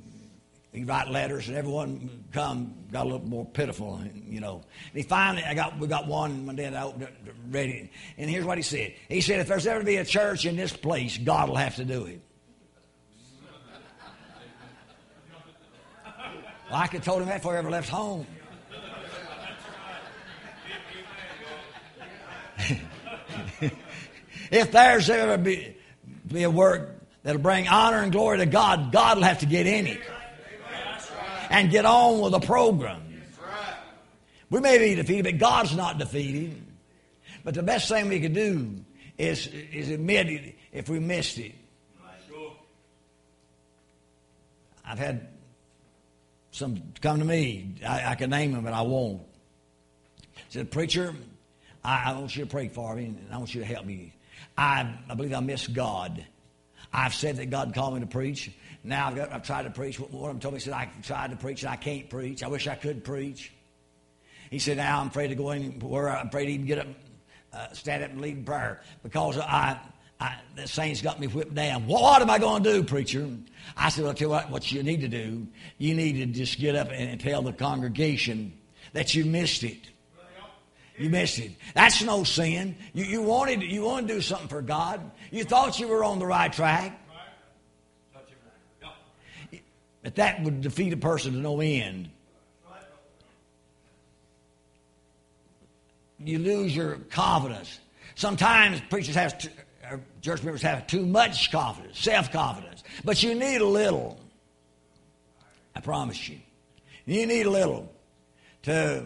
he 0.76 0.84
write 0.84 1.08
letters, 1.08 1.48
and 1.48 1.56
everyone 1.56 2.24
come 2.32 2.74
got 2.92 3.06
a 3.06 3.08
little 3.08 3.26
more 3.26 3.46
pitiful, 3.46 3.98
you 4.28 4.40
know. 4.40 4.62
And 4.92 5.02
he 5.02 5.08
finally, 5.08 5.42
I 5.42 5.54
got 5.54 5.78
we 5.78 5.86
got 5.86 6.06
one 6.06 6.44
one 6.44 6.54
day, 6.54 6.66
I 6.66 6.82
opened 6.82 7.04
it, 7.04 7.14
read 7.48 7.70
it, 7.70 7.90
and 8.18 8.28
here's 8.28 8.44
what 8.44 8.58
he 8.58 8.62
said. 8.62 8.94
He 9.08 9.22
said, 9.22 9.40
"If 9.40 9.48
there's 9.48 9.66
ever 9.66 9.80
to 9.80 9.86
be 9.86 9.96
a 9.96 10.04
church 10.04 10.44
in 10.44 10.54
this 10.54 10.76
place, 10.76 11.16
God 11.16 11.48
will 11.48 11.56
have 11.56 11.76
to 11.76 11.84
do 11.84 12.04
it." 12.04 12.20
Well, 16.70 16.80
I 16.80 16.88
could 16.88 16.98
have 16.98 17.04
told 17.04 17.22
him 17.22 17.28
that 17.28 17.38
before 17.38 17.52
he 17.52 17.58
ever 17.58 17.70
left 17.70 17.88
home. 17.88 18.26
if 24.50 24.72
there's 24.72 25.08
ever 25.08 25.38
be, 25.38 25.76
be 26.28 26.42
a 26.42 26.50
work 26.50 27.00
that'll 27.22 27.40
bring 27.40 27.68
honor 27.68 27.98
and 27.98 28.12
glory 28.12 28.38
to 28.38 28.46
God, 28.46 28.92
God 28.92 29.18
will 29.18 29.24
have 29.24 29.40
to 29.40 29.46
get 29.46 29.66
in 29.66 29.86
it 29.86 30.00
and 31.50 31.70
get 31.70 31.84
on 31.84 32.20
with 32.20 32.32
the 32.32 32.40
program. 32.40 33.02
We 34.48 34.60
may 34.60 34.78
be 34.78 34.94
defeated, 34.94 35.24
but 35.24 35.38
God's 35.38 35.74
not 35.74 35.98
defeated. 35.98 36.62
But 37.42 37.54
the 37.54 37.62
best 37.62 37.88
thing 37.88 38.08
we 38.08 38.20
could 38.20 38.34
do 38.34 38.84
is, 39.18 39.46
is 39.46 39.90
admit 39.90 40.28
it 40.28 40.56
if 40.72 40.88
we 40.88 40.98
missed 40.98 41.38
it. 41.38 41.54
I've 44.84 44.98
had 44.98 45.28
some 46.52 46.80
come 47.00 47.18
to 47.18 47.24
me. 47.24 47.74
I, 47.86 48.12
I 48.12 48.14
can 48.14 48.30
name 48.30 48.52
them, 48.52 48.62
but 48.62 48.72
I 48.72 48.82
won't. 48.82 49.22
Said, 50.48 50.70
preacher, 50.70 51.12
I, 51.84 52.12
I, 52.12 52.18
want 52.18 52.36
you 52.36 52.44
to 52.44 52.50
pray 52.50 52.68
for 52.68 52.94
me, 52.94 53.04
and 53.06 53.26
I 53.32 53.38
want 53.38 53.54
you 53.54 53.60
to 53.60 53.66
help 53.66 53.84
me. 53.84 54.12
I, 54.56 54.94
I 55.08 55.14
believe 55.14 55.34
I 55.34 55.40
miss 55.40 55.66
God. 55.66 56.24
I've 56.92 57.14
said 57.14 57.36
that 57.36 57.50
God 57.50 57.74
called 57.74 57.94
me 57.94 58.00
to 58.00 58.06
preach. 58.06 58.50
Now 58.82 59.08
I've, 59.08 59.16
got, 59.16 59.32
I've 59.32 59.42
tried 59.42 59.64
to 59.64 59.70
preach. 59.70 59.98
One 59.98 60.12
of 60.12 60.28
them 60.28 60.40
told 60.40 60.54
me, 60.54 60.60
he 60.60 60.64
said, 60.64 60.72
I 60.72 60.90
tried 61.02 61.30
to 61.30 61.36
preach 61.36 61.62
and 61.62 61.70
I 61.70 61.76
can't 61.76 62.08
preach. 62.08 62.42
I 62.42 62.48
wish 62.48 62.66
I 62.66 62.74
could 62.74 63.04
preach. 63.04 63.52
He 64.50 64.58
said, 64.58 64.76
now 64.76 65.00
I'm 65.00 65.08
afraid 65.08 65.28
to 65.28 65.34
go 65.34 65.50
anywhere. 65.50 66.08
I'm 66.08 66.28
afraid 66.28 66.46
to 66.46 66.52
even 66.52 66.66
get 66.66 66.78
up, 66.78 66.86
uh, 67.52 67.72
stand 67.72 68.04
up 68.04 68.10
and 68.10 68.20
lead 68.20 68.36
in 68.38 68.44
prayer 68.44 68.80
because 69.02 69.36
I, 69.38 69.78
I, 70.20 70.36
the 70.54 70.66
saints 70.66 71.02
got 71.02 71.20
me 71.20 71.26
whipped 71.26 71.54
down. 71.54 71.86
What 71.86 72.22
am 72.22 72.30
I 72.30 72.38
going 72.38 72.62
to 72.62 72.72
do, 72.72 72.82
preacher? 72.84 73.28
I 73.76 73.88
said, 73.88 74.02
well, 74.02 74.10
I'll 74.10 74.16
tell 74.16 74.28
you 74.28 74.30
what, 74.30 74.50
what 74.50 74.72
you 74.72 74.82
need 74.82 75.00
to 75.00 75.08
do. 75.08 75.46
You 75.78 75.94
need 75.94 76.12
to 76.14 76.26
just 76.26 76.58
get 76.58 76.76
up 76.76 76.88
and, 76.90 77.10
and 77.10 77.20
tell 77.20 77.42
the 77.42 77.52
congregation 77.52 78.52
that 78.92 79.14
you 79.14 79.24
missed 79.24 79.64
it. 79.64 79.90
You 80.98 81.10
missed 81.10 81.38
it. 81.38 81.52
That's 81.74 82.02
no 82.02 82.24
sin. 82.24 82.76
You, 82.94 83.04
you, 83.04 83.22
wanted, 83.22 83.62
you 83.62 83.82
wanted 83.82 84.08
to 84.08 84.14
do 84.14 84.20
something 84.20 84.48
for 84.48 84.62
God. 84.62 85.00
You 85.30 85.44
thought 85.44 85.78
you 85.78 85.88
were 85.88 86.04
on 86.04 86.18
the 86.18 86.26
right 86.26 86.52
track. 86.52 86.98
But 90.02 90.14
that 90.14 90.42
would 90.42 90.60
defeat 90.60 90.92
a 90.92 90.96
person 90.96 91.32
to 91.32 91.38
no 91.38 91.60
end. 91.60 92.10
You 96.18 96.38
lose 96.38 96.74
your 96.74 96.96
confidence. 97.10 97.80
Sometimes 98.14 98.80
preachers 98.88 99.16
have, 99.16 99.36
to, 99.38 99.50
church 100.22 100.42
members 100.42 100.62
have 100.62 100.86
too 100.86 101.04
much 101.04 101.50
confidence, 101.50 101.98
self 101.98 102.32
confidence. 102.32 102.82
But 103.04 103.22
you 103.22 103.34
need 103.34 103.60
a 103.60 103.66
little. 103.66 104.18
I 105.74 105.80
promise 105.80 106.28
you. 106.28 106.38
You 107.04 107.26
need 107.26 107.46
a 107.46 107.50
little 107.50 107.92
to 108.62 109.04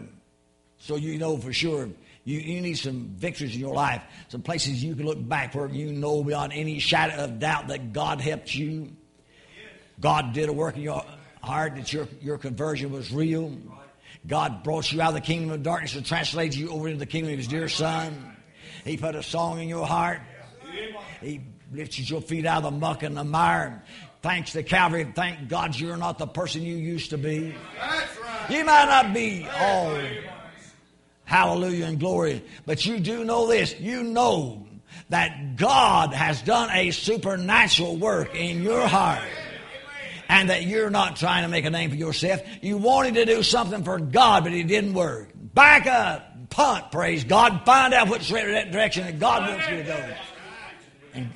so 0.81 0.95
you 0.95 1.17
know 1.17 1.37
for 1.37 1.53
sure 1.53 1.89
you, 2.23 2.39
you 2.39 2.61
need 2.61 2.75
some 2.75 3.13
victories 3.15 3.55
in 3.55 3.61
your 3.61 3.73
life, 3.73 4.01
some 4.27 4.41
places 4.41 4.83
you 4.83 4.95
can 4.95 5.05
look 5.05 5.27
back 5.27 5.55
where 5.55 5.67
you 5.67 5.91
know 5.91 6.23
beyond 6.23 6.53
any 6.53 6.79
shadow 6.79 7.23
of 7.23 7.39
doubt 7.39 7.67
that 7.69 7.93
God 7.93 8.21
helped 8.21 8.53
you. 8.53 8.91
God 9.99 10.33
did 10.33 10.49
a 10.49 10.53
work 10.53 10.75
in 10.75 10.83
your 10.83 11.03
heart 11.41 11.75
that 11.75 11.91
your, 11.91 12.07
your 12.21 12.37
conversion 12.37 12.91
was 12.91 13.11
real. 13.11 13.55
God 14.27 14.63
brought 14.63 14.91
you 14.91 15.01
out 15.01 15.09
of 15.09 15.13
the 15.15 15.21
kingdom 15.21 15.51
of 15.51 15.63
darkness 15.63 15.95
and 15.95 16.05
translated 16.05 16.55
you 16.55 16.69
over 16.69 16.87
into 16.87 16.99
the 16.99 17.05
kingdom 17.07 17.33
of 17.33 17.39
His 17.39 17.47
dear 17.47 17.67
Son. 17.67 18.35
He 18.83 18.97
put 18.97 19.15
a 19.15 19.23
song 19.23 19.59
in 19.59 19.67
your 19.67 19.85
heart. 19.85 20.21
He 21.21 21.41
lifted 21.71 22.09
your 22.09 22.21
feet 22.21 22.45
out 22.45 22.63
of 22.63 22.71
the 22.71 22.79
muck 22.79 23.01
and 23.03 23.17
the 23.17 23.23
mire. 23.23 23.83
Thanks 24.21 24.51
to 24.51 24.61
Calvary. 24.61 25.11
Thank 25.15 25.49
God 25.49 25.75
you're 25.75 25.97
not 25.97 26.19
the 26.19 26.27
person 26.27 26.61
you 26.61 26.75
used 26.75 27.09
to 27.09 27.17
be. 27.17 27.55
You 28.49 28.65
might 28.65 28.85
not 28.85 29.13
be 29.13 29.47
all 29.59 29.97
hallelujah 31.31 31.85
and 31.85 31.97
glory. 31.97 32.43
But 32.65 32.85
you 32.85 32.99
do 32.99 33.23
know 33.23 33.47
this. 33.47 33.79
You 33.79 34.03
know 34.03 34.67
that 35.07 35.55
God 35.55 36.13
has 36.13 36.41
done 36.41 36.69
a 36.73 36.91
supernatural 36.91 37.95
work 37.95 38.35
in 38.35 38.61
your 38.61 38.85
heart. 38.85 39.23
And 40.27 40.49
that 40.49 40.63
you're 40.63 40.89
not 40.89 41.15
trying 41.15 41.43
to 41.43 41.49
make 41.49 41.63
a 41.63 41.69
name 41.69 41.89
for 41.89 41.95
yourself. 41.95 42.41
You 42.61 42.77
wanted 42.77 43.15
to 43.15 43.25
do 43.25 43.43
something 43.43 43.83
for 43.83 43.97
God, 43.97 44.43
but 44.43 44.53
it 44.53 44.67
didn't 44.67 44.93
work. 44.93 45.29
Back 45.35 45.87
up, 45.87 46.49
punt, 46.49 46.91
praise 46.91 47.23
God. 47.23 47.61
Find 47.65 47.93
out 47.93 48.09
which 48.09 48.27
direction 48.27 49.05
that 49.05 49.19
God 49.19 49.49
wants 49.49 49.69
you 49.69 49.77
to 49.77 49.83
go. 49.83 50.13
And 51.13 51.29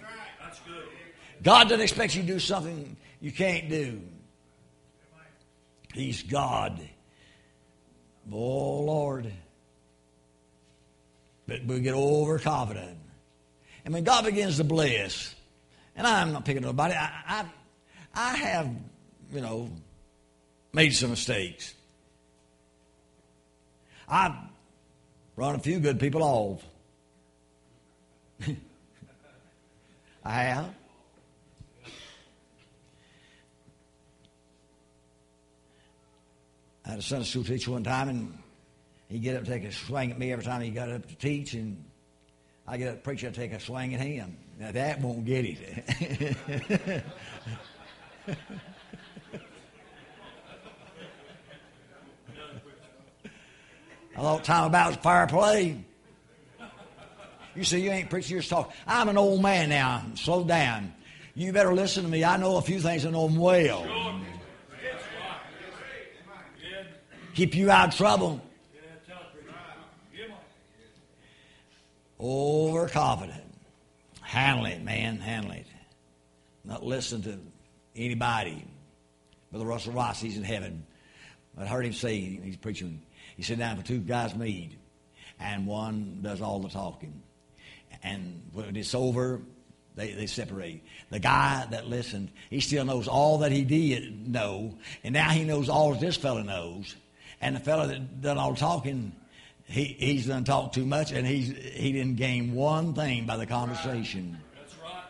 God 1.42 1.70
doesn't 1.70 1.82
expect 1.82 2.16
you 2.16 2.22
to 2.22 2.28
do 2.28 2.40
something 2.40 2.98
you 3.22 3.32
can't 3.32 3.70
do. 3.70 4.02
He's 5.94 6.24
God. 6.24 6.82
Oh, 8.32 8.80
Lord. 8.82 9.32
But 11.48 11.66
we 11.66 11.80
get 11.80 11.94
overconfident. 11.94 12.98
And 13.84 13.94
when 13.94 14.04
God 14.04 14.26
begins 14.26 14.58
to 14.58 14.64
bless, 14.64 15.36
and 15.96 16.08
I'm 16.08 16.34
not 16.34 16.44
picking 16.46 16.64
nobody, 16.64 16.96
I, 16.96 17.12
I, 17.28 17.46
I 18.16 18.36
have, 18.38 18.70
you 19.32 19.42
know, 19.42 19.70
made 20.74 20.92
some 20.92 21.12
mistakes. 21.12 21.74
I've 24.08 24.34
run 25.36 25.56
a 25.56 25.60
few 25.60 25.80
good 25.80 26.00
people 26.00 26.24
off. 26.24 26.64
I 30.24 30.32
have. 30.32 30.74
I 36.86 36.90
had 36.90 37.00
a 37.00 37.02
Sunday 37.02 37.26
school 37.26 37.44
teacher 37.44 37.72
one 37.72 37.84
time, 37.84 38.10
and 38.10 38.38
He'd 39.10 39.20
get 39.20 39.36
up 39.36 39.42
and 39.42 39.48
take 39.48 39.64
a 39.64 39.72
swing 39.72 40.12
at 40.12 40.20
me 40.20 40.32
every 40.32 40.44
time 40.44 40.62
he 40.62 40.72
got 40.72 40.90
up 40.90 41.08
to 41.08 41.16
teach, 41.16 41.54
and 41.54 41.84
I 42.68 42.78
get 42.78 42.90
up 42.90 42.96
to 42.96 43.02
preach, 43.02 43.24
I'd 43.24 43.36
take 43.36 43.54
a 43.54 43.60
swing 43.60 43.94
at 43.94 44.02
him. 44.02 44.38
Now 44.60 44.72
that 44.72 45.02
won't 45.02 45.26
get 45.26 45.46
it. 45.46 47.04
I 54.18 54.22
thought 54.22 54.44
time 54.46 54.66
about 54.66 54.88
was 54.88 54.96
fair 54.98 55.28
play. 55.28 55.84
You 57.54 57.64
say 57.64 57.80
you 57.80 57.92
ain't 57.92 58.10
preaching, 58.10 58.32
you're 58.32 58.40
just 58.40 58.50
talking. 58.50 58.74
I'm 58.88 59.10
an 59.10 59.18
old 59.18 59.42
man 59.42 59.70
now. 59.70 60.04
Slow 60.16 60.44
down. 60.44 60.94
You 61.36 61.52
better 61.52 61.74
listen 61.74 62.04
to 62.04 62.10
me. 62.10 62.24
I 62.24 62.38
know 62.38 62.58
a 62.58 62.62
few 62.62 62.80
things. 62.80 63.06
I 63.06 63.10
know 63.12 63.28
them 63.28 63.38
well. 63.38 63.86
Keep 67.34 67.56
you 67.56 67.70
out 67.70 67.90
of 67.90 67.96
trouble. 67.96 68.42
Overconfident. 72.20 73.44
Handle 74.22 74.66
it, 74.66 74.82
man. 74.84 75.18
Handle 75.18 75.52
it. 75.52 75.68
Not 76.64 76.84
listen 76.84 77.22
to 77.24 77.38
anybody. 77.96 78.66
Brother 79.52 79.66
Russell 79.66 79.94
Ross, 79.94 80.20
he's 80.20 80.38
in 80.38 80.44
heaven. 80.44 80.86
I 81.58 81.66
heard 81.66 81.86
him 81.86 81.94
say, 81.94 82.20
he's 82.20 82.58
preaching, 82.58 83.02
he 83.38 83.44
said, 83.44 83.60
down 83.60 83.78
for 83.78 83.86
two 83.86 84.00
guys 84.00 84.36
meet, 84.36 84.78
and 85.40 85.66
one 85.66 86.20
does 86.22 86.42
all 86.42 86.60
the 86.60 86.70
talking. 86.70 87.22
And 88.04 88.42
when 88.52 88.76
it's 88.76 88.94
over, 88.94 89.42
they, 89.96 90.12
they 90.12 90.26
separate. 90.26 90.84
The 91.10 91.20
guy 91.20 91.66
that 91.72 91.88
listened, 91.88 92.32
he 92.50 92.60
still 92.60 92.84
knows 92.84 93.08
all 93.08 93.38
that 93.40 93.52
he 93.52 93.64
did 93.64 94.28
know, 94.28 94.78
and 95.04 95.14
now 95.14 95.30
he 95.30 95.46
knows 95.46 95.70
all 95.70 95.92
that 95.92 96.02
this 96.02 96.18
fellow 96.18 96.42
knows. 96.42 96.96
And 97.40 97.56
the 97.56 97.62
fellow 97.62 97.88
that 97.88 98.22
done 98.22 98.38
all 98.38 98.52
the 98.52 98.60
talking, 98.60 99.14
he, 99.68 99.84
he's 99.84 100.28
done 100.28 100.44
talk 100.44 100.74
too 100.74 100.86
much, 100.86 101.12
and 101.12 101.26
he's, 101.26 101.48
he 101.48 101.92
didn't 101.92 102.16
gain 102.16 102.54
one 102.54 102.94
thing 102.94 103.26
by 103.26 103.38
the 103.38 103.46
conversation. 103.46 104.38
That's 104.56 104.76
right. 104.82 105.04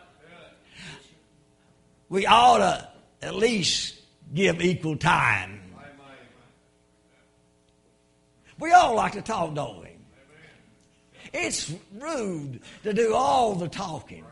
We 2.08 2.26
ought 2.26 2.58
to 2.58 2.88
at 3.22 3.34
least 3.34 4.00
give 4.34 4.62
equal 4.62 4.96
time. 4.96 5.62
We 8.58 8.72
all 8.72 8.94
like 8.94 9.12
to 9.12 9.22
talk, 9.22 9.54
don't 9.54 9.82
we? 9.82 9.90
It's 11.34 11.72
rude 11.94 12.60
to 12.84 12.94
do 12.94 13.14
all 13.14 13.54
the 13.54 13.68
talking. 13.68 14.24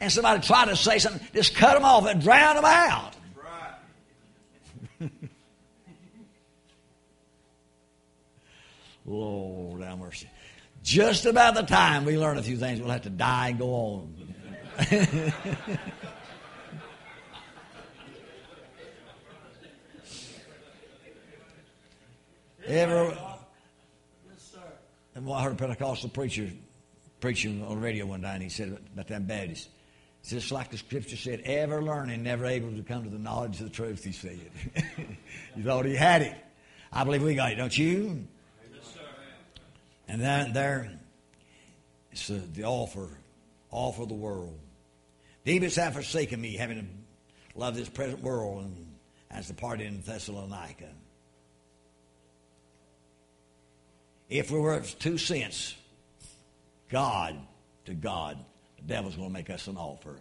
And 0.00 0.12
somebody 0.12 0.40
try 0.42 0.64
to 0.66 0.76
say 0.76 1.00
something, 1.00 1.26
just 1.34 1.56
cut 1.56 1.74
them 1.74 1.84
off 1.84 2.06
and 2.06 2.22
drown 2.22 2.54
them 2.54 2.64
out. 2.64 3.14
Lord 9.08 9.82
have 9.82 9.98
mercy. 9.98 10.28
Just 10.82 11.26
about 11.26 11.54
the 11.54 11.62
time 11.62 12.04
we 12.04 12.16
learn 12.18 12.38
a 12.38 12.42
few 12.42 12.56
things, 12.56 12.80
we'll 12.80 12.90
have 12.90 13.02
to 13.02 13.10
die 13.10 13.48
and 13.48 13.58
go 13.58 13.70
on. 13.70 14.14
Ever, 22.66 23.16
Yes, 24.28 24.54
and 25.14 25.30
I 25.32 25.42
heard 25.42 25.52
a 25.52 25.56
Pentecostal 25.56 26.10
preacher 26.10 26.50
preaching 27.18 27.62
on 27.64 27.70
the 27.70 27.76
radio 27.80 28.04
one 28.04 28.20
day, 28.20 28.28
and 28.28 28.42
he 28.42 28.50
said 28.50 28.78
about 28.92 29.08
them 29.08 29.24
Baptists. 29.24 29.68
It's 30.20 30.30
just 30.30 30.52
like 30.52 30.70
the 30.70 30.76
scripture 30.76 31.16
said, 31.16 31.40
ever 31.44 31.82
learning, 31.82 32.22
never 32.22 32.44
able 32.44 32.70
to 32.72 32.82
come 32.82 33.04
to 33.04 33.10
the 33.10 33.18
knowledge 33.18 33.60
of 33.60 33.64
the 33.64 33.70
truth, 33.70 34.04
he 34.04 34.12
said. 34.12 34.38
he 35.54 35.62
thought 35.62 35.86
he 35.86 35.96
had 35.96 36.22
it. 36.22 36.36
I 36.92 37.04
believe 37.04 37.22
we 37.22 37.34
got 37.34 37.52
it, 37.52 37.56
don't 37.56 37.76
you? 37.76 38.26
And 40.08 40.20
then 40.20 40.52
there, 40.54 40.90
it's 42.10 42.28
the 42.28 42.64
offer, 42.64 43.08
offer 43.70 44.02
of 44.02 44.08
the 44.08 44.14
world. 44.14 44.58
Demas 45.44 45.76
have 45.76 45.94
forsaken 45.94 46.40
me, 46.40 46.56
having 46.56 46.88
loved 47.54 47.76
this 47.76 47.88
present 47.88 48.22
world, 48.22 48.64
and 48.64 48.86
as 49.30 49.52
party 49.52 49.84
in 49.84 50.00
Thessalonica. 50.00 50.88
If 54.30 54.50
we 54.50 54.58
were 54.58 54.80
two 54.80 55.18
cents, 55.18 55.74
God 56.90 57.36
to 57.86 57.94
God, 57.94 58.38
the 58.76 58.82
devil's 58.82 59.16
going 59.16 59.28
to 59.28 59.32
make 59.32 59.50
us 59.50 59.66
an 59.66 59.76
offer. 59.76 60.16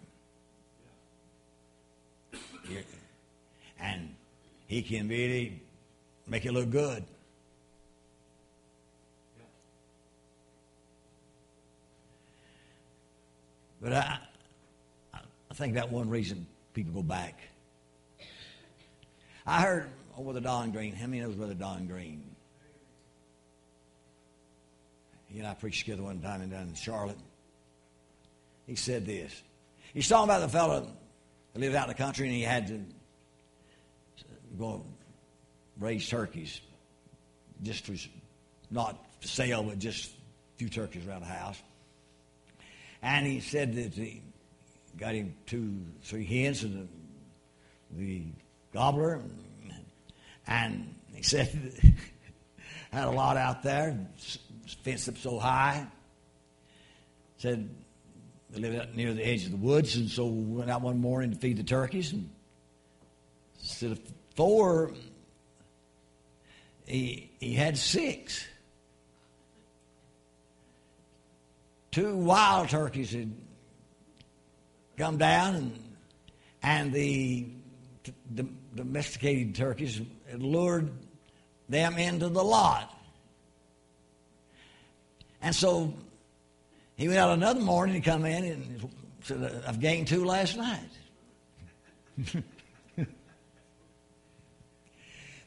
And 3.80 4.16
he 4.68 4.82
can 4.82 5.08
really 5.08 5.62
make 6.28 6.46
it 6.46 6.52
look 6.52 6.70
good. 6.70 7.04
But 13.82 13.94
I, 13.94 14.20
I 15.14 15.54
think 15.54 15.76
that 15.76 15.92
one 15.92 16.10
reason 16.10 16.48
people 16.74 16.94
go 16.94 17.04
back. 17.04 17.40
I 19.46 19.62
heard 19.62 19.90
oh, 20.18 20.24
Brother 20.24 20.42
Don 20.42 20.72
Green. 20.72 20.94
How 20.94 21.08
many 21.08 21.22
knows 21.22 21.36
Brother 21.36 21.54
Don 21.54 21.88
Green? 21.88 22.24
He 25.28 25.40
and 25.40 25.48
I 25.48 25.54
preached 25.54 25.86
together 25.86 26.04
one 26.04 26.20
time 26.22 26.48
down 26.50 26.68
in 26.68 26.74
Charlotte. 26.74 27.18
He 28.66 28.76
said 28.76 29.06
this. 29.06 29.42
He's 29.94 30.08
talking 30.08 30.26
about 30.26 30.42
the 30.42 30.50
fellow 30.50 30.88
that 31.54 31.60
lived 31.60 31.76
out 31.76 31.84
in 31.84 31.90
the 31.90 31.96
country 31.96 32.28
and 32.28 32.36
he 32.36 32.44
had 32.44 32.68
to 32.68 32.82
go 34.58 34.86
raise 35.80 36.08
turkeys 36.10 36.60
just 37.64 37.86
for 37.86 37.94
not 38.70 39.06
for 39.22 39.28
sale, 39.28 39.64
but 39.64 39.80
just 39.80 40.12
a 40.12 40.58
few 40.58 40.70
turkeys 40.70 41.08
around 41.08 41.22
the 41.22 41.28
house. 41.28 41.62
And 43.02 43.26
he 43.26 43.40
said 43.40 43.76
that 43.76 43.94
he 43.94 44.22
got 44.98 45.14
him 45.14 45.36
two, 45.46 45.80
three 46.04 46.26
hens 46.26 46.64
and 46.64 46.88
the, 47.92 48.04
the 48.04 48.24
gobbler. 48.74 49.22
And 50.48 50.96
he 51.14 51.22
said, 51.24 51.74
had 52.92 53.08
a 53.08 53.12
lot 53.12 53.38
out 53.38 53.64
there, 53.64 53.98
fenced 54.84 55.10
up 55.10 55.18
so 55.18 55.40
high. 55.40 55.86
Said 57.38 57.70
they 58.50 58.60
lived 58.60 58.78
out 58.78 58.96
near 58.96 59.14
the 59.14 59.26
edge 59.26 59.46
of 59.46 59.52
the 59.52 59.58
woods, 59.58 59.96
and 59.96 60.10
so 60.10 60.26
went 60.26 60.72
out 60.72 60.82
one 60.82 61.00
morning 61.00 61.32
to 61.32 61.38
feed 61.38 61.58
the 61.58 61.64
turkeys. 61.64 62.14
And 62.14 62.30
instead 63.60 63.92
of 63.92 64.00
four, 64.36 64.94
he, 66.86 67.30
he 67.40 67.54
had 67.54 67.78
six. 67.78 68.48
Two 71.92 72.16
wild 72.16 72.70
turkeys 72.70 73.12
had 73.12 73.32
come 74.98 75.18
down, 75.18 75.56
and, 75.56 75.80
and 76.64 76.94
the, 76.94 77.48
the 78.34 78.48
domesticated 78.76 79.56
turkeys 79.56 80.02
had 80.30 80.42
lured 80.42 80.92
them 81.70 81.98
into 81.98 82.30
the 82.30 82.44
lot. 82.44 82.94
And 85.42 85.56
so 85.56 85.94
he 86.96 87.08
went 87.08 87.20
out 87.20 87.32
another 87.32 87.62
morning 87.62 87.96
and 87.96 88.04
come 88.04 88.26
in 88.26 88.44
and 88.44 88.90
said, 89.22 89.64
I've 89.68 89.80
gained 89.80 90.08
two 90.08 90.26
last 90.26 90.58
night. 90.58 90.90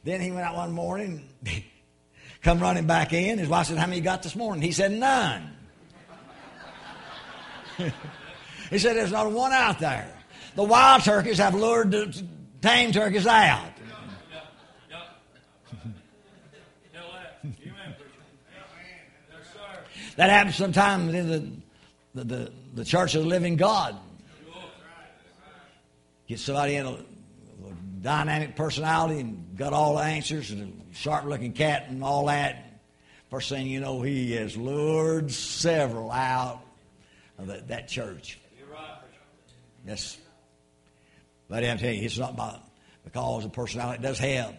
then 0.03 0.21
he 0.21 0.31
went 0.31 0.45
out 0.45 0.55
one 0.55 0.71
morning, 0.71 1.27
come 2.41 2.59
running 2.61 2.87
back 2.87 3.11
in. 3.11 3.37
His 3.37 3.49
wife 3.49 3.67
said, 3.67 3.77
How 3.77 3.85
many 3.85 3.97
you 3.97 4.03
got 4.03 4.23
this 4.23 4.37
morning? 4.37 4.61
He 4.61 4.71
said, 4.71 4.93
None 4.93 5.57
he 8.69 8.77
said, 8.77 8.95
There's 8.95 9.11
not 9.11 9.31
one 9.31 9.51
out 9.51 9.79
there. 9.79 10.11
The 10.55 10.63
wild 10.63 11.03
turkeys 11.03 11.37
have 11.37 11.55
lured 11.55 11.91
the 11.91 12.23
tame 12.61 12.91
turkeys 12.91 13.25
out. 13.25 13.71
That 20.17 20.29
happens 20.29 20.55
sometimes 20.55 21.13
in 21.13 21.29
the, 21.29 22.23
the, 22.23 22.23
the, 22.23 22.51
the, 22.75 22.85
church 22.85 23.15
of 23.15 23.23
the 23.23 23.29
living 23.29 23.55
God. 23.55 23.97
Get 26.27 26.39
somebody 26.39 26.75
in 26.75 26.85
a, 26.85 26.91
a 26.91 27.73
dynamic 28.01 28.55
personality 28.55 29.21
and 29.21 29.57
got 29.57 29.73
all 29.73 29.95
the 29.95 30.03
answers 30.03 30.51
and 30.51 30.81
a 30.91 30.95
sharp 30.95 31.25
looking 31.25 31.53
cat 31.53 31.85
and 31.87 32.03
all 32.03 32.25
that. 32.27 32.81
First 33.29 33.49
thing 33.49 33.67
you 33.67 33.79
know, 33.79 34.01
he 34.01 34.33
has 34.33 34.57
lured 34.57 35.31
several 35.31 36.11
out 36.11 36.61
of 37.41 37.47
that, 37.47 37.67
that 37.67 37.87
church. 37.87 38.39
Yes. 39.85 40.17
But 41.49 41.63
I'm 41.63 41.77
telling 41.77 41.99
you, 41.99 42.05
it's 42.05 42.17
not 42.17 42.35
by, 42.35 42.57
because 43.03 43.45
of 43.45 43.53
personality. 43.53 43.99
It 43.99 44.07
does 44.07 44.19
have. 44.19 44.55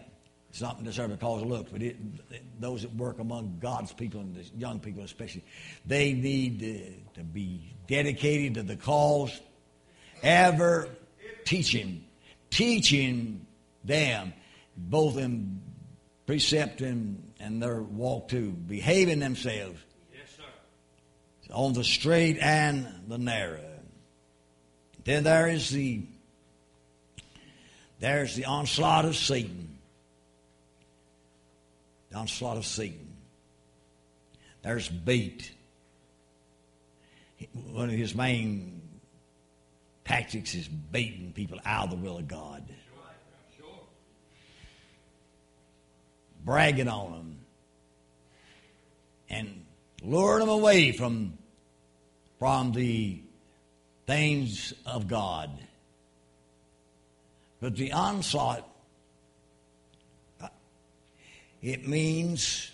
It's 0.49 0.61
not 0.61 0.83
necessarily 0.83 1.15
because 1.15 1.41
of 1.41 1.47
looks, 1.47 1.71
but 1.71 1.81
it, 1.81 1.97
those 2.61 2.83
that 2.83 2.93
work 2.95 3.17
among 3.17 3.57
God's 3.59 3.91
people 3.91 4.21
and 4.21 4.35
the 4.35 4.43
young 4.55 4.79
people 4.79 5.03
especially, 5.03 5.43
they 5.85 6.13
need 6.13 6.59
to, 6.59 7.19
to 7.19 7.23
be 7.23 7.73
dedicated 7.87 8.53
to 8.55 8.63
the 8.63 8.75
cause, 8.75 9.41
ever 10.21 10.89
teaching, 11.43 12.05
teaching 12.51 13.47
them, 13.83 14.33
both 14.77 15.17
in 15.17 15.59
precept 16.27 16.81
and, 16.81 17.33
and 17.39 17.59
their 17.59 17.81
walk 17.81 18.27
too, 18.27 18.51
behaving 18.51 19.19
themselves 19.19 19.79
on 21.53 21.73
the 21.73 21.83
straight 21.83 22.37
and 22.39 22.87
the 23.07 23.17
narrow. 23.17 23.59
Then 25.05 25.23
there 25.23 25.47
is 25.47 25.69
the 25.69 26.03
there's 27.99 28.35
the 28.35 28.45
onslaught 28.45 29.05
of 29.05 29.15
Satan. 29.15 29.77
The 32.09 32.17
onslaught 32.17 32.57
of 32.57 32.65
Satan. 32.65 33.13
There's 34.61 34.89
bait. 34.89 35.53
One 37.71 37.89
of 37.89 37.95
his 37.95 38.13
main 38.13 38.81
tactics 40.03 40.53
is 40.53 40.67
baiting 40.67 41.31
people 41.33 41.59
out 41.65 41.85
of 41.85 41.89
the 41.91 41.95
will 41.95 42.17
of 42.17 42.27
God. 42.27 42.63
Bragging 46.43 46.89
on 46.89 47.11
them. 47.11 47.39
And 49.29 49.65
luring 50.01 50.41
them 50.41 50.49
away 50.49 50.91
from 50.91 51.37
from 52.43 52.73
the 52.73 53.17
things 54.05 54.73
of 54.85 55.07
God. 55.07 55.49
But 57.61 57.77
the 57.77 57.93
onslaught 57.93 58.67
uh, 60.41 60.49
It 61.61 61.87
means 61.87 62.69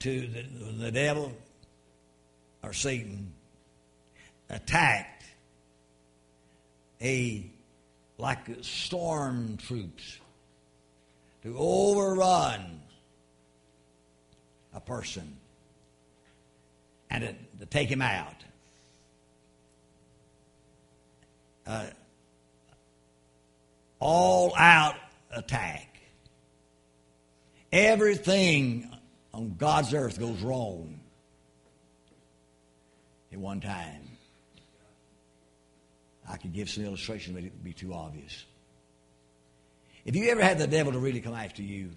to 0.00 0.20
the, 0.20 0.42
the 0.84 0.90
devil 0.90 1.32
or 2.62 2.74
Satan 2.74 3.32
attacked 4.50 5.24
a 7.00 7.46
like 8.18 8.50
storm 8.60 9.56
troops 9.56 10.18
to 11.42 11.56
overrun 11.56 12.82
a 14.74 14.80
person 14.80 15.38
and 17.12 17.22
to, 17.24 17.58
to 17.60 17.66
take 17.66 17.88
him 17.88 18.02
out. 18.02 18.34
Uh, 21.66 21.86
all 24.00 24.52
out 24.56 24.96
attack. 25.30 26.00
Everything 27.70 28.90
on 29.32 29.54
God's 29.56 29.94
earth 29.94 30.18
goes 30.18 30.40
wrong 30.40 31.00
at 33.30 33.38
one 33.38 33.60
time. 33.60 34.08
I 36.28 36.36
could 36.38 36.52
give 36.52 36.70
some 36.70 36.84
illustrations, 36.84 37.34
but 37.34 37.44
it 37.44 37.52
would 37.52 37.64
be 37.64 37.72
too 37.72 37.92
obvious. 37.92 38.44
If 40.04 40.16
you 40.16 40.30
ever 40.30 40.42
had 40.42 40.58
the 40.58 40.66
devil 40.66 40.92
to 40.92 40.98
really 40.98 41.20
come 41.20 41.34
after 41.34 41.62
you, 41.62 41.90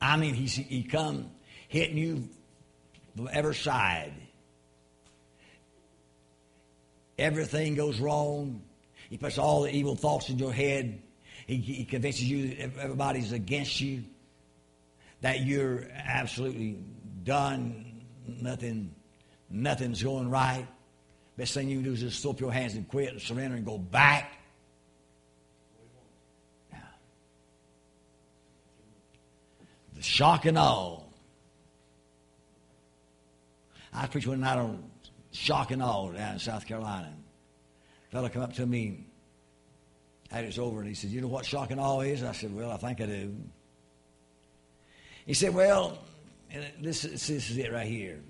I 0.00 0.16
mean, 0.16 0.34
he's, 0.34 0.54
he 0.54 0.82
come 0.82 1.30
hitting 1.74 1.98
you 1.98 2.28
from 3.16 3.28
every 3.32 3.54
side. 3.54 4.12
Everything 7.18 7.74
goes 7.74 7.98
wrong. 7.98 8.62
He 9.10 9.18
puts 9.18 9.38
all 9.38 9.62
the 9.62 9.70
evil 9.70 9.96
thoughts 9.96 10.28
in 10.30 10.38
your 10.38 10.52
head. 10.52 11.02
He, 11.48 11.56
he 11.56 11.84
convinces 11.84 12.22
you 12.22 12.54
that 12.54 12.78
everybody's 12.78 13.32
against 13.32 13.80
you, 13.80 14.04
that 15.20 15.40
you're 15.40 15.88
absolutely 15.92 16.78
done, 17.24 18.02
nothing, 18.24 18.94
nothing's 19.50 20.00
going 20.00 20.30
right. 20.30 20.68
Best 21.36 21.54
thing 21.54 21.68
you 21.68 21.78
can 21.78 21.84
do 21.86 21.92
is 21.94 22.00
just 22.00 22.22
throw 22.22 22.30
up 22.30 22.40
your 22.40 22.52
hands 22.52 22.74
and 22.74 22.88
quit 22.88 23.10
and 23.10 23.20
surrender 23.20 23.56
and 23.56 23.66
go 23.66 23.78
back. 23.78 24.32
The 29.96 30.02
shock 30.02 30.44
and 30.44 30.56
awe. 30.56 31.03
I 33.94 34.06
preached 34.06 34.26
one 34.26 34.40
night 34.40 34.58
on 34.58 34.82
shock 35.30 35.70
and 35.70 35.82
awe 35.82 36.10
down 36.10 36.34
in 36.34 36.38
South 36.38 36.66
Carolina. 36.66 37.12
A 38.08 38.10
fellow 38.10 38.28
come 38.28 38.42
up 38.42 38.54
to 38.54 38.66
me 38.66 39.06
had 40.30 40.44
it's 40.44 40.58
over 40.58 40.80
and 40.80 40.88
he 40.88 40.94
said, 40.94 41.10
You 41.10 41.20
know 41.20 41.28
what 41.28 41.46
shock 41.46 41.70
and 41.70 41.80
awe 41.80 42.00
is? 42.00 42.24
I 42.24 42.32
said, 42.32 42.54
Well, 42.54 42.70
I 42.70 42.76
think 42.76 43.00
I 43.00 43.06
do. 43.06 43.36
He 45.26 45.34
said, 45.34 45.54
Well, 45.54 45.98
this, 46.80 47.02
this 47.02 47.30
is 47.30 47.56
it 47.56 47.72
right 47.72 47.86
here. 47.86 48.20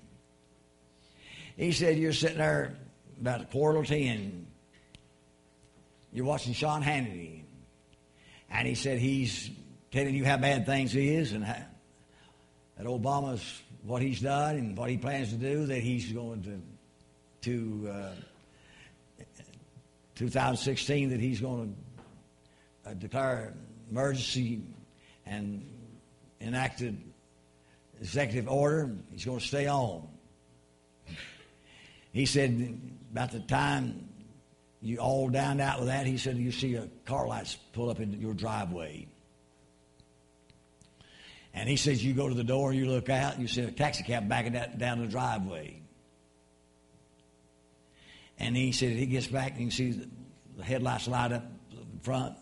He 1.57 1.73
said, 1.73 1.99
You're 1.99 2.13
sitting 2.13 2.39
there 2.39 2.77
about 3.21 3.41
a 3.41 3.45
quarter 3.47 3.83
to 3.83 3.89
ten. 3.89 4.47
You're 6.13 6.27
watching 6.27 6.53
Sean 6.53 6.83
Hannity. 6.83 7.43
And 8.51 8.69
he 8.69 8.75
said 8.75 8.99
he's 8.99 9.51
telling 9.91 10.15
you 10.15 10.25
how 10.25 10.37
bad 10.37 10.67
things 10.67 10.95
is 10.95 11.33
and 11.33 11.45
how, 11.45 11.57
that 12.77 12.87
Obama's 12.87 13.63
what 13.85 14.03
he's 14.03 14.21
done 14.21 14.57
and 14.57 14.77
what 14.77 14.91
he 14.91 14.97
plans 14.97 15.31
to 15.31 15.37
do, 15.37 15.67
that 15.67 15.81
he's 15.81 16.11
going 16.13 16.43
to, 16.43 16.61
to 17.43 17.91
uh, 17.91 19.25
2016, 20.15 21.11
that 21.11 21.21
he's 21.21 21.41
going 21.41 21.77
to 22.85 22.91
uh, 22.91 22.95
declare 22.95 23.53
emergency 23.91 24.63
and 25.27 25.65
enacted 26.41 26.99
executive 28.01 28.49
order. 28.49 28.91
He's 29.13 29.25
going 29.25 29.39
to 29.39 29.47
stay 29.47 29.67
on. 29.69 30.09
He 32.13 32.27
said 32.27 32.79
about 33.13 33.33
the 33.33 33.41
time 33.41 34.09
you 34.81 34.99
all 34.99 35.29
downed 35.29 35.61
out 35.61 35.79
with 35.79 35.89
that, 35.89 36.07
he 36.07 36.19
said 36.19 36.37
you 36.37 36.53
see 36.53 36.75
a 36.77 36.89
car 37.07 37.27
lights 37.27 37.57
pull 37.73 37.91
up 37.91 38.01
in 38.01 38.21
your 38.21 38.35
driveway. 38.35 39.09
And 41.55 41.69
he 41.69 41.77
says 41.77 42.05
you 42.05 42.15
go 42.15 42.29
to 42.29 42.35
the 42.35 42.45
door 42.45 42.73
you 42.73 42.87
look 42.87 43.09
out 43.09 43.35
and 43.35 43.43
you 43.43 43.49
see 43.49 43.63
a 43.63 43.71
taxi 43.71 44.03
cab 44.03 44.29
backing 44.29 44.61
down 44.77 45.01
the 45.01 45.07
driveway. 45.07 45.81
And 48.39 48.57
he 48.57 48.73
said 48.73 48.91
he 48.91 49.07
gets 49.07 49.29
back 49.29 49.53
and 49.53 49.61
you 49.61 49.71
see 49.71 50.09
the 50.57 50.65
headlights 50.65 51.07
light 51.07 51.33
up 51.33 51.45
in 51.71 52.01
front. 52.03 52.35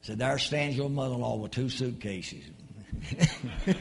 Said 0.00 0.18
there 0.18 0.38
stands 0.38 0.76
your 0.76 0.88
mother-in-law 0.88 1.36
with 1.36 1.52
two 1.52 1.68
suitcases. 1.68 2.44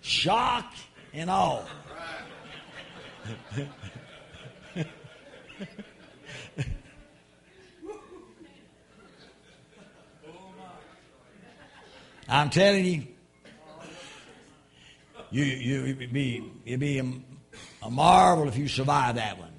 shock 0.00 0.72
and 1.12 1.30
awe. 1.30 1.64
I'm 12.30 12.48
telling 12.48 12.84
you, 12.84 13.06
you, 15.30 15.44
you 15.44 15.86
it'd 15.86 16.12
be 16.12 16.52
it'd 16.64 16.80
be 16.80 16.98
a, 16.98 17.12
a 17.82 17.90
marvel 17.90 18.46
if 18.48 18.56
you 18.56 18.68
survive 18.68 19.16
that 19.16 19.36
one. 19.38 19.50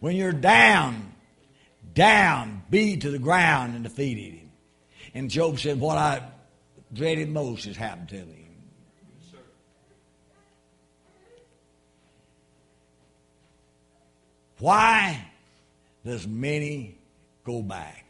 when 0.00 0.16
you're 0.16 0.32
down, 0.32 1.12
down, 1.92 2.62
beat 2.70 3.02
to 3.02 3.10
the 3.10 3.18
ground 3.18 3.74
and 3.74 3.84
defeated. 3.84 4.38
Him. 4.38 4.50
And 5.14 5.30
Job 5.30 5.58
said, 5.58 5.78
What 5.78 5.98
I 5.98 6.22
dreaded 6.92 7.28
most 7.30 7.66
has 7.66 7.76
happened 7.76 8.08
to 8.08 8.24
me. 8.24 8.38
Why 14.58 15.26
does 16.04 16.26
many 16.26 16.96
go 17.44 17.62
back? 17.62 18.01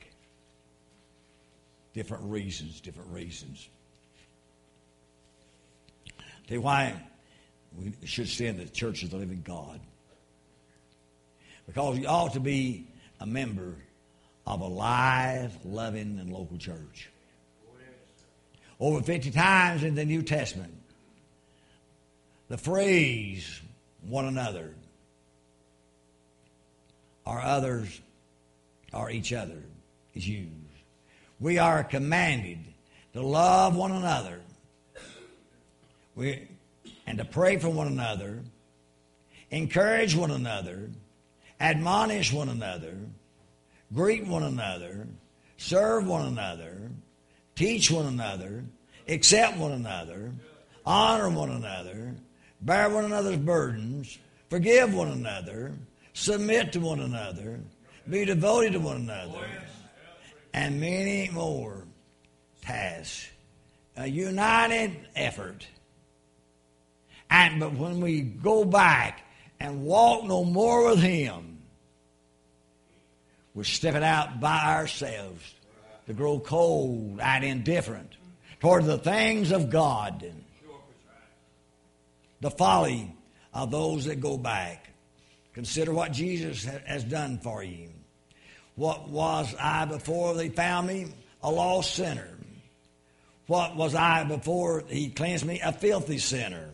Different 1.94 2.24
reasons, 2.24 2.80
different 2.80 3.10
reasons. 3.10 3.68
Tell 6.46 6.56
you 6.56 6.60
why 6.62 6.94
we 7.78 7.92
should 8.04 8.28
stay 8.28 8.46
in 8.46 8.56
the 8.56 8.66
church 8.66 9.02
of 9.02 9.10
the 9.10 9.16
living 9.16 9.42
God. 9.44 9.80
Because 11.66 11.98
you 11.98 12.06
ought 12.06 12.32
to 12.34 12.40
be 12.40 12.86
a 13.20 13.26
member 13.26 13.76
of 14.46 14.60
a 14.60 14.66
live, 14.66 15.52
loving, 15.64 16.18
and 16.18 16.32
local 16.32 16.58
church. 16.58 17.08
Over 18.80 19.00
50 19.00 19.30
times 19.30 19.84
in 19.84 19.94
the 19.94 20.04
New 20.04 20.22
Testament, 20.22 20.74
the 22.48 22.58
phrase 22.58 23.60
one 24.08 24.24
another 24.24 24.74
or 27.24 27.40
others 27.40 28.00
or 28.92 29.10
each 29.10 29.32
other 29.32 29.62
is 30.14 30.28
used. 30.28 30.61
We 31.42 31.58
are 31.58 31.82
commanded 31.82 32.60
to 33.14 33.20
love 33.20 33.74
one 33.74 33.90
another 33.90 34.42
we, 36.14 36.46
and 37.04 37.18
to 37.18 37.24
pray 37.24 37.56
for 37.58 37.68
one 37.68 37.88
another, 37.88 38.44
encourage 39.50 40.14
one 40.14 40.30
another, 40.30 40.88
admonish 41.58 42.32
one 42.32 42.48
another, 42.48 42.96
greet 43.92 44.24
one 44.24 44.44
another, 44.44 45.08
serve 45.56 46.06
one 46.06 46.28
another, 46.28 46.76
teach 47.56 47.90
one 47.90 48.06
another, 48.06 48.62
accept 49.08 49.58
one 49.58 49.72
another, 49.72 50.30
honor 50.86 51.28
one 51.28 51.50
another, 51.50 52.14
bear 52.60 52.88
one 52.88 53.04
another's 53.04 53.38
burdens, 53.38 54.16
forgive 54.48 54.94
one 54.94 55.08
another, 55.08 55.72
submit 56.12 56.72
to 56.72 56.78
one 56.78 57.00
another, 57.00 57.58
be 58.08 58.24
devoted 58.24 58.74
to 58.74 58.78
one 58.78 58.98
another, 58.98 59.44
and 60.52 60.80
many 60.80 61.30
more 61.30 61.84
tasks. 62.62 63.28
A 63.96 64.06
united 64.06 64.96
effort. 65.14 65.66
And 67.30 67.60
but 67.60 67.74
when 67.74 68.00
we 68.00 68.20
go 68.20 68.64
back 68.64 69.22
and 69.60 69.84
walk 69.84 70.24
no 70.24 70.44
more 70.44 70.90
with 70.90 71.00
Him, 71.00 71.62
we're 73.54 73.64
stepping 73.64 74.02
out 74.02 74.40
by 74.40 74.74
ourselves 74.74 75.54
to 76.06 76.14
grow 76.14 76.38
cold 76.38 77.20
and 77.20 77.44
indifferent 77.44 78.12
toward 78.60 78.84
the 78.84 78.98
things 78.98 79.52
of 79.52 79.70
God. 79.70 80.32
The 82.40 82.50
folly 82.50 83.14
of 83.52 83.70
those 83.70 84.06
that 84.06 84.20
go 84.20 84.36
back. 84.36 84.88
Consider 85.52 85.92
what 85.92 86.12
Jesus 86.12 86.64
has 86.64 87.04
done 87.04 87.38
for 87.38 87.62
you. 87.62 87.91
What 88.74 89.08
was 89.08 89.54
I 89.60 89.84
before 89.84 90.34
they 90.34 90.48
found 90.48 90.86
me? 90.86 91.06
A 91.42 91.50
lost 91.50 91.94
sinner. 91.94 92.28
What 93.46 93.76
was 93.76 93.94
I 93.94 94.24
before 94.24 94.84
he 94.88 95.10
cleansed 95.10 95.44
me? 95.44 95.60
A 95.60 95.72
filthy 95.72 96.18
sinner. 96.18 96.70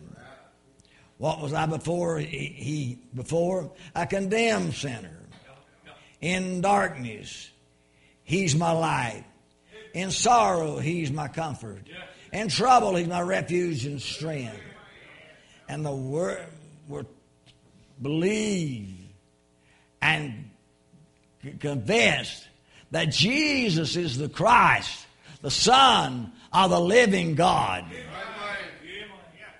What 1.17 1.41
was 1.41 1.53
I 1.53 1.65
before? 1.65 2.19
He, 2.19 2.47
he 2.47 2.99
before 3.13 3.71
a 3.93 4.07
condemned 4.07 4.73
sinner 4.73 5.19
in 6.21 6.61
darkness. 6.61 7.49
He's 8.23 8.55
my 8.55 8.71
light. 8.71 9.25
In 9.93 10.11
sorrow, 10.11 10.77
He's 10.77 11.11
my 11.11 11.27
comfort. 11.27 11.81
In 12.31 12.47
trouble, 12.47 12.95
He's 12.95 13.07
my 13.07 13.21
refuge 13.21 13.85
and 13.85 14.01
strength. 14.01 14.55
And 15.67 15.85
the 15.85 15.91
word, 15.91 16.45
word 16.87 17.07
believe 18.01 18.95
and 20.01 20.48
confess 21.59 22.45
that 22.91 23.11
Jesus 23.11 23.95
is 23.95 24.17
the 24.17 24.29
Christ, 24.29 25.05
the 25.41 25.51
Son 25.51 26.31
of 26.51 26.69
the 26.69 26.79
living 26.79 27.35
God. 27.35 27.85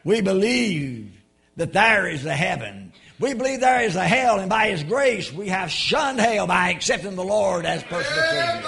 We 0.04 0.22
believe 0.22 1.12
that 1.58 1.74
there 1.74 2.08
is 2.08 2.26
a 2.26 2.34
heaven. 2.34 2.94
We 3.20 3.34
believe 3.34 3.60
there 3.60 3.82
is 3.82 3.96
a 3.96 4.06
hell, 4.06 4.40
and 4.40 4.50
by 4.50 4.70
His 4.70 4.84
grace 4.84 5.32
we 5.32 5.50
have 5.50 5.70
shunned 5.70 6.20
hell 6.20 6.48
by 6.48 6.70
accepting 6.70 7.16
the 7.16 7.24
Lord 7.24 7.66
as 7.66 7.84
personal 7.84 8.24
Savior. 8.26 8.64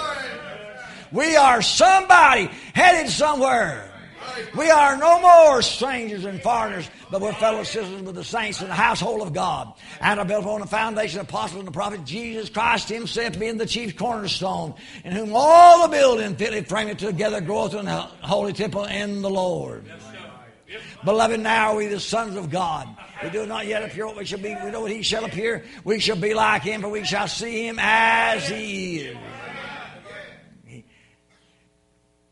We 1.10 1.36
are 1.36 1.62
somebody 1.62 2.50
headed 2.74 3.10
somewhere. 3.10 3.91
We 4.56 4.70
are 4.70 4.96
no 4.96 5.20
more 5.20 5.62
strangers 5.62 6.24
and 6.24 6.40
foreigners, 6.42 6.88
but 7.10 7.20
we're 7.20 7.32
fellow 7.34 7.62
citizens 7.62 8.02
with 8.02 8.14
the 8.14 8.24
saints 8.24 8.60
in 8.60 8.68
the 8.68 8.74
household 8.74 9.22
of 9.22 9.32
God. 9.32 9.72
And 10.00 10.18
are 10.20 10.26
built 10.26 10.44
upon 10.44 10.60
the 10.60 10.66
foundation 10.66 11.20
of 11.20 11.28
apostles 11.28 11.58
and 11.60 11.68
the 11.68 11.72
prophet 11.72 12.04
Jesus 12.04 12.48
Christ 12.48 12.88
himself 12.88 13.38
being 13.38 13.58
the 13.58 13.66
chief 13.66 13.96
cornerstone, 13.96 14.74
in 15.04 15.12
whom 15.12 15.32
all 15.34 15.88
the 15.88 15.96
building 15.96 16.36
fitly 16.36 16.62
framed 16.62 16.98
together 16.98 17.40
groweth 17.40 17.74
in 17.74 17.86
the 17.86 18.00
holy 18.00 18.52
temple 18.52 18.84
in 18.84 19.22
the 19.22 19.30
Lord. 19.30 19.84
Beloved, 21.04 21.40
now 21.40 21.72
are 21.72 21.76
we 21.76 21.86
the 21.88 22.00
sons 22.00 22.36
of 22.36 22.50
God. 22.50 22.88
We 23.22 23.30
do 23.30 23.46
not 23.46 23.66
yet 23.66 23.84
appear 23.84 24.06
what 24.06 24.16
we 24.16 24.24
shall 24.24 24.38
be. 24.38 24.54
We 24.54 24.70
know 24.70 24.82
what 24.82 24.90
he 24.90 25.02
shall 25.02 25.24
appear. 25.24 25.64
We 25.84 25.98
shall 25.98 26.16
be 26.16 26.34
like 26.34 26.62
him, 26.62 26.80
for 26.80 26.88
we 26.88 27.04
shall 27.04 27.28
see 27.28 27.66
him 27.66 27.78
as 27.80 28.48
he 28.48 29.00
is. 29.00 29.16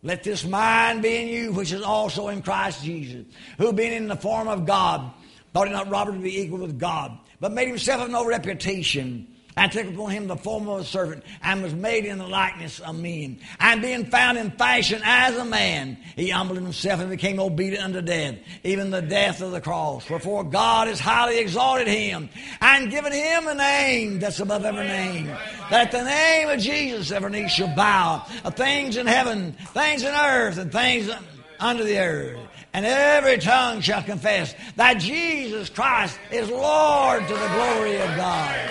Let 0.03 0.23
this 0.23 0.47
mind 0.47 1.03
be 1.03 1.17
in 1.17 1.29
you, 1.29 1.53
which 1.53 1.73
is 1.73 1.83
also 1.83 2.29
in 2.29 2.43
Christ 2.43 2.83
Jesus, 2.83 3.27
who 3.59 3.73
being 3.73 3.93
in 3.93 4.09
the 4.09 4.17
form 4.17 4.49
of 4.49 4.65
God, 4.65 5.11
thought 5.53 5.67
it 5.67 5.73
not 5.73 5.91
robbery 5.91 6.17
to 6.17 6.23
be 6.23 6.41
equal 6.41 6.61
with 6.61 6.79
God, 6.79 7.19
but 7.39 7.53
made 7.53 7.69
himself 7.69 8.03
of 8.03 8.11
no 8.11 8.25
reputation 8.25 9.27
and 9.61 9.71
took 9.71 9.87
upon 9.87 10.11
him 10.11 10.27
the 10.27 10.37
form 10.37 10.67
of 10.71 10.81
a 10.81 10.85
servant, 10.85 11.23
and 11.43 11.63
was 11.63 11.75
made 11.75 12.07
in 12.07 12.17
the 12.17 12.27
likeness 12.27 12.81
of 12.81 12.99
men. 12.99 13.39
And 13.59 13.83
being 13.83 14.07
found 14.07 14.39
in 14.39 14.53
fashion 14.53 15.03
as 15.05 15.37
a 15.37 15.45
man, 15.45 15.99
he 16.17 16.31
humbled 16.31 16.59
himself 16.59 16.99
and 16.99 17.11
became 17.11 17.39
obedient 17.39 17.85
unto 17.85 18.01
death, 18.01 18.37
even 18.65 18.91
the 18.91 19.03
death 19.03 19.43
of 19.43 19.53
the 19.53 19.61
cross. 19.61 20.09
Wherefore 20.09 20.45
God 20.45 20.89
has 20.89 20.99
highly 20.99 21.39
exalted 21.39 21.89
him, 21.89 22.31
and 22.63 22.91
given 22.91 23.13
him 23.13 23.49
a 23.49 23.55
name 23.55 24.19
that's 24.19 24.41
above 24.41 24.65
every 24.65 24.87
name, 24.87 25.27
that 25.69 25.93
the 25.93 26.05
name 26.05 26.49
of 26.49 26.59
Jesus 26.59 27.13
every 27.13 27.31
knee 27.31 27.49
shall 27.51 27.77
bow, 27.77 28.25
of 28.45 28.55
things 28.55 28.97
in 28.97 29.07
heaven, 29.07 29.53
things 29.75 30.03
in 30.03 30.15
earth, 30.15 30.57
and 30.57 30.73
things 30.73 31.11
under 31.59 31.85
the 31.85 31.99
earth. 31.99 32.39
And 32.73 32.87
every 32.87 33.37
tongue 33.37 33.83
shall 33.83 34.03
confess 34.03 34.55
that 34.77 34.95
Jesus 35.01 35.69
Christ 35.69 36.19
is 36.33 36.49
Lord 36.49 37.29
to 37.29 37.35
the 37.35 37.49
glory 37.49 38.01
of 38.01 38.17
God. 38.17 38.71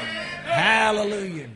Hallelujah. 0.49 1.49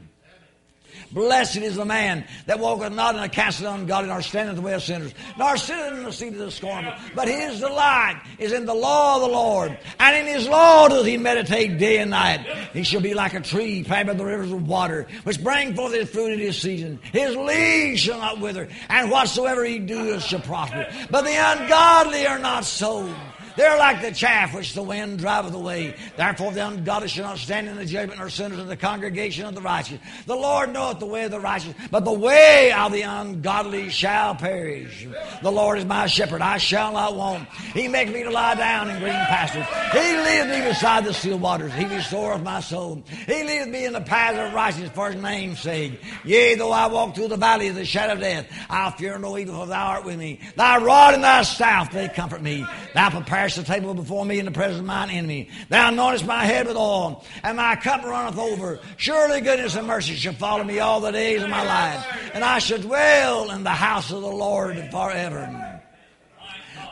Blessed 1.13 1.57
is 1.57 1.75
the 1.75 1.85
man 1.85 2.25
that 2.47 2.59
walketh 2.59 2.91
not 2.91 3.15
in 3.15 3.21
the 3.21 3.29
counsel 3.29 3.67
of 3.67 3.79
ungodly, 3.79 4.09
nor 4.09 4.21
standeth 4.21 4.51
in 4.51 4.55
the 4.55 4.61
way 4.61 4.73
of 4.73 4.81
sinners, 4.81 5.13
nor 5.37 5.55
sitteth 5.57 5.93
in 5.93 6.03
the 6.03 6.11
seat 6.11 6.33
of 6.33 6.39
the 6.39 6.49
scornful. 6.49 6.93
But 7.13 7.27
his 7.27 7.59
delight 7.59 8.19
is 8.39 8.51
in 8.51 8.65
the 8.65 8.73
law 8.73 9.17
of 9.17 9.21
the 9.21 9.27
Lord, 9.27 9.77
and 9.99 10.15
in 10.15 10.33
his 10.33 10.47
law 10.47 10.87
doth 10.87 11.05
he 11.05 11.17
meditate 11.17 11.77
day 11.77 11.99
and 11.99 12.09
night. 12.09 12.41
He 12.73 12.81
shall 12.81 13.01
be 13.01 13.13
like 13.13 13.35
a 13.35 13.41
tree 13.41 13.83
planted 13.83 14.13
by 14.13 14.17
the 14.17 14.25
rivers 14.25 14.51
of 14.51 14.67
water, 14.67 15.07
which 15.23 15.43
bring 15.43 15.75
forth 15.75 15.93
his 15.93 16.09
fruit 16.09 16.33
in 16.33 16.39
his 16.39 16.59
season. 16.59 16.99
His 17.11 17.35
leaves 17.35 18.01
shall 18.01 18.17
not 18.17 18.39
wither, 18.39 18.67
and 18.89 19.11
whatsoever 19.11 19.63
he 19.63 19.77
doeth 19.77 20.23
shall 20.23 20.41
prosper. 20.41 20.87
But 21.11 21.25
the 21.25 21.35
ungodly 21.35 22.25
are 22.25 22.39
not 22.39 22.65
so. 22.65 23.13
They're 23.55 23.77
like 23.77 24.01
the 24.01 24.11
chaff 24.11 24.53
which 24.53 24.73
the 24.73 24.83
wind 24.83 25.19
driveth 25.19 25.53
away. 25.53 25.95
Therefore 26.17 26.51
the 26.51 26.67
ungodly 26.67 27.07
shall 27.07 27.25
not 27.25 27.37
stand 27.37 27.67
in 27.67 27.75
the 27.75 27.85
judgment, 27.85 28.19
nor 28.19 28.29
sinners 28.29 28.59
in 28.59 28.67
the 28.67 28.77
congregation 28.77 29.45
of 29.45 29.55
the 29.55 29.61
righteous. 29.61 29.99
The 30.25 30.35
Lord 30.35 30.73
knoweth 30.73 30.99
the 30.99 31.05
way 31.05 31.25
of 31.25 31.31
the 31.31 31.39
righteous, 31.39 31.73
but 31.91 32.05
the 32.05 32.13
way 32.13 32.71
of 32.71 32.91
the 32.91 33.01
ungodly 33.01 33.89
shall 33.89 34.35
perish. 34.35 35.07
The 35.41 35.51
Lord 35.51 35.79
is 35.79 35.85
my 35.85 36.07
shepherd, 36.07 36.41
I 36.41 36.57
shall 36.57 36.93
not 36.93 37.15
want. 37.15 37.47
He 37.73 37.87
makes 37.87 38.11
me 38.11 38.23
to 38.23 38.31
lie 38.31 38.55
down 38.55 38.89
in 38.89 38.99
green 38.99 39.13
pastures. 39.13 39.65
He 39.91 40.17
leadeth 40.17 40.49
me 40.49 40.69
beside 40.69 41.05
the 41.05 41.13
still 41.13 41.37
waters. 41.37 41.73
He 41.73 41.85
restoreth 41.85 42.41
my 42.41 42.59
soul. 42.59 43.03
He 43.25 43.43
leadeth 43.43 43.67
me 43.67 43.85
in 43.85 43.93
the 43.93 44.01
paths 44.01 44.39
of 44.39 44.53
righteousness 44.53 44.91
for 44.93 45.11
his 45.11 45.21
name's 45.21 45.59
sake. 45.59 45.99
Yea, 46.23 46.55
though 46.55 46.71
I 46.71 46.87
walk 46.87 47.15
through 47.15 47.27
the 47.27 47.37
valley 47.37 47.67
of 47.67 47.75
the 47.75 47.85
shadow 47.85 48.13
of 48.13 48.19
death, 48.19 48.47
I'll 48.69 48.91
fear 48.91 49.17
no 49.19 49.37
evil, 49.37 49.59
for 49.59 49.67
thou 49.67 49.87
art 49.87 50.05
with 50.05 50.17
me. 50.17 50.39
Thy 50.55 50.77
rod 50.77 51.13
and 51.13 51.23
thy 51.23 51.43
staff, 51.43 51.91
they 51.91 52.07
comfort 52.09 52.41
me. 52.41 52.65
Thou 52.93 53.09
preparest 53.09 53.42
the 53.51 53.63
table 53.63 53.93
before 53.93 54.25
me 54.25 54.39
in 54.39 54.45
the 54.45 54.51
presence 54.51 54.79
of 54.79 54.85
mine 54.85 55.09
enemy. 55.09 55.49
Thou 55.69 55.91
anointest 55.91 56.25
my 56.25 56.45
head 56.45 56.67
with 56.67 56.77
oil, 56.77 57.23
and 57.43 57.57
my 57.57 57.75
cup 57.75 58.03
runneth 58.03 58.37
over. 58.37 58.79
Surely 58.97 59.41
goodness 59.41 59.75
and 59.75 59.85
mercy 59.85 60.15
shall 60.15 60.33
follow 60.33 60.63
me 60.63 60.79
all 60.79 60.99
the 60.99 61.11
days 61.11 61.43
of 61.43 61.49
my 61.49 61.63
life, 61.63 62.31
and 62.33 62.43
I 62.43 62.59
shall 62.59 62.79
dwell 62.79 63.51
in 63.51 63.63
the 63.63 63.69
house 63.69 64.11
of 64.11 64.21
the 64.21 64.27
Lord 64.27 64.77
forever. 64.91 65.81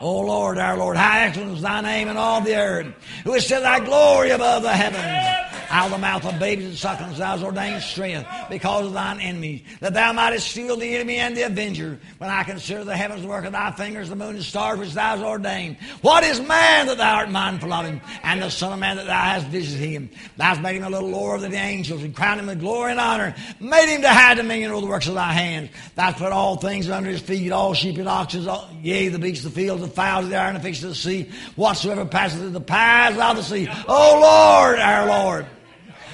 O 0.02 0.20
Lord, 0.20 0.58
our 0.58 0.78
Lord, 0.78 0.98
how 0.98 1.20
excellent 1.20 1.58
is 1.58 1.62
thy 1.62 1.80
name 1.82 2.08
in 2.08 2.18
all 2.18 2.42
the 2.42 2.56
earth, 2.56 2.88
who 3.24 3.34
has 3.34 3.48
set 3.48 3.62
thy 3.62 3.80
glory 3.80 4.32
above 4.32 4.64
the 4.64 4.72
heavens. 4.72 5.51
Out 5.72 5.86
of 5.86 5.92
the 5.92 5.98
mouth 6.00 6.26
of 6.26 6.38
babies 6.38 6.66
and 6.66 6.78
sucklings 6.78 7.18
thou 7.18 7.32
hast 7.32 7.44
ordained 7.44 7.82
strength 7.82 8.28
because 8.50 8.88
of 8.88 8.94
thine 8.94 9.22
enemies, 9.22 9.62
that 9.80 9.94
thou 9.94 10.12
mightest 10.12 10.50
steal 10.50 10.76
the 10.76 10.96
enemy 10.96 11.16
and 11.16 11.36
the 11.36 11.44
avenger. 11.44 11.98
When 12.18 12.30
I 12.30 12.44
consider 12.44 12.84
the 12.84 12.98
heavens, 12.98 13.22
the 13.22 13.30
work 13.30 13.46
of 13.46 13.54
thy 13.54 13.72
fingers, 13.72 14.10
the 14.10 14.18
moon 14.18 14.36
and 14.36 14.44
stars 14.44 14.80
which 14.80 14.92
thou 14.92 15.16
hast 15.16 15.24
ordained. 15.24 15.78
What 16.02 16.26
is 16.26 16.42
man 16.42 16.88
that 16.88 16.98
thou 16.98 17.16
art 17.16 17.32
mindful 17.32 17.72
of 17.72 17.86
him, 17.86 18.02
and 18.22 18.42
the 18.42 18.50
Son 18.50 18.74
of 18.74 18.80
Man 18.80 18.98
that 18.98 19.06
thou 19.06 19.22
hast 19.22 19.48
visited 19.48 19.88
him? 19.88 20.10
Thou 20.36 20.44
hast 20.44 20.62
made 20.62 20.76
him 20.76 20.84
a 20.84 20.90
little 20.90 21.10
lower 21.10 21.38
than 21.38 21.52
the 21.52 21.58
angels, 21.58 22.04
and 22.04 22.14
crowned 22.14 22.42
him 22.42 22.48
with 22.48 22.60
glory 22.60 22.92
and 22.92 23.00
honor, 23.00 23.34
made 23.62 23.96
him 23.96 24.02
to 24.02 24.10
have 24.10 24.36
dominion 24.36 24.72
over 24.72 24.82
the 24.82 24.88
works 24.88 25.08
of 25.08 25.14
thy 25.14 25.32
hands. 25.32 25.70
Thou 25.96 26.04
hast 26.04 26.18
put 26.18 26.34
all 26.34 26.58
things 26.58 26.90
under 26.90 27.10
his 27.10 27.22
feet, 27.22 27.50
all 27.54 27.74
sheep 27.74 27.98
and 27.98 28.10
oxen, 28.10 28.46
yea, 28.82 29.08
the 29.08 29.20
beasts 29.20 29.46
of 29.46 29.54
the 29.54 29.62
field, 29.62 29.80
the 29.80 29.88
fowls 29.88 30.26
of 30.26 30.32
the 30.32 30.38
air, 30.38 30.48
and 30.48 30.58
the 30.58 30.62
fish 30.62 30.84
of 30.84 30.90
the 30.90 30.96
sea, 30.96 31.32
whatsoever 31.56 32.04
passeth 32.06 32.42
through 32.42 32.50
the 32.50 32.60
paths 32.60 33.18
of 33.18 33.38
the 33.38 33.44
sea. 33.44 33.70
O 33.88 34.20
Lord, 34.22 34.78
our 34.78 35.08
Lord. 35.08 35.46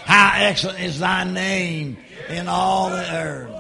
How 0.07 0.31
excellent 0.37 0.79
is 0.79 0.99
thy 0.99 1.25
name 1.25 1.97
in 2.29 2.47
all 2.47 2.89
the 2.89 3.13
earth. 3.13 3.51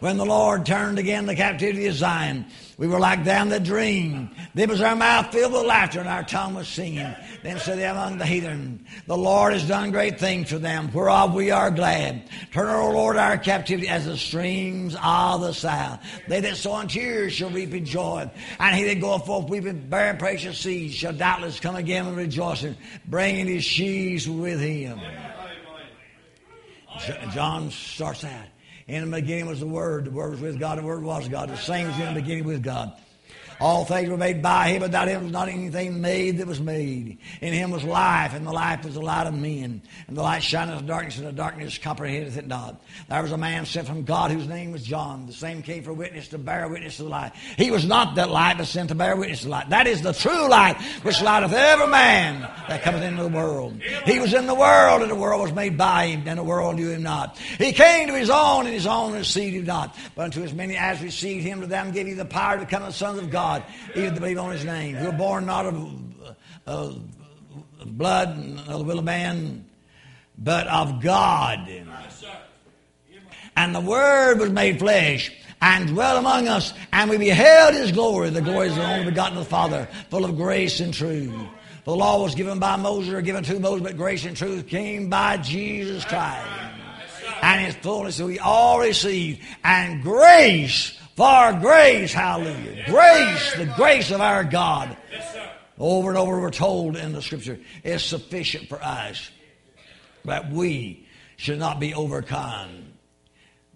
When 0.00 0.16
the 0.16 0.26
Lord 0.26 0.66
turned 0.66 0.98
again 0.98 1.26
the 1.26 1.34
captivity 1.34 1.86
of 1.86 1.94
Zion, 1.94 2.46
we 2.78 2.88
were 2.88 2.98
like 2.98 3.22
them 3.22 3.50
that 3.50 3.62
dream. 3.62 4.30
Then 4.54 4.68
was 4.68 4.80
our 4.80 4.96
mouth 4.96 5.30
filled 5.30 5.52
with 5.52 5.64
laughter 5.64 6.00
and 6.00 6.08
our 6.08 6.24
tongue 6.24 6.54
was 6.54 6.66
singing. 6.66 7.14
Then 7.42 7.58
said 7.60 7.78
they 7.78 7.86
among 7.86 8.18
the 8.18 8.26
heathen, 8.26 8.84
The 9.06 9.16
Lord 9.16 9.52
has 9.52 9.66
done 9.68 9.92
great 9.92 10.18
things 10.18 10.50
for 10.50 10.58
them, 10.58 10.90
whereof 10.92 11.34
we 11.34 11.50
are 11.50 11.70
glad. 11.70 12.28
Turn, 12.52 12.68
O 12.68 12.90
Lord, 12.90 13.16
our 13.16 13.38
captivity 13.38 13.88
as 13.88 14.06
the 14.06 14.16
streams 14.16 14.96
of 15.02 15.42
the 15.42 15.52
south. 15.52 16.00
They 16.26 16.40
that 16.40 16.56
sow 16.56 16.80
in 16.80 16.88
tears 16.88 17.32
shall 17.32 17.50
reap 17.50 17.72
in 17.72 17.84
joy. 17.84 18.28
And 18.58 18.74
he 18.74 18.84
that 18.84 19.00
goeth 19.00 19.26
forth 19.26 19.48
weeping, 19.48 19.88
bearing 19.88 20.18
precious 20.18 20.58
seeds, 20.58 20.94
shall 20.94 21.12
doubtless 21.12 21.60
come 21.60 21.76
again 21.76 22.06
with 22.06 22.16
rejoicing, 22.16 22.76
bringing 23.06 23.46
his 23.46 23.64
sheaves 23.64 24.28
with 24.28 24.60
him. 24.60 25.00
John 27.32 27.70
starts 27.70 28.24
out. 28.24 28.51
In 28.92 29.10
the 29.10 29.20
beginning 29.22 29.46
was 29.46 29.60
the 29.60 29.66
Word. 29.66 30.04
The 30.04 30.10
Word 30.10 30.32
was 30.32 30.40
with 30.42 30.60
God. 30.60 30.76
The 30.76 30.82
Word 30.82 31.02
was 31.02 31.26
God. 31.26 31.48
The 31.48 31.56
same 31.56 31.86
was 31.86 31.98
in 31.98 32.12
the 32.12 32.20
beginning 32.20 32.44
with 32.44 32.62
God. 32.62 32.92
All 33.62 33.84
things 33.84 34.10
were 34.10 34.16
made 34.16 34.42
by 34.42 34.70
him, 34.70 34.82
without 34.82 35.06
him 35.06 35.22
was 35.22 35.30
not 35.30 35.48
anything 35.48 36.00
made 36.00 36.38
that 36.38 36.48
was 36.48 36.60
made. 36.60 37.18
In 37.40 37.52
him 37.52 37.70
was 37.70 37.84
life, 37.84 38.34
and 38.34 38.44
the 38.44 38.50
life 38.50 38.84
was 38.84 38.94
the 38.94 39.00
light 39.00 39.28
of 39.28 39.34
men. 39.34 39.80
And 40.08 40.16
the 40.16 40.22
light 40.22 40.42
shineth 40.42 40.80
in 40.80 40.84
the 40.84 40.92
darkness, 40.92 41.18
and 41.18 41.28
the 41.28 41.32
darkness 41.32 41.78
comprehendeth 41.78 42.36
it 42.36 42.48
not. 42.48 42.82
There 43.08 43.22
was 43.22 43.30
a 43.30 43.38
man 43.38 43.64
sent 43.64 43.86
from 43.86 44.02
God 44.02 44.32
whose 44.32 44.48
name 44.48 44.72
was 44.72 44.82
John. 44.82 45.28
The 45.28 45.32
same 45.32 45.62
came 45.62 45.84
for 45.84 45.92
witness 45.92 46.26
to 46.30 46.38
bear 46.38 46.68
witness 46.68 46.96
to 46.96 47.04
the 47.04 47.08
light. 47.08 47.34
He 47.56 47.70
was 47.70 47.86
not 47.86 48.16
that 48.16 48.30
light, 48.30 48.58
but 48.58 48.66
sent 48.66 48.88
to 48.88 48.96
bear 48.96 49.14
witness 49.14 49.38
to 49.40 49.44
the 49.44 49.52
light. 49.52 49.70
That 49.70 49.86
is 49.86 50.02
the 50.02 50.12
true 50.12 50.48
light, 50.48 50.82
which 51.02 51.22
lighteth 51.22 51.52
every 51.52 51.86
man 51.86 52.40
that 52.68 52.82
cometh 52.82 53.04
into 53.04 53.22
the 53.22 53.28
world. 53.28 53.80
He 54.04 54.18
was 54.18 54.34
in 54.34 54.46
the 54.48 54.56
world, 54.56 55.02
and 55.02 55.10
the 55.10 55.14
world 55.14 55.40
was 55.40 55.52
made 55.52 55.78
by 55.78 56.06
him, 56.06 56.24
and 56.26 56.36
the 56.36 56.42
world 56.42 56.74
knew 56.74 56.90
him 56.90 57.04
not. 57.04 57.38
He 57.38 57.70
came 57.70 58.08
to 58.08 58.18
his 58.18 58.28
own, 58.28 58.66
and 58.66 58.74
his 58.74 58.88
own 58.88 59.12
received 59.12 59.54
him 59.54 59.66
not. 59.66 59.96
But 60.16 60.24
unto 60.24 60.42
as 60.42 60.52
many 60.52 60.76
as 60.76 61.00
received 61.00 61.44
him, 61.46 61.60
to 61.60 61.68
them 61.68 61.92
gave 61.92 62.08
he 62.08 62.14
the 62.14 62.24
power 62.24 62.58
to 62.58 62.64
become 62.64 62.82
the 62.82 62.90
sons 62.90 63.20
of 63.20 63.30
God 63.30 63.51
God, 63.52 63.64
even 63.94 64.14
to 64.14 64.20
believe 64.20 64.38
on 64.38 64.52
his 64.52 64.64
name, 64.64 64.96
who 64.96 65.06
were 65.06 65.12
born 65.12 65.46
not 65.46 65.66
of, 65.66 65.92
of 66.66 67.02
blood 67.84 68.36
and 68.36 68.58
of 68.60 68.78
the 68.78 68.84
will 68.84 68.98
of 68.98 69.04
man, 69.04 69.66
but 70.38 70.66
of 70.68 71.02
God. 71.02 71.68
And 73.56 73.74
the 73.74 73.80
Word 73.80 74.38
was 74.38 74.50
made 74.50 74.78
flesh 74.78 75.30
and 75.60 75.88
dwelt 75.88 76.18
among 76.18 76.48
us, 76.48 76.72
and 76.92 77.10
we 77.10 77.18
beheld 77.18 77.74
his 77.74 77.92
glory. 77.92 78.30
The 78.30 78.40
glory 78.40 78.68
is 78.68 78.76
the 78.76 78.84
only 78.84 79.04
begotten 79.04 79.36
of 79.36 79.44
the 79.44 79.50
Father, 79.50 79.88
full 80.10 80.24
of 80.24 80.36
grace 80.36 80.80
and 80.80 80.92
truth. 80.92 81.34
The 81.84 81.94
law 81.94 82.22
was 82.22 82.34
given 82.34 82.58
by 82.58 82.76
Moses, 82.76 83.12
or 83.12 83.20
given 83.20 83.44
to 83.44 83.60
Moses, 83.60 83.82
but 83.82 83.96
grace 83.96 84.24
and 84.24 84.36
truth 84.36 84.68
came 84.68 85.10
by 85.10 85.36
Jesus 85.36 86.04
Christ. 86.04 86.48
And 87.42 87.66
his 87.66 87.74
fullness 87.76 88.20
we 88.20 88.38
all 88.38 88.78
received. 88.80 89.42
And 89.64 90.00
grace 90.00 90.96
for 91.16 91.58
grace, 91.60 92.12
hallelujah. 92.12 92.84
Grace, 92.86 93.54
the 93.54 93.72
grace 93.76 94.10
of 94.10 94.20
our 94.20 94.44
God. 94.44 94.96
Over 95.78 96.10
and 96.10 96.18
over 96.18 96.40
we're 96.40 96.50
told 96.50 96.96
in 96.96 97.12
the 97.12 97.22
scripture 97.22 97.58
is 97.82 98.04
sufficient 98.04 98.68
for 98.68 98.82
us. 98.82 99.30
That 100.24 100.50
we 100.50 101.08
should 101.36 101.58
not 101.58 101.80
be 101.80 101.94
overcome. 101.94 102.92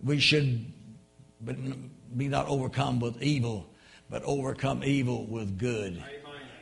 We 0.03 0.21
should 0.21 0.73
be 2.17 2.29
not 2.29 2.47
overcome 2.47 3.01
with 3.01 3.21
evil, 3.23 3.67
but 4.09 4.23
overcome 4.25 4.85
evil 4.85 5.27
with 5.27 5.59
good. 5.59 6.03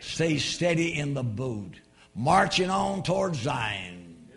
Stay 0.00 0.38
steady 0.38 0.98
in 0.98 1.14
the 1.14 1.22
boat, 1.22 1.74
marching 2.14 2.70
on 2.70 3.02
towards 3.02 3.40
Zion. 3.40 4.28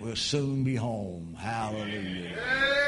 We'll 0.00 0.16
soon 0.16 0.64
be 0.64 0.76
home. 0.76 1.34
Hallelujah. 1.38 2.87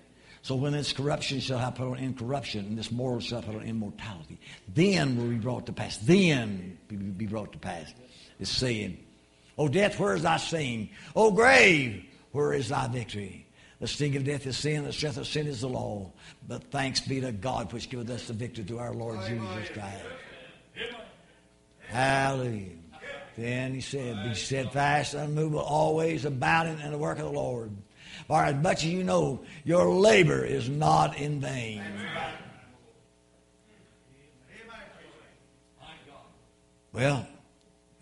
So 0.43 0.55
when 0.55 0.73
this 0.73 0.91
corruption 0.91 1.39
shall 1.39 1.59
have 1.59 1.75
put 1.75 1.87
on 1.87 1.97
incorruption, 1.97 2.65
and 2.65 2.77
this 2.77 2.91
mortal 2.91 3.19
shall 3.19 3.43
put 3.43 3.55
on 3.55 3.61
immortality, 3.61 4.39
then 4.67 5.15
will 5.15 5.29
be 5.29 5.35
brought 5.35 5.67
to 5.67 5.73
pass. 5.73 5.97
Then 5.97 6.77
be 6.89 7.27
brought 7.27 7.51
to 7.53 7.59
pass. 7.59 7.93
It's 8.39 8.49
saying, 8.49 8.97
O 9.57 9.67
death, 9.67 9.99
where 9.99 10.15
is 10.15 10.23
thy 10.23 10.37
sting? 10.37 10.89
O 11.15 11.31
grave, 11.31 12.05
where 12.31 12.53
is 12.53 12.69
thy 12.69 12.87
victory? 12.87 13.45
The 13.79 13.87
sting 13.87 14.15
of 14.15 14.23
death 14.23 14.45
is 14.45 14.57
sin, 14.57 14.83
the 14.83 14.93
strength 14.93 15.17
of 15.17 15.27
sin 15.27 15.47
is 15.47 15.61
the 15.61 15.69
law. 15.69 16.11
But 16.47 16.71
thanks 16.71 17.01
be 17.01 17.21
to 17.21 17.31
God 17.31 17.71
which 17.73 17.89
giveth 17.89 18.09
us 18.09 18.27
the 18.27 18.33
victory 18.33 18.63
through 18.63 18.79
our 18.79 18.93
Lord 18.93 19.19
Jesus 19.27 19.69
Christ. 19.73 20.03
Hallelujah. 21.87 22.77
Then 23.37 23.73
he 23.73 23.81
said, 23.81 24.23
Be 24.23 24.35
steadfast, 24.35 25.13
unmovable, 25.13 25.59
always 25.59 26.25
abounding 26.25 26.79
in 26.79 26.91
the 26.91 26.97
work 26.97 27.17
of 27.17 27.25
the 27.25 27.31
Lord. 27.31 27.71
For 28.27 28.43
as 28.43 28.55
much 28.55 28.83
as 28.83 28.85
you 28.85 29.03
know, 29.03 29.41
your 29.63 29.89
labor 29.89 30.43
is 30.43 30.69
not 30.69 31.17
in 31.17 31.39
vain. 31.39 31.83
Well, 36.93 37.25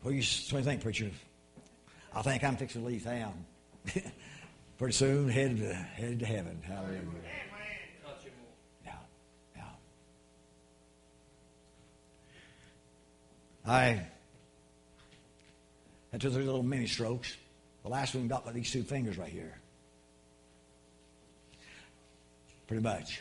what 0.01 0.11
do 0.11 0.17
you, 0.17 0.23
what 0.23 0.49
do 0.49 0.57
you 0.57 0.63
think, 0.63 0.81
preacher? 0.81 1.11
I 2.13 2.21
think 2.23 2.43
I'm 2.43 2.57
fixing 2.57 2.81
to 2.81 2.87
leave 2.87 3.03
town. 3.03 3.45
Pretty 4.77 4.93
soon, 4.93 5.29
headed 5.29 5.59
to, 5.59 5.73
headed 5.73 6.19
to 6.19 6.25
heaven. 6.25 6.59
Hallelujah. 6.63 7.03
Yeah. 8.85 9.63
I 13.67 14.01
had 16.11 16.21
two, 16.21 16.31
three 16.31 16.43
little 16.43 16.63
mini 16.63 16.87
strokes. 16.87 17.35
The 17.83 17.89
last 17.89 18.15
one 18.15 18.27
got 18.27 18.45
by 18.45 18.51
these 18.51 18.71
two 18.71 18.83
fingers 18.83 19.17
right 19.17 19.31
here. 19.31 19.59
Pretty 22.69 22.83
much. 22.83 23.19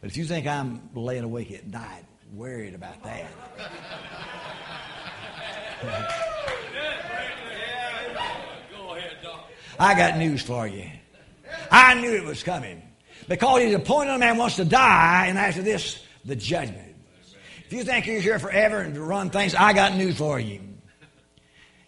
But 0.00 0.08
if 0.08 0.16
you 0.16 0.24
think 0.24 0.46
I'm 0.46 0.88
laying 0.94 1.24
awake 1.24 1.52
at 1.52 1.66
night 1.66 2.06
worried 2.32 2.72
about 2.74 3.02
that, 3.02 3.26
I 9.78 9.94
got 9.94 10.16
news 10.16 10.40
for 10.40 10.66
you. 10.66 10.90
I 11.70 12.00
knew 12.00 12.10
it 12.10 12.24
was 12.24 12.42
coming. 12.42 12.80
Because 13.28 13.60
he's 13.60 13.74
appointed 13.74 14.14
a 14.14 14.18
man 14.18 14.38
wants 14.38 14.56
to 14.56 14.64
die, 14.64 15.26
and 15.26 15.36
after 15.36 15.60
this, 15.60 16.02
the 16.24 16.36
judgment. 16.36 16.96
If 17.66 17.74
you 17.74 17.84
think 17.84 18.06
you're 18.06 18.22
here 18.22 18.38
forever 18.38 18.80
and 18.80 18.94
to 18.94 19.02
run 19.02 19.28
things, 19.28 19.54
I 19.54 19.74
got 19.74 19.94
news 19.94 20.16
for 20.16 20.40
you. 20.40 20.62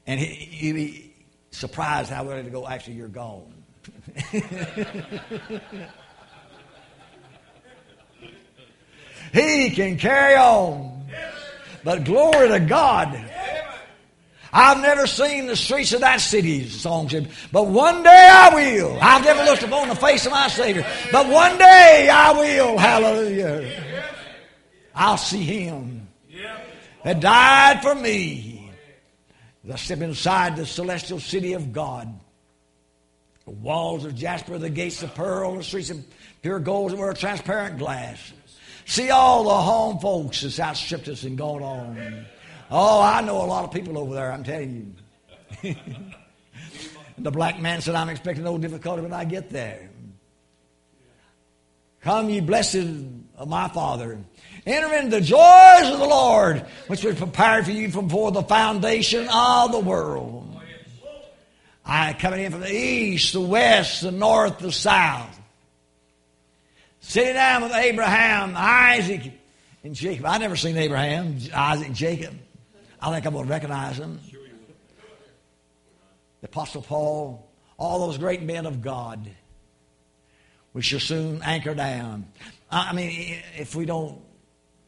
And 0.07 0.21
he, 0.21 0.27
he'd 0.27 0.73
be 0.75 1.15
surprised 1.51 2.11
how 2.11 2.25
willing 2.25 2.45
to 2.45 2.51
go 2.51 2.67
after 2.69 2.93
you're 2.93 3.09
gone. 3.09 3.62
he 9.33 9.71
can 9.71 9.97
carry 9.99 10.37
on. 10.37 11.07
But 11.85 12.05
glory 12.05 12.49
to 12.49 12.61
God. 12.61 13.29
I've 14.53 14.83
never 14.83 15.07
seen 15.07 15.47
the 15.47 15.57
streets 15.57 15.95
of 15.95 16.01
that 16.01 16.21
city, 16.21 16.69
song 16.69 17.09
said, 17.09 17.31
but 17.53 17.69
one 17.69 18.03
day 18.03 18.29
I 18.31 18.55
will. 18.55 18.99
I've 19.01 19.25
never 19.25 19.45
looked 19.45 19.63
upon 19.63 19.89
the 19.89 19.95
face 19.95 20.27
of 20.27 20.33
my 20.33 20.49
Savior, 20.49 20.87
but 21.11 21.27
one 21.27 21.57
day 21.57 22.11
I 22.13 22.33
will. 22.33 22.77
Hallelujah. 22.77 23.83
I'll 24.95 25.17
see 25.17 25.43
him 25.43 26.07
that 27.03 27.21
died 27.21 27.83
for 27.83 27.95
me. 27.95 28.71
As 29.65 29.71
I 29.71 29.77
step 29.77 30.01
inside 30.01 30.57
the 30.57 30.67
celestial 30.67 31.21
city 31.21 31.55
of 31.55 31.73
God, 31.73 32.13
the 33.45 33.51
walls 33.51 34.05
of 34.05 34.15
jasper, 34.15 34.59
the 34.59 34.71
gates 34.71 35.03
of 35.03 35.15
pearl, 35.15 35.57
the 35.57 35.65
streets 35.65 35.91
of 35.91 36.05
pure 36.43 36.61
gold 36.61 36.93
and 36.93 37.01
were 37.01 37.13
transparent 37.13 37.79
glass. 37.79 38.33
See 38.85 39.11
all 39.11 39.45
the 39.45 39.51
home 39.51 39.99
folks 39.99 40.43
that's 40.43 40.59
outstripped 40.61 41.09
us 41.09 41.23
and 41.23 41.39
gone 41.39 41.63
on. 41.63 42.27
Oh, 42.71 43.01
I 43.03 43.21
know 43.21 43.43
a 43.43 43.47
lot 43.47 43.65
of 43.65 43.73
people 43.73 43.99
over 43.99 44.15
there, 44.15 44.33
I'm 44.33 44.45
telling 44.45 44.95
you. 45.63 45.75
the 47.19 47.31
black 47.31 47.61
man 47.61 47.81
said, 47.81 47.95
I'm 47.95 48.09
expecting 48.09 48.45
no 48.45 48.59
difficulty 48.59 49.03
when 49.03 49.13
I 49.13 49.25
get 49.25 49.51
there. 49.51 49.91
Come, 52.01 52.31
ye 52.31 52.41
blessed 52.41 52.77
of 53.37 53.49
my 53.49 53.69
Father. 53.69 54.19
Enter 54.67 54.95
into 54.95 55.11
the 55.11 55.21
joys 55.21 55.93
of 55.93 55.99
the 55.99 56.07
Lord, 56.07 56.65
which 56.89 57.05
was 57.05 57.17
prepared 57.17 57.65
for 57.65 57.71
you 57.71 57.91
from 57.91 58.07
before 58.07 58.33
the 58.33 58.43
foundation 58.43 59.29
of 59.29 59.73
the 59.73 59.79
world. 59.79 60.52
I 61.85 62.13
coming 62.13 62.45
in 62.45 62.53
from 62.53 62.61
the 62.61 62.73
east, 62.73 63.33
the 63.33 63.41
west, 63.41 64.03
the 64.03 64.13
north, 64.13 64.59
the 64.59 64.73
south. 64.73 65.39
Sitting 67.01 67.35
down 67.35 67.63
with 67.63 67.73
Abraham, 67.73 68.55
Isaac, 68.57 69.33
and 69.83 69.95
Jacob. 69.95 70.27
I 70.27 70.39
never 70.39 70.55
seen 70.55 70.77
Abraham, 70.77 71.39
Isaac, 71.53 71.87
and 71.89 71.97
Jacob. 71.97 72.39
I 73.01 73.11
think 73.11 73.27
I'm 73.27 73.33
going 73.33 73.47
to 73.47 73.51
recognize 73.51 73.99
them. 73.99 74.21
The 76.41 76.47
Apostle 76.47 76.83
Paul, 76.83 77.49
all 77.77 78.07
those 78.07 78.19
great 78.19 78.43
men 78.43 78.67
of 78.67 78.83
God. 78.83 79.29
We 80.73 80.83
shall 80.83 81.01
soon 81.01 81.43
anchor 81.43 81.75
down. 81.75 82.27
I 82.71 82.93
mean, 82.93 83.43
if 83.59 83.75
we 83.75 83.85
don't, 83.85 84.21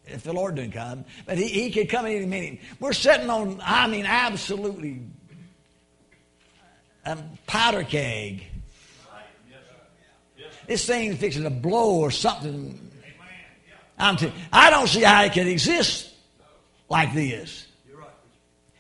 if 0.07 0.23
the 0.23 0.33
Lord 0.33 0.55
didn't 0.55 0.73
come, 0.73 1.05
but 1.27 1.39
He, 1.39 1.49
he 1.49 1.71
could 1.71 1.89
come 1.89 2.07
any 2.07 2.25
minute. 2.25 2.61
We're 2.81 2.93
sitting 2.93 3.29
on, 3.29 3.61
I 3.63 3.89
mean, 3.89 4.07
absolutely 4.07 5.03
a 7.05 7.19
powder 7.47 7.85
keg. 7.85 8.45
This 10.67 10.87
thing's 10.87 11.19
fixing 11.19 11.43
to 11.43 11.51
blow 11.51 12.01
or 12.01 12.11
something. 12.11 12.91
I'm 13.99 14.17
t- 14.17 14.33
I 14.53 14.71
don't 14.71 14.89
see 14.89 15.03
how 15.03 15.25
it 15.25 15.33
can 15.33 15.47
exist 15.47 16.13
like 16.89 17.13
this. 17.15 17.67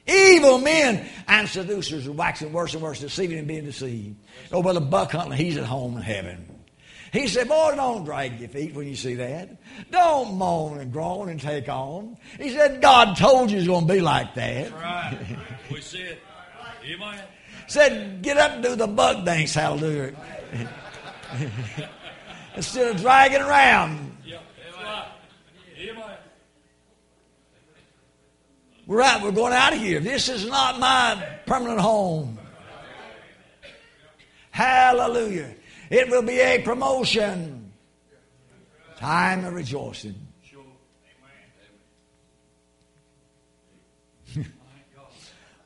Evil 0.06 0.58
men 0.58 1.06
and 1.26 1.48
seducers 1.48 2.06
are 2.06 2.12
waxing 2.12 2.52
worse 2.52 2.74
and 2.74 2.82
worse, 2.82 3.00
deceiving 3.00 3.38
and 3.38 3.48
being 3.48 3.64
deceived. 3.64 4.16
Oh, 4.52 4.62
brother 4.62 4.80
Buck 4.80 5.12
Huntley, 5.12 5.38
he's 5.38 5.56
at 5.56 5.64
home 5.64 5.96
in 5.96 6.02
heaven. 6.02 6.46
He 7.10 7.28
said, 7.28 7.48
Boy, 7.48 7.74
don't 7.76 8.04
drag 8.04 8.40
your 8.40 8.48
feet 8.48 8.74
when 8.74 8.86
you 8.88 8.96
see 8.96 9.14
that. 9.14 9.56
Don't 9.90 10.34
moan 10.34 10.80
and 10.80 10.92
groan 10.92 11.28
and 11.28 11.40
take 11.40 11.68
on. 11.68 12.18
He 12.38 12.50
said, 12.50 12.82
God 12.82 13.16
told 13.16 13.50
you 13.50 13.58
it's 13.58 13.68
going 13.68 13.86
to 13.86 13.92
be 13.92 14.00
like 14.00 14.34
that. 14.34 14.70
That's 14.70 14.72
right. 14.72 15.38
we 15.70 15.80
see 15.80 16.02
it. 16.02 16.18
Amen. 16.84 17.22
Said, 17.66 18.22
Get 18.22 18.36
up 18.36 18.52
and 18.52 18.62
do 18.62 18.76
the 18.76 18.86
bug 18.86 19.24
dance, 19.24 19.54
hallelujah. 19.54 20.14
Instead 22.56 22.94
of 22.94 23.00
dragging 23.00 23.40
around. 23.40 24.14
We're 28.86 29.00
out. 29.00 29.22
We're 29.22 29.32
going 29.32 29.54
out 29.54 29.72
of 29.72 29.78
here. 29.78 29.98
This 30.00 30.28
is 30.28 30.46
not 30.46 30.78
my 30.78 31.38
permanent 31.46 31.80
home. 31.80 32.38
Hallelujah. 34.50 35.54
It 35.90 36.08
will 36.10 36.22
be 36.22 36.38
a 36.38 36.60
promotion. 36.60 37.72
Time 38.98 39.44
of 39.44 39.54
rejoicing. 39.54 40.14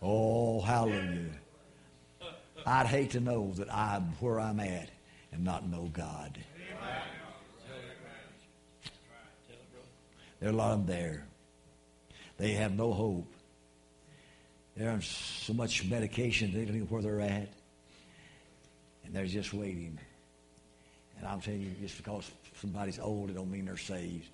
Oh, 0.01 0.61
hallelujah. 0.61 1.38
I'd 2.66 2.86
hate 2.86 3.11
to 3.11 3.20
know 3.20 3.52
that 3.56 3.72
I'm 3.72 4.14
where 4.20 4.40
I'm 4.40 4.61
at 4.61 4.90
and 5.32 5.44
not 5.44 5.68
know 5.68 5.90
God. 5.92 6.38
There 10.40 10.50
are 10.50 10.52
a 10.52 10.56
lot 10.56 10.72
of 10.72 10.86
them 10.86 10.96
there. 10.96 11.24
They 12.36 12.52
have 12.52 12.76
no 12.76 12.92
hope. 12.92 13.26
They're 14.76 14.90
on 14.90 15.02
so 15.02 15.52
much 15.52 15.84
medication, 15.84 16.52
they 16.52 16.64
don't 16.64 16.78
know 16.78 16.84
where 16.84 17.02
they're 17.02 17.20
at. 17.20 17.48
And 19.04 19.14
they're 19.14 19.26
just 19.26 19.52
waiting. 19.52 19.98
And 21.18 21.26
I'm 21.26 21.40
telling 21.40 21.62
you, 21.62 21.70
just 21.80 21.96
because 21.96 22.30
somebody's 22.61 23.00
old, 23.00 23.30
it 23.30 23.34
don't 23.34 23.50
mean 23.50 23.64
they're 23.66 23.76
saved. 23.76 24.28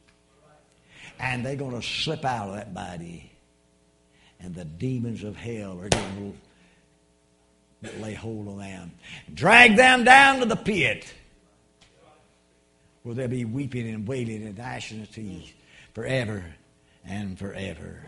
And 1.18 1.44
they're 1.46 1.56
going 1.56 1.80
to 1.80 1.86
slip 1.86 2.24
out 2.24 2.48
of 2.48 2.56
that 2.56 2.74
body. 2.74 3.30
And 4.40 4.54
the 4.54 4.64
demons 4.64 5.24
of 5.24 5.36
hell 5.36 5.78
are 5.80 5.88
going 5.88 6.16
to 6.16 6.34
lay 8.00 8.14
hold 8.14 8.48
on 8.48 8.58
them. 8.58 8.92
Drag 9.32 9.76
them 9.76 10.04
down 10.04 10.40
to 10.40 10.46
the 10.46 10.56
pit. 10.56 11.12
Where 13.02 13.14
they'll 13.14 13.28
be 13.28 13.44
weeping 13.44 13.88
and 13.88 14.06
wailing 14.06 14.44
and 14.46 14.56
gnashing 14.56 15.02
of 15.02 15.12
teeth 15.12 15.52
forever 15.92 16.44
and 17.04 17.38
forever. 17.38 18.00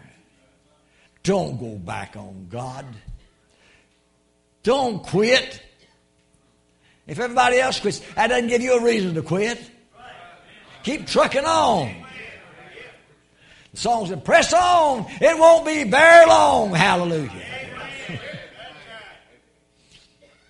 Don't 1.23 1.59
go 1.59 1.75
back 1.75 2.17
on 2.17 2.47
God. 2.51 2.87
Don't 4.63 5.03
quit. 5.03 5.63
If 7.07 7.21
everybody 7.21 7.59
else 7.59 7.79
quits, 7.79 8.01
that 8.15 8.29
doesn't 8.29 8.49
give 8.49 8.63
you 8.63 8.79
a 8.79 8.83
reason 8.83 9.15
to 9.15 9.23
quit. 9.23 9.61
Keep 10.83 11.07
trucking 11.07 11.45
on. 11.45 11.95
The 13.73 13.77
song 13.77 14.07
said, 14.07 14.25
press 14.25 14.53
on. 14.53 15.07
It 15.21 15.39
won't 15.39 15.67
be 15.67 15.85
very 15.85 16.27
long. 16.27 16.73
Hallelujah. 16.73 17.56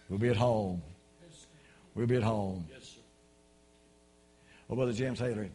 We'll 0.09 0.19
be 0.19 0.29
at 0.29 0.37
home. 0.37 0.83
We'll 1.95 2.07
be 2.07 2.17
at 2.17 2.23
home. 2.23 2.67
Oh, 4.69 4.75
Brother 4.75 4.93
Jim 4.93 5.15
Taylor, 5.15 5.49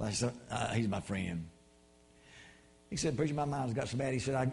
uh, 0.00 0.68
he's 0.74 0.88
my 0.88 1.00
friend. 1.00 1.46
He 2.90 2.96
said, 2.96 3.16
Preacher, 3.16 3.34
my 3.34 3.44
mind's 3.44 3.72
got 3.72 3.88
so 3.88 3.96
bad. 3.96 4.12
He 4.12 4.18
said, 4.18 4.34
I 4.34 4.52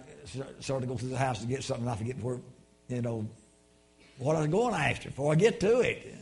started 0.62 0.86
to 0.86 0.92
go 0.92 0.98
through 0.98 1.10
the 1.10 1.18
house 1.18 1.42
to 1.42 1.48
get 1.48 1.64
something. 1.64 1.88
I 1.88 1.96
forget 1.96 2.18
where, 2.20 2.40
you 2.88 3.02
know, 3.02 3.28
what 4.18 4.36
I 4.36 4.40
was 4.40 4.48
going 4.48 4.74
after 4.74 5.10
before 5.10 5.34
I 5.34 5.36
get 5.36 5.60
to 5.62 5.80
it. 5.80 6.16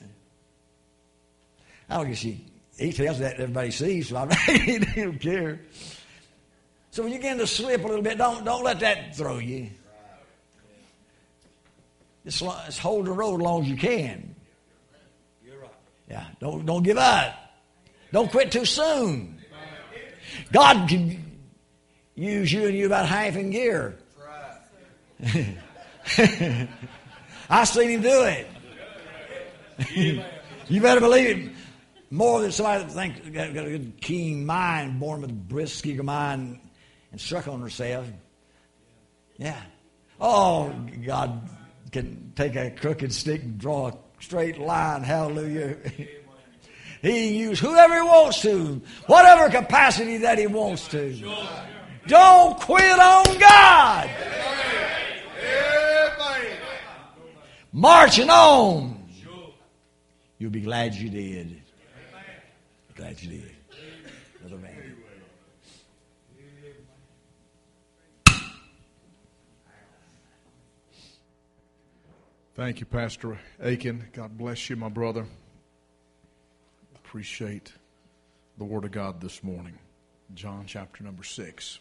I 1.90 1.98
don't 1.98 2.08
guess 2.10 2.22
he, 2.22 2.44
he 2.78 2.92
tells 2.92 3.20
that 3.20 3.40
everybody 3.40 3.72
sees, 3.72 4.10
so 4.10 4.18
I 4.18 4.36
really 4.48 4.80
don't 4.80 5.20
care. 5.20 5.60
So 6.92 7.04
when 7.04 7.12
you 7.12 7.20
begin 7.20 7.38
to 7.38 7.48
slip 7.48 7.84
a 7.84 7.88
little 7.88 8.02
bit, 8.02 8.18
don't, 8.18 8.44
don't 8.44 8.64
let 8.64 8.80
that 8.80 9.16
throw 9.16 9.38
you. 9.38 9.70
Just, 12.28 12.44
just 12.44 12.80
hold 12.80 13.06
the 13.06 13.12
road 13.14 13.36
as 13.36 13.42
long 13.42 13.62
as 13.62 13.70
you 13.70 13.78
can. 13.78 14.36
Yeah, 16.10 16.26
don't, 16.42 16.66
don't 16.66 16.84
give 16.84 16.98
up. 16.98 17.34
Don't 18.12 18.30
quit 18.30 18.52
too 18.52 18.66
soon. 18.66 19.40
God 20.52 20.90
can 20.90 21.40
use 22.16 22.52
you 22.52 22.68
and 22.68 22.78
you 22.78 22.86
about 22.86 23.06
half 23.06 23.38
in 23.38 23.52
gear. 23.52 23.98
I 27.50 27.64
seen 27.64 27.92
him 27.92 28.02
do 28.02 28.24
it. 28.24 28.48
you 30.68 30.82
better 30.82 31.00
believe 31.00 31.48
it. 31.48 31.54
More 32.12 32.42
than 32.42 32.52
somebody 32.52 32.84
that 32.84 32.92
thinks 32.92 33.22
got, 33.30 33.54
got 33.54 33.68
a 33.68 33.70
good 33.70 34.02
keen 34.02 34.46
mind, 34.46 35.00
born 35.00 35.22
with 35.22 35.30
a 35.30 35.34
brisk 35.34 35.86
eager 35.86 36.04
mind, 36.04 36.60
and 37.14 37.22
struck 37.22 37.48
on 37.48 37.62
herself. 37.62 38.06
Yeah. 39.38 39.62
Oh, 40.20 40.74
God 41.06 41.50
can 41.92 42.34
take 42.36 42.56
a 42.56 42.72
crooked 42.72 43.14
stick 43.14 43.44
and 43.44 43.58
draw 43.58 43.90
a 43.90 43.94
straight 44.20 44.60
line. 44.60 45.04
Hallelujah. 45.04 45.78
he 47.02 47.30
can 47.30 47.34
use 47.34 47.60
whoever 47.60 47.96
he 47.96 48.02
wants 48.02 48.42
to, 48.42 48.82
whatever 49.08 49.50
capacity 49.50 50.18
that 50.18 50.38
he 50.38 50.48
wants 50.48 50.88
to. 50.90 51.14
Don't 52.08 52.60
quit 52.60 53.00
on 53.00 53.40
God. 53.40 54.10
Marching 57.74 58.30
on. 58.30 58.98
You'll 60.40 60.52
be 60.52 60.62
glad 60.62 60.94
you 60.94 61.10
did. 61.10 61.62
Glad 62.96 63.22
you 63.22 63.30
did. 63.30 63.52
Brother 64.42 64.58
man. 64.58 64.87
Thank 72.58 72.80
you, 72.80 72.88
Pastor 72.88 73.38
Aiken. 73.62 74.06
God 74.14 74.36
bless 74.36 74.68
you, 74.68 74.76
my 74.76 74.90
brother. 74.90 75.28
Appreciate 76.96 77.72
the 78.58 78.64
Word 78.64 78.84
of 78.84 78.90
God 78.90 79.22
this 79.22 79.44
morning. 79.44 79.78
John 80.34 80.64
chapter 80.66 81.04
number 81.04 81.24
6. 81.24 81.80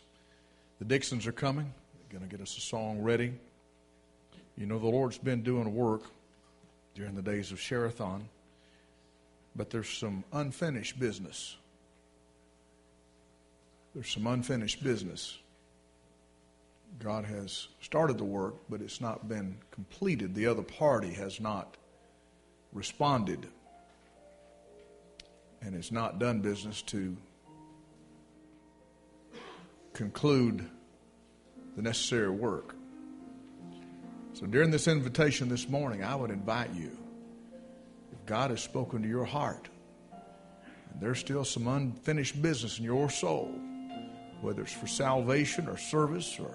The 0.79 0.85
Dixons 0.85 1.27
are 1.27 1.33
coming. 1.33 1.72
They're 1.95 2.18
going 2.18 2.29
to 2.31 2.37
get 2.37 2.43
us 2.43 2.59
a 2.59 2.61
song 2.61 3.01
ready. 3.01 3.33
You 4.59 4.66
know, 4.66 4.79
the 4.79 4.87
Lord's 4.87 5.16
been 5.16 5.43
doing 5.43 5.74
work 5.74 6.03
during 6.95 7.14
the 7.14 7.22
days 7.22 7.53
of 7.53 7.59
Sherathon, 7.59 8.24
but 9.57 9.70
there's 9.70 9.89
some 9.89 10.24
unfinished 10.31 11.01
business. 11.01 11.57
There's 13.95 14.11
some 14.11 14.27
unfinished 14.27 14.85
business. 14.85 15.39
God 16.99 17.24
has 17.26 17.68
started 17.80 18.18
the 18.18 18.24
work, 18.24 18.55
but 18.68 18.80
it's 18.80 19.01
not 19.01 19.28
been 19.28 19.59
completed. 19.70 20.34
The 20.34 20.47
other 20.47 20.62
party 20.62 21.12
has 21.12 21.41
not 21.41 21.76
responded 22.72 23.47
and 25.61 25.74
has 25.74 25.93
not 25.93 26.18
done 26.18 26.41
business 26.41 26.82
to 26.82 27.16
conclude 29.93 30.68
the 31.76 31.82
necessary 31.82 32.30
work. 32.30 32.74
So 34.32 34.47
during 34.47 34.70
this 34.70 34.89
invitation 34.89 35.49
this 35.49 35.68
morning, 35.68 36.05
I 36.05 36.14
would 36.14 36.30
invite 36.30 36.74
you, 36.74 36.91
if 38.12 38.26
God 38.26 38.51
has 38.51 38.62
spoken 38.62 39.03
to 39.03 39.09
your 39.09 39.24
heart, 39.24 39.68
and 40.91 41.01
there's 41.01 41.18
still 41.18 41.45
some 41.45 41.68
unfinished 41.68 42.41
business 42.41 42.78
in 42.78 42.84
your 42.84 43.09
soul, 43.09 43.55
whether 44.43 44.62
it's 44.62 44.72
for 44.72 44.87
salvation 44.87 45.68
or 45.68 45.78
service 45.78 46.39
or 46.39 46.51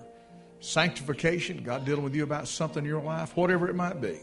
sanctification, 0.62 1.64
God 1.64 1.86
dealing 1.86 2.03
with 2.03 2.16
you 2.16 2.24
about 2.24 2.47
something 2.47 2.84
in 2.84 2.89
your 2.89 3.01
life, 3.01 3.36
whatever 3.36 3.70
it 3.70 3.76
might 3.76 3.99
be, 3.99 4.20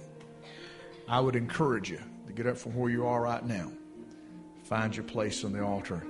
I 1.06 1.20
would 1.20 1.36
encourage 1.36 1.90
you 1.90 2.00
to 2.26 2.32
get 2.32 2.46
up 2.46 2.56
from 2.56 2.74
where 2.74 2.90
you 2.90 3.06
are 3.06 3.22
right 3.22 3.44
now. 3.44 3.70
Find 4.64 4.94
your 4.94 5.04
place 5.04 5.44
on 5.44 5.52
the 5.52 5.62
altar 5.62 6.02